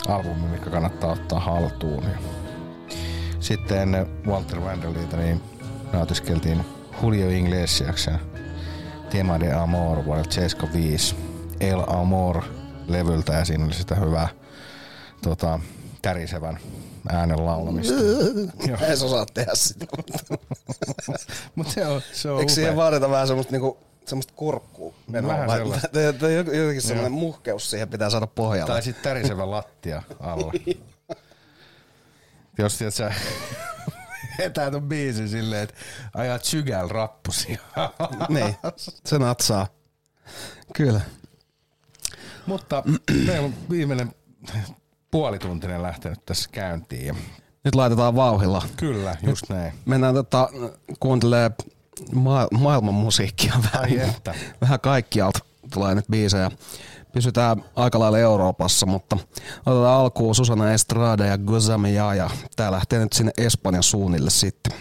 albumi, 0.08 0.48
mikä 0.48 0.70
kannattaa 0.70 1.12
ottaa 1.12 1.40
haltuun. 1.40 2.04
Ja 2.04 2.18
sitten 3.40 3.78
ennen 3.78 4.06
Walter 4.26 4.64
Vanderleeta 4.64 5.16
niin 5.16 5.40
nautiskeltiin 5.92 6.64
Julio 7.02 7.30
Iglesiaksen 7.30 8.20
Tema 9.10 9.40
de 9.40 9.52
Amor 9.52 10.04
vuodelta 10.04 10.32
75 10.32 11.16
El 11.60 11.82
Amor 11.86 12.42
levyltä 12.88 13.32
ja 13.32 13.44
siinä 13.44 13.64
oli 13.64 13.74
sitä 13.74 13.94
hyvää 13.94 14.28
tota, 15.22 15.60
tärisevän 16.02 16.58
äänen 17.08 17.46
laulamista. 17.46 17.94
Ei 18.88 18.96
se 18.96 19.04
osaa 19.04 19.26
tehdä 19.34 19.52
sitä. 19.54 19.86
Mut 21.54 21.68
se 21.68 21.86
on, 21.86 22.00
se 22.12 22.30
on 22.30 22.40
Eikö 22.40 22.52
siihen 22.52 22.76
vaadita 22.76 23.10
vähän 23.10 23.26
semmoista 23.26 23.52
niinku, 23.52 23.78
semmoista 24.06 24.32
kurkkuu 24.36 24.94
menoa? 25.06 25.32
Vähän 25.32 25.60
Jotenkin 26.58 26.82
semmoinen 26.82 27.12
muhkeus 27.12 27.70
siihen 27.70 27.88
pitää 27.88 28.10
saada 28.10 28.26
pohjalle. 28.26 28.72
Tai 28.72 28.82
sitten 28.82 29.04
tärisevä 29.04 29.50
lattia 29.50 30.02
alla. 30.20 30.52
Jos 32.58 32.78
tiedät 32.78 32.94
sä 32.94 33.12
etää 34.38 34.70
ton 34.70 34.82
biisin 34.82 35.28
silleen, 35.28 35.62
että 35.62 35.74
ajat 36.14 36.44
sygäl 36.44 36.88
rappusia. 36.88 37.58
niin, 38.28 38.56
se 39.06 39.18
natsaa. 39.18 39.66
Kyllä. 40.74 41.00
Mutta 42.46 42.82
meillä 43.26 43.46
on 43.46 43.54
viimeinen 43.70 44.14
puolituntinen 45.10 45.82
lähtenyt 45.82 46.26
tässä 46.26 46.48
käyntiin. 46.52 47.16
Nyt 47.64 47.74
laitetaan 47.74 48.16
vauhilla. 48.16 48.62
Kyllä, 48.76 49.16
just 49.22 49.48
näin. 49.48 49.72
Mennään 49.84 50.14
tota, 50.14 50.48
kuuntelee 51.00 51.50
ma- 52.14 52.48
maailman 52.58 52.94
musiikkia 52.94 53.54
vähän. 53.72 53.90
Vähän 54.60 54.80
kaikkialta 54.80 55.38
tulee 55.74 55.94
nyt 55.94 56.04
biisejä. 56.10 56.50
Pysytään 57.12 57.64
aika 57.76 57.98
lailla 57.98 58.18
Euroopassa, 58.18 58.86
mutta 58.86 59.16
otetaan 59.66 60.00
alkuun 60.00 60.34
Susana 60.34 60.72
Estrada 60.72 61.26
ja 61.26 61.38
Gozami 61.38 61.94
ja 61.94 62.30
Tää 62.56 62.72
lähtee 62.72 62.98
nyt 62.98 63.12
sinne 63.12 63.32
Espanjan 63.36 63.82
suunnille 63.82 64.30
sitten. 64.30 64.72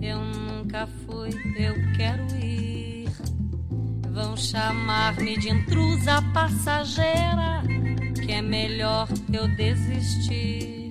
Eu 0.00 0.18
nunca 0.18 0.86
fui, 1.04 1.30
eu 1.56 1.74
quero 1.96 2.24
ir. 2.36 3.08
Vão 4.10 4.36
chamar-me 4.36 5.38
de 5.38 5.50
intrusa 5.50 6.22
passageira, 6.32 7.62
que 8.24 8.32
é 8.32 8.42
melhor 8.42 9.08
eu 9.32 9.46
desistir. 9.56 10.90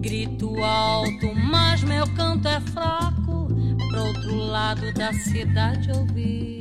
Grito 0.00 0.62
alto, 0.62 1.34
mas 1.34 1.82
meu 1.82 2.06
canto 2.14 2.48
é 2.48 2.60
fraco. 2.60 3.48
Pro 3.90 4.04
outro 4.04 4.36
lado 4.36 4.92
da 4.94 5.12
cidade 5.12 5.90
ouvir 5.92 6.56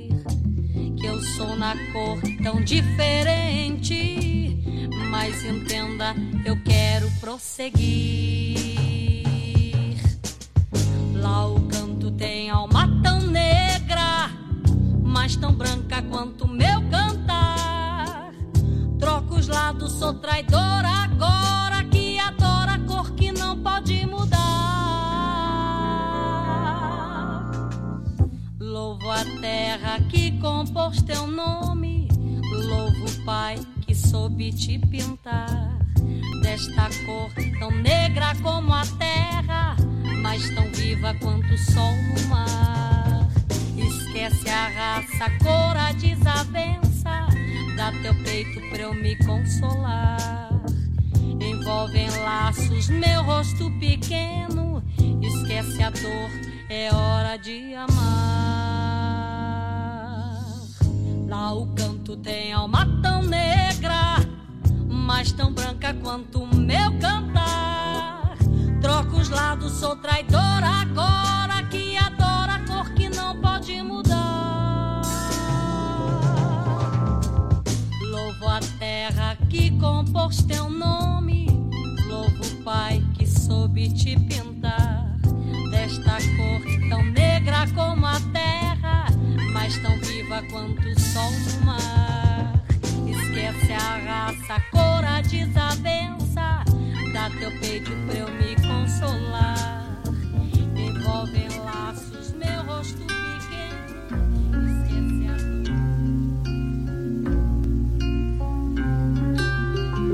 que 1.05 1.05
eu 1.05 1.21
sou 1.21 1.55
na 1.55 1.75
cor 1.91 2.19
tão 2.43 2.61
diferente. 2.61 4.57
Mas 5.09 5.43
entenda, 5.45 6.15
eu 6.43 6.61
quero 6.63 7.09
prosseguir. 7.19 7.94
Sou 19.97 20.13
traidora 20.13 20.89
agora 20.89 21.83
que 21.85 22.19
adora 22.19 22.73
a 22.73 22.79
cor 22.79 23.11
que 23.13 23.31
não 23.31 23.57
pode 23.57 24.05
mudar. 24.05 24.35
Louvo 28.59 29.09
a 29.09 29.23
terra 29.39 30.01
que 30.09 30.37
compôs 30.39 31.01
teu 31.01 31.25
nome, 31.27 32.09
louvo 32.51 33.05
o 33.05 33.25
Pai 33.25 33.57
que 33.87 33.95
soube 33.95 34.51
te 34.51 34.77
pintar. 34.79 35.79
Desta 36.41 36.89
cor 37.05 37.31
tão 37.59 37.71
negra 37.71 38.35
como 38.43 38.73
a 38.73 38.85
terra, 38.97 39.77
mas 40.21 40.49
tão 40.53 40.69
viva 40.73 41.13
quanto 41.21 41.53
o 41.53 41.57
sol 41.57 41.95
no 41.95 42.27
mar. 42.27 43.29
Esquece 43.77 44.49
a 44.49 44.67
raça, 44.67 45.29
cor, 45.41 45.77
a 45.77 45.93
desavença, 45.93 46.94
teu 47.91 48.15
peito 48.23 48.59
pra 48.69 48.83
eu 48.83 48.93
me 48.93 49.15
consolar. 49.25 50.49
Envolve 51.39 51.97
em 51.97 52.09
laços 52.19 52.89
meu 52.89 53.23
rosto 53.23 53.71
pequeno, 53.79 54.83
esquece 55.21 55.83
a 55.83 55.89
dor, 55.89 56.29
é 56.69 56.93
hora 56.93 57.37
de 57.37 57.75
amar. 57.75 57.95
Lá 61.27 61.53
o 61.53 61.67
canto 61.75 62.15
tem 62.17 62.53
alma 62.53 62.87
tão 63.01 63.21
negra, 63.21 64.17
mas 64.87 65.31
tão 65.31 65.53
branca 65.53 65.93
quanto 65.93 66.43
o 66.43 66.55
meu 66.55 66.97
cantar. 66.99 68.37
Troco 68.81 69.17
os 69.17 69.29
lados, 69.29 69.73
sou 69.73 69.95
traidora 69.95 70.67
agora 70.67 71.63
que 71.69 71.94
que 79.55 79.71
compôs 79.79 80.43
teu 80.43 80.69
nome, 80.69 81.47
louvo 82.09 82.43
Pai 82.63 83.01
que 83.13 83.25
soube 83.25 83.89
te 83.89 84.19
pintar. 84.19 85.15
Desta 85.71 86.17
cor 86.35 86.89
tão 86.89 87.03
negra 87.05 87.65
como 87.73 88.05
a 88.05 88.19
terra, 88.33 89.05
mas 89.53 89.77
tão 89.77 89.97
viva 90.01 90.43
quanto 90.51 90.85
o 90.85 90.99
sol 90.99 91.31
no 91.31 91.65
mar. 91.65 92.65
Esquece 93.07 93.71
a 93.71 94.25
raça, 94.25 94.55
a 94.55 94.61
cor, 94.71 95.05
a 95.05 95.21
desavença, 95.21 96.65
dá 97.13 97.29
teu 97.39 97.51
peito 97.59 97.91
pra 98.05 98.15
eu 98.15 98.27
me 98.33 98.55
consolar. 98.55 100.01
Envolve 100.75 101.39
em 101.39 101.59
laços 101.59 102.33
meu 102.33 102.63
rosto 102.65 103.05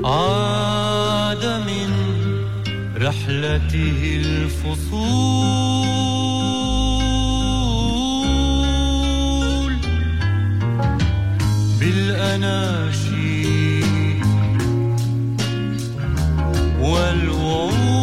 عاد 0.04 1.44
من 1.46 1.90
رحلته 2.96 4.20
الفصول. 4.24 5.62
بالأناشيد 11.80 13.42
والوعود 16.80 18.01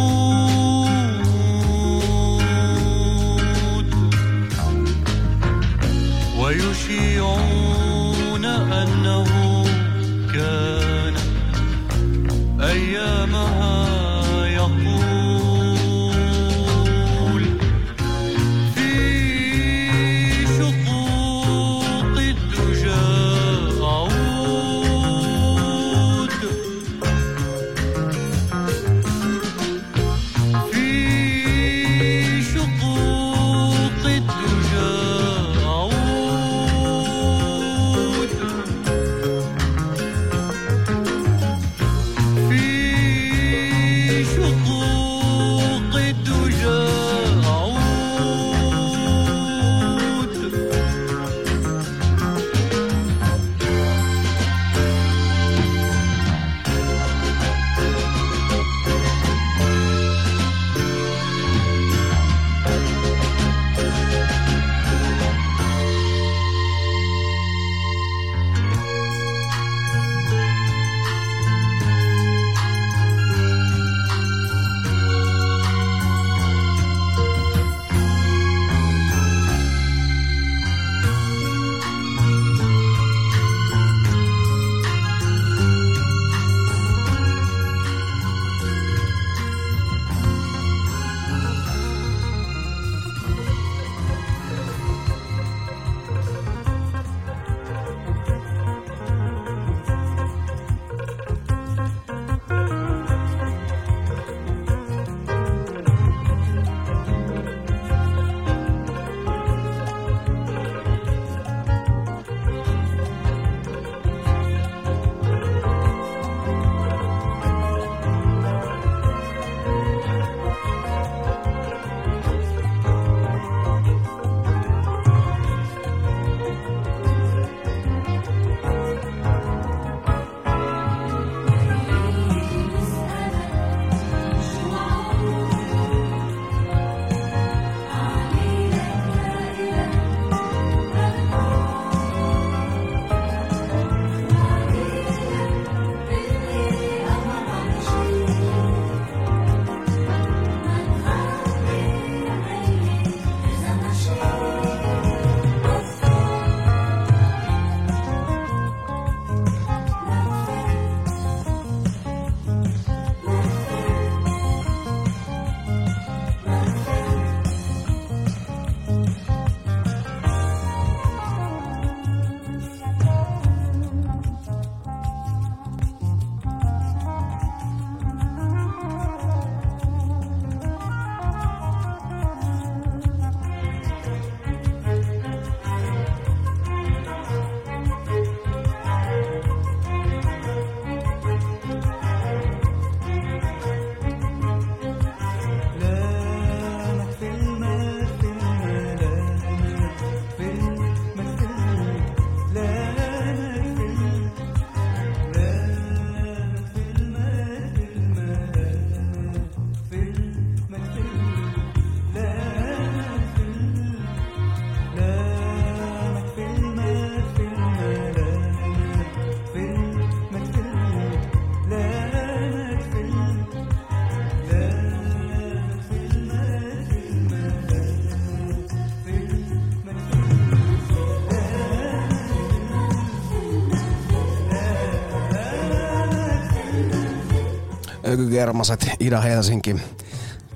Ökygermaset 238.10 238.90
Ida-Helsinki. 239.00 239.80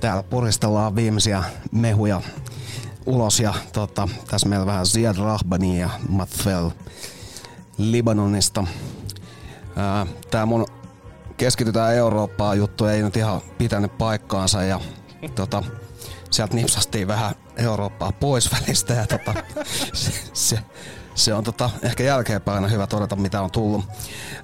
Täällä 0.01 0.23
puristellaan 0.23 0.97
viimeisiä 0.97 1.43
mehuja 1.73 2.23
ulos 3.07 3.41
ja 3.41 3.55
tota, 3.73 4.09
tässä 4.31 4.49
meillä 4.49 4.67
vähän 4.67 4.87
Ziad 4.87 5.17
Rahbani 5.17 5.81
ja 5.81 5.91
Matfel 6.09 6.71
Libanonista. 7.79 8.67
Tää 10.31 10.47
mun 10.47 10.67
keskitytään 11.37 11.95
Eurooppaan 11.95 12.59
juttu 12.59 12.87
ei 12.87 13.03
nyt 13.03 13.17
ihan 13.17 13.41
pitänyt 13.59 13.99
paikkaansa 13.99 14.63
ja 14.63 14.81
tota, 15.35 15.63
sieltä 16.31 16.55
nipsastiin 16.55 17.09
vähän 17.09 17.35
Eurooppaa 17.57 18.13
pois 18.13 18.51
välistä 18.53 18.95
ja 18.95 19.07
tota, 19.07 19.35
se, 19.93 20.13
se, 20.33 20.59
se 21.15 21.35
on 21.35 21.45
tota, 21.45 21.71
ehkä 21.83 22.03
jälkeenpäin 22.05 22.71
hyvä 22.71 22.87
todeta, 22.87 23.17
mitä 23.17 23.43
on 23.43 23.51
tullut. 23.51 23.85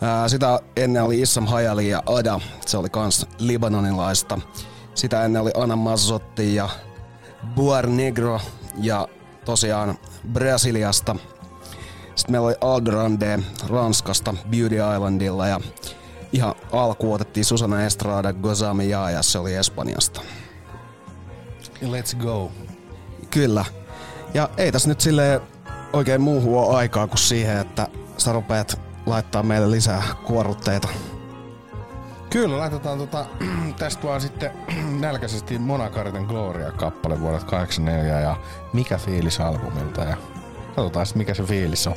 Ää, 0.03 0.29
sitä 0.29 0.61
ennen 0.77 1.03
oli 1.03 1.21
Issam 1.21 1.47
Hayali 1.47 1.89
ja 1.89 2.03
Ada, 2.07 2.41
se 2.67 2.77
oli 2.77 2.89
kans 2.91 3.27
libanonilaista. 3.39 4.39
Sitä 4.95 5.25
ennen 5.25 5.43
oli 5.43 5.51
Anna 5.57 5.77
Mazzotti 5.77 6.55
ja 6.55 6.69
Buar 7.55 7.87
Negro 7.87 8.41
ja 8.77 9.09
tosiaan 9.45 9.99
Brasiliasta. 10.33 11.17
Sitten 12.15 12.33
meillä 12.33 12.47
oli 12.47 12.55
Aldrande 12.61 13.39
Ranskasta 13.69 14.35
Beauty 14.51 14.77
Islandilla 14.95 15.49
ja 15.49 15.61
ihan 16.33 16.55
alku 16.73 17.13
otettiin 17.13 17.45
Susanna 17.45 17.85
Estrada 17.85 18.33
Gozami 18.33 18.89
ja 18.89 19.23
se 19.23 19.39
oli 19.39 19.55
Espanjasta. 19.55 20.21
Let's 21.83 22.17
go. 22.17 22.51
Kyllä. 23.31 23.65
Ja 24.35 24.49
ei 24.57 24.73
tässä 24.73 24.89
nyt 24.89 25.01
sille 25.01 25.43
oikein 25.93 26.21
muuhun 26.21 26.59
ole 26.59 26.77
aikaa 26.77 27.07
kuin 27.07 27.19
siihen, 27.19 27.57
että 27.59 27.87
sä 28.19 28.33
rupeat 28.33 28.90
laittaa 29.07 29.43
meille 29.43 29.71
lisää 29.71 30.03
kuorrutteita. 30.25 30.89
Kyllä, 32.31 32.59
laitetaan 32.59 32.99
tota, 32.99 33.27
tästä 33.79 34.03
vaan 34.03 34.21
sitten 34.21 34.51
nälkäisesti 35.01 35.59
Monakariten 35.59 36.25
Gloria-kappale 36.25 37.21
vuodelta 37.21 37.47
84 37.47 38.21
ja 38.21 38.37
Mikä 38.73 38.99
fiilis 38.99 39.41
albumilta. 39.41 40.01
Ja 40.05 40.17
Katsotaan 40.77 41.07
sit, 41.07 41.17
mikä 41.17 41.35
se 41.35 41.43
fiilis 41.43 41.87
on. 41.87 41.95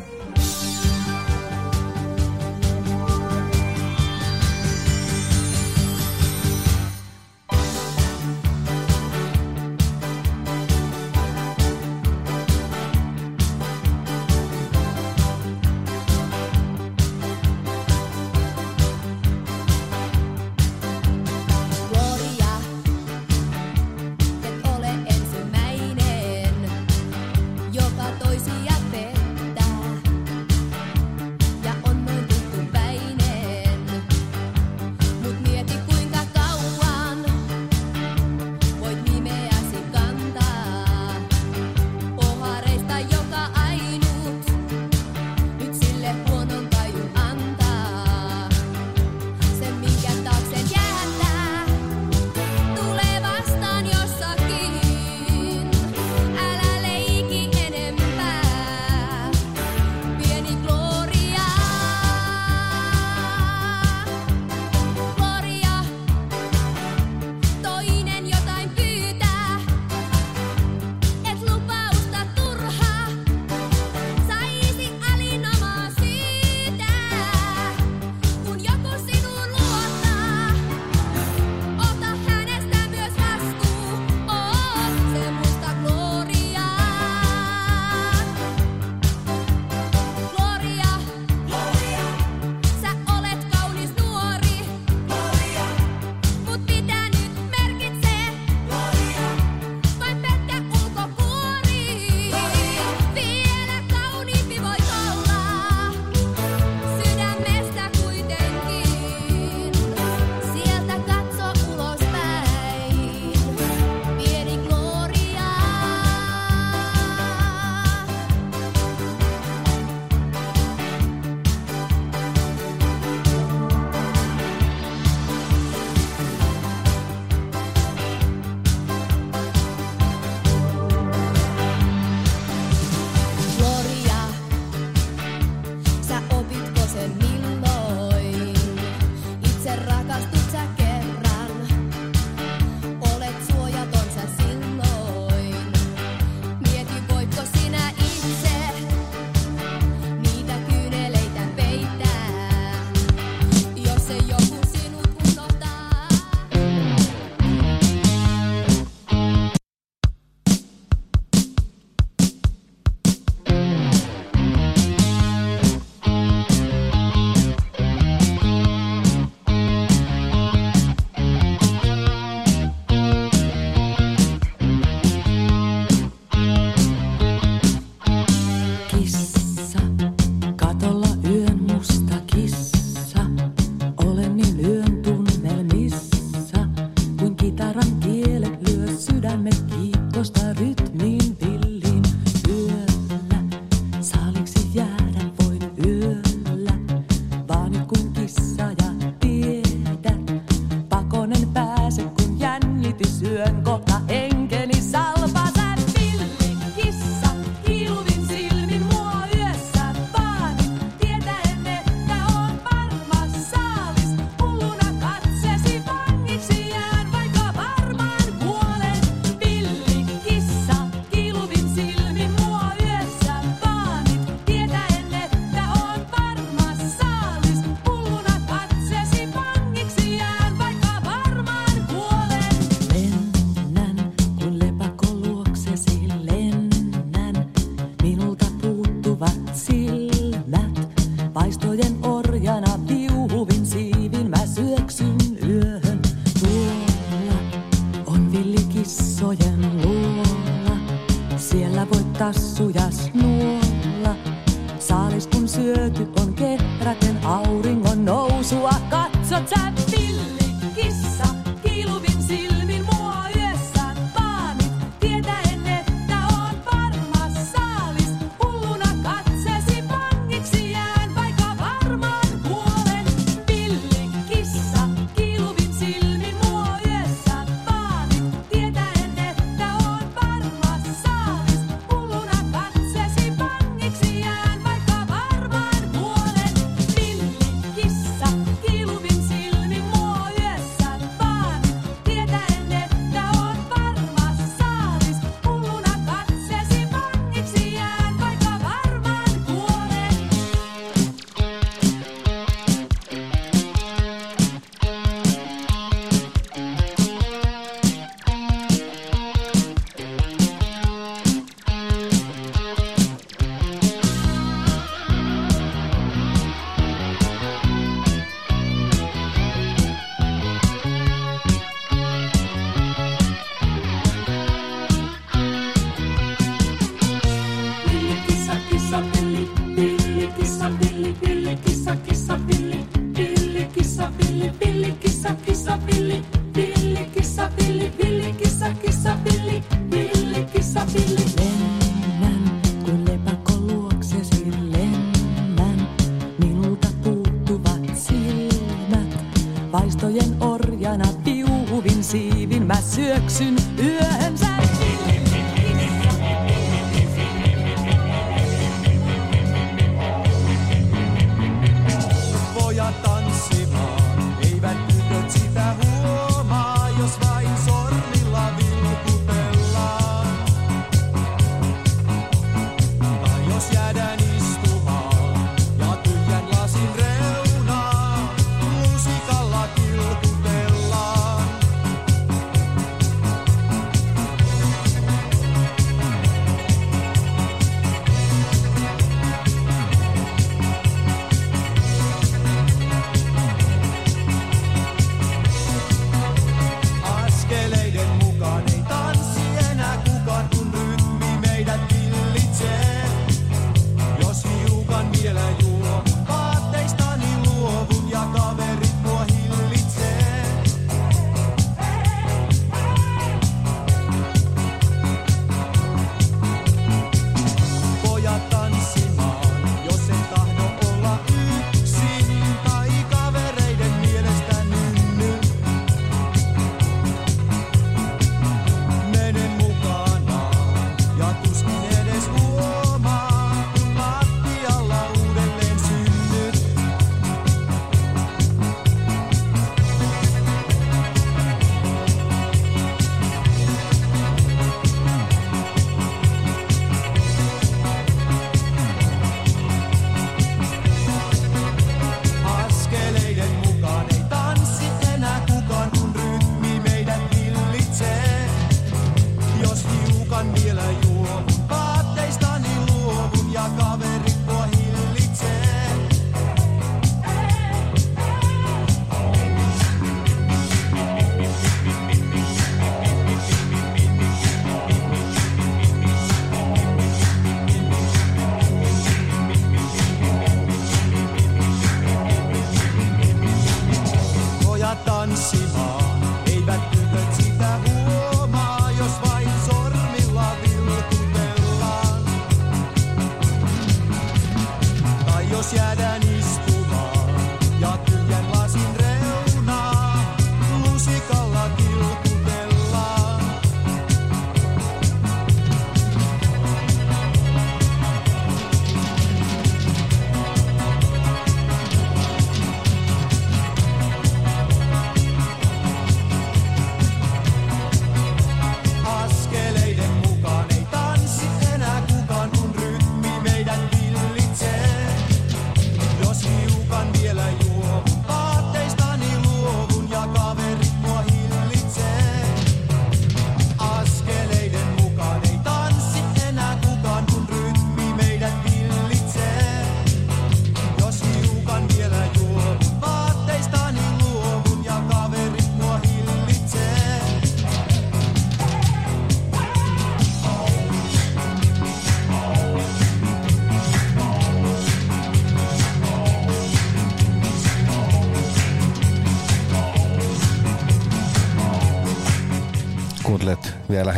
Aure 257.26 257.73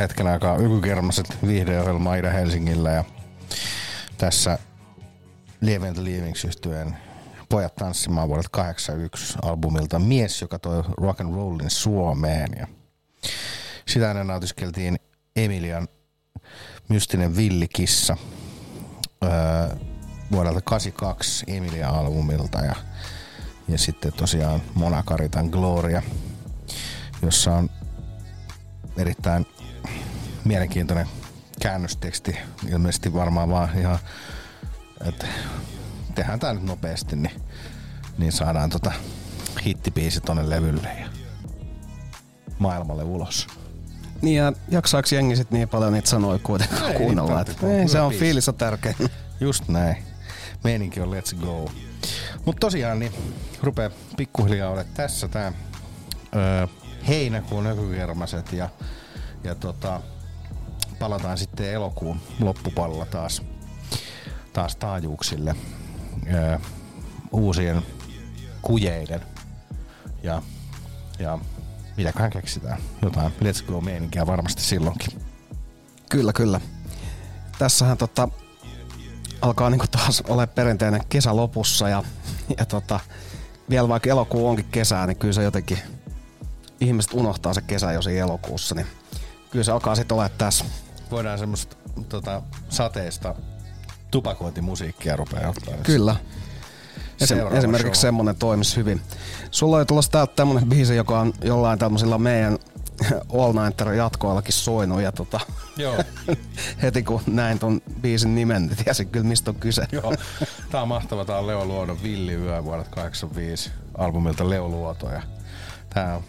hetken 0.06 0.28
aikaa 0.28 0.58
Ykykermaset 0.58 1.38
viihdeohjelmaa 1.48 2.16
Itä-Helsingillä 2.16 2.92
ja 2.92 3.04
tässä 4.18 4.60
Lievent 5.62 5.98
Leavings 5.98 6.46
yhtyeen 6.46 6.98
Pojat 7.50 7.76
tanssimaan 7.76 8.28
vuodelta 8.28 8.50
81 8.52 9.38
albumilta 9.42 10.00
Mies, 10.00 10.42
joka 10.42 10.60
toi 10.60 10.84
rock 10.98 11.22
and 11.22 11.36
rollin 11.36 11.70
Suomeen. 11.70 12.50
Ja 12.60 12.68
sitä 13.88 14.12
ennen 14.12 14.28
nautiskeltiin 14.28 14.98
Emilian 15.36 15.88
Mystinen 16.90 17.36
villikissa 17.36 18.18
öö, 19.24 19.76
vuodelta 20.32 20.62
82 20.62 21.46
Emilia-albumilta 21.48 22.60
ja, 22.60 22.76
ja 23.68 23.78
sitten 23.78 24.14
tosiaan 24.14 24.62
Monakaritan 24.74 25.46
Gloria, 25.46 26.02
jossa 27.22 27.56
on 27.56 27.70
erittäin 28.98 29.46
mielenkiintoinen 30.46 31.08
käännösteksti. 31.62 32.38
Ilmeisesti 32.70 33.14
varmaan 33.14 33.50
vaan 33.50 33.80
ihan, 33.80 34.00
että 35.08 35.28
tehdään 36.16 36.40
tää 36.40 36.54
nyt 36.54 36.64
nopeasti, 36.64 37.16
niin, 37.16 37.42
niin 38.18 38.32
saadaan 38.32 38.70
tota 38.70 38.92
hittibiisi 39.66 40.22
tonne 40.22 40.50
levylle 40.50 40.90
ja 41.00 41.08
maailmalle 42.60 43.04
ulos. 43.04 43.48
Niin 44.22 44.38
ja 44.38 44.54
jaksaako 44.70 45.08
jengi 45.12 45.36
sit 45.36 45.52
niin 45.52 45.70
paljon 45.70 45.94
niitä 45.94 46.10
sanoja 46.10 46.40
kuitenkaan 46.40 46.92
Ei, 46.92 46.98
kuunnella? 46.98 47.42
Että, 47.42 47.68
ei, 47.68 47.78
hyvä 47.80 47.88
se 47.88 48.02
on 48.02 48.10
biisi. 48.10 48.26
fiilis 48.26 48.50
on 48.50 48.56
tärkeä. 48.56 48.94
Just 49.40 49.68
näin. 49.68 49.98
Meininki 50.64 51.02
on 51.02 51.10
let's 51.10 51.36
go. 51.46 51.72
Mutta 52.46 52.60
tosiaan 52.60 53.00
niin 53.00 53.12
rupeaa 53.64 53.90
pikkuhiljaa 54.18 54.70
ole 54.70 54.86
tässä 54.94 55.28
tää 55.28 55.54
öö, 56.36 56.68
heinäkuun 57.08 57.68
ökykermaset 57.68 58.54
ja, 58.54 58.70
ja 59.44 59.56
tota, 59.56 60.02
palataan 61.00 61.38
sitten 61.38 61.74
elokuun 61.74 62.20
loppupuolella 62.40 63.06
taas, 63.06 63.42
taas 64.54 64.76
taajuuksille 64.76 65.56
öö, 66.34 66.60
uusien 67.32 67.82
kujeiden 68.62 69.22
ja, 70.24 70.42
ja 71.20 71.40
mitäköhän 71.98 72.32
keksitään. 72.32 72.78
Jotain 73.02 73.32
let's 73.32 73.66
go 73.68 73.82
meininkiä 73.82 74.28
varmasti 74.28 74.62
silloinkin. 74.62 75.22
Kyllä, 76.10 76.34
kyllä. 76.34 76.62
Tässähän 77.60 77.98
tota, 77.98 78.30
alkaa 79.42 79.70
niinku 79.70 79.86
taas 79.92 80.24
ole 80.28 80.48
perinteinen 80.48 81.02
kesä 81.10 81.36
lopussa 81.36 81.90
ja, 81.90 82.04
ja 82.58 82.66
tota, 82.66 83.00
vielä 83.70 83.90
vaikka 83.90 84.10
elokuu 84.10 84.48
onkin 84.48 84.66
kesää, 84.72 85.08
niin 85.08 85.18
kyllä 85.18 85.34
se 85.34 85.44
jotenkin, 85.44 85.78
ihmiset 86.80 87.14
unohtaa 87.14 87.54
se 87.54 87.62
kesä 87.62 87.92
jo 87.92 88.02
siinä 88.02 88.22
elokuussa, 88.22 88.76
niin 88.76 88.88
kyllä 89.52 89.64
se 89.64 89.72
alkaa 89.72 89.96
sitten 89.96 90.16
olla 90.16 90.30
tässä. 90.30 90.66
Voidaan 91.12 91.40
semmoista 91.40 91.76
tota, 92.10 92.42
sateista 92.70 93.36
tupakointimusiikkia 94.12 95.16
rupeaa 95.16 95.50
ottaa. 95.50 95.74
Kyllä. 95.84 96.16
Seuraava 97.18 97.58
esimerkiksi 97.58 98.00
show. 98.00 98.08
semmonen 98.08 98.36
toimisi 98.36 98.76
hyvin. 98.76 99.02
Sulla 99.52 99.78
oli 99.78 99.86
tulossa 99.86 100.12
täältä 100.12 100.34
tämmönen 100.36 100.70
biisi, 100.70 100.96
joka 100.96 101.20
on 101.20 101.34
jollain 101.42 101.80
tämmöisillä 101.80 102.18
meidän 102.18 102.58
All 103.40 103.54
Nighter 103.54 103.94
jatkoillakin 103.94 104.54
soinut 104.54 105.02
ja 105.02 105.12
tota, 105.12 105.40
Joo. 105.78 105.98
heti 106.82 107.04
kun 107.04 107.22
näin 107.28 107.60
ton 107.60 107.82
biisin 108.02 108.36
nimen, 108.36 108.68
niin 108.68 108.78
tiesin 108.84 109.10
kyllä 109.10 109.28
mistä 109.28 109.52
on 109.52 109.56
kyse. 109.56 109.88
Joo. 109.92 110.14
Tää 110.72 110.82
on 110.82 110.88
mahtava. 110.88 111.26
Tää 111.26 111.38
on 111.38 111.48
Leo 111.48 111.66
Luodon 111.66 112.04
Villi 112.04 112.34
Yö 112.34 112.64
vuodelta 112.64 112.90
85 112.90 113.72
albumilta 113.98 114.50
Leo 114.50 114.70
Luoto. 114.70 115.10
Ja 115.10 115.22
tää 115.90 116.16
on, 116.16 116.24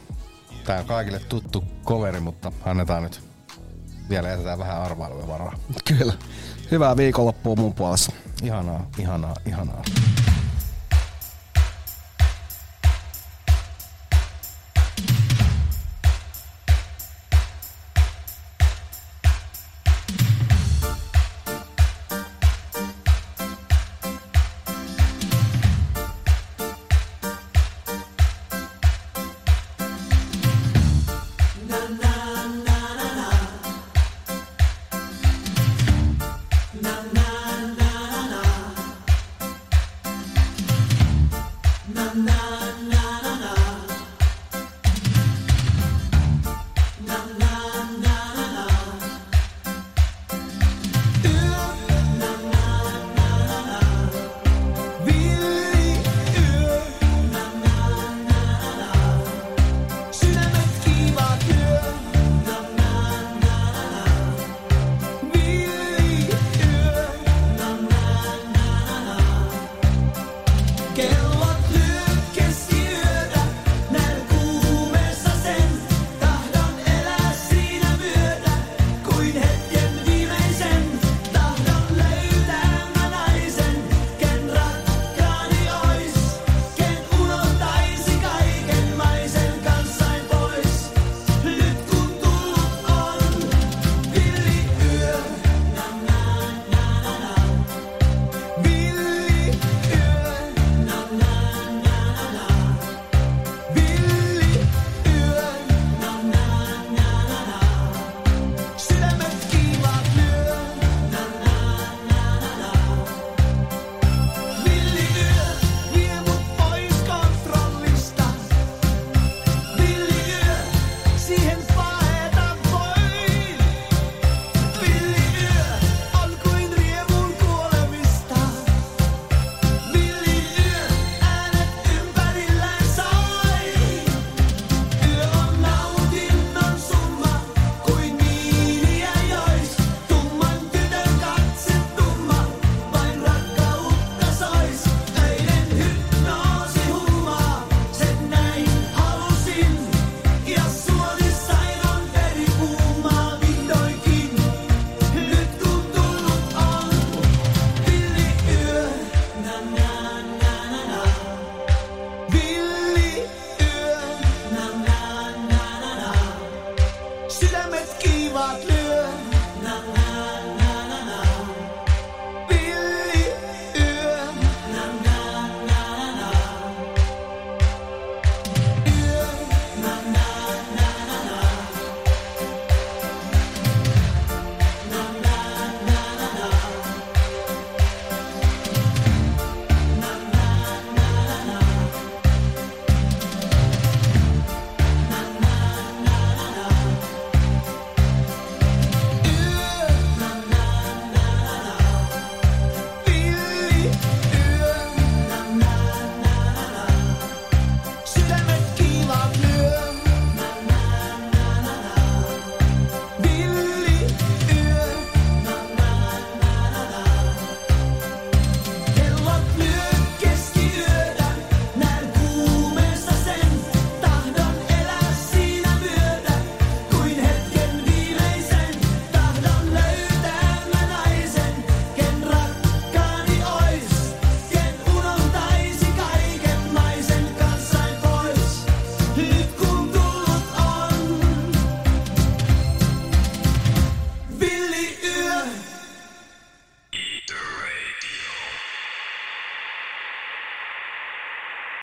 tää 0.65 0.81
on 0.81 0.86
kaikille 0.86 1.20
tuttu 1.20 1.65
coveri, 1.85 2.20
mutta 2.20 2.53
annetaan 2.65 3.03
nyt 3.03 3.26
vielä 4.08 4.28
jätetään 4.28 4.58
vähän 4.58 4.82
arvailuja 4.82 5.26
varaa. 5.26 5.56
Kyllä. 5.84 6.12
Hyvää 6.70 6.96
viikonloppua 6.96 7.56
mun 7.56 7.74
puolesta. 7.74 8.12
Ihanaa, 8.42 8.86
ihanaa, 8.98 9.34
ihanaa. 9.46 9.82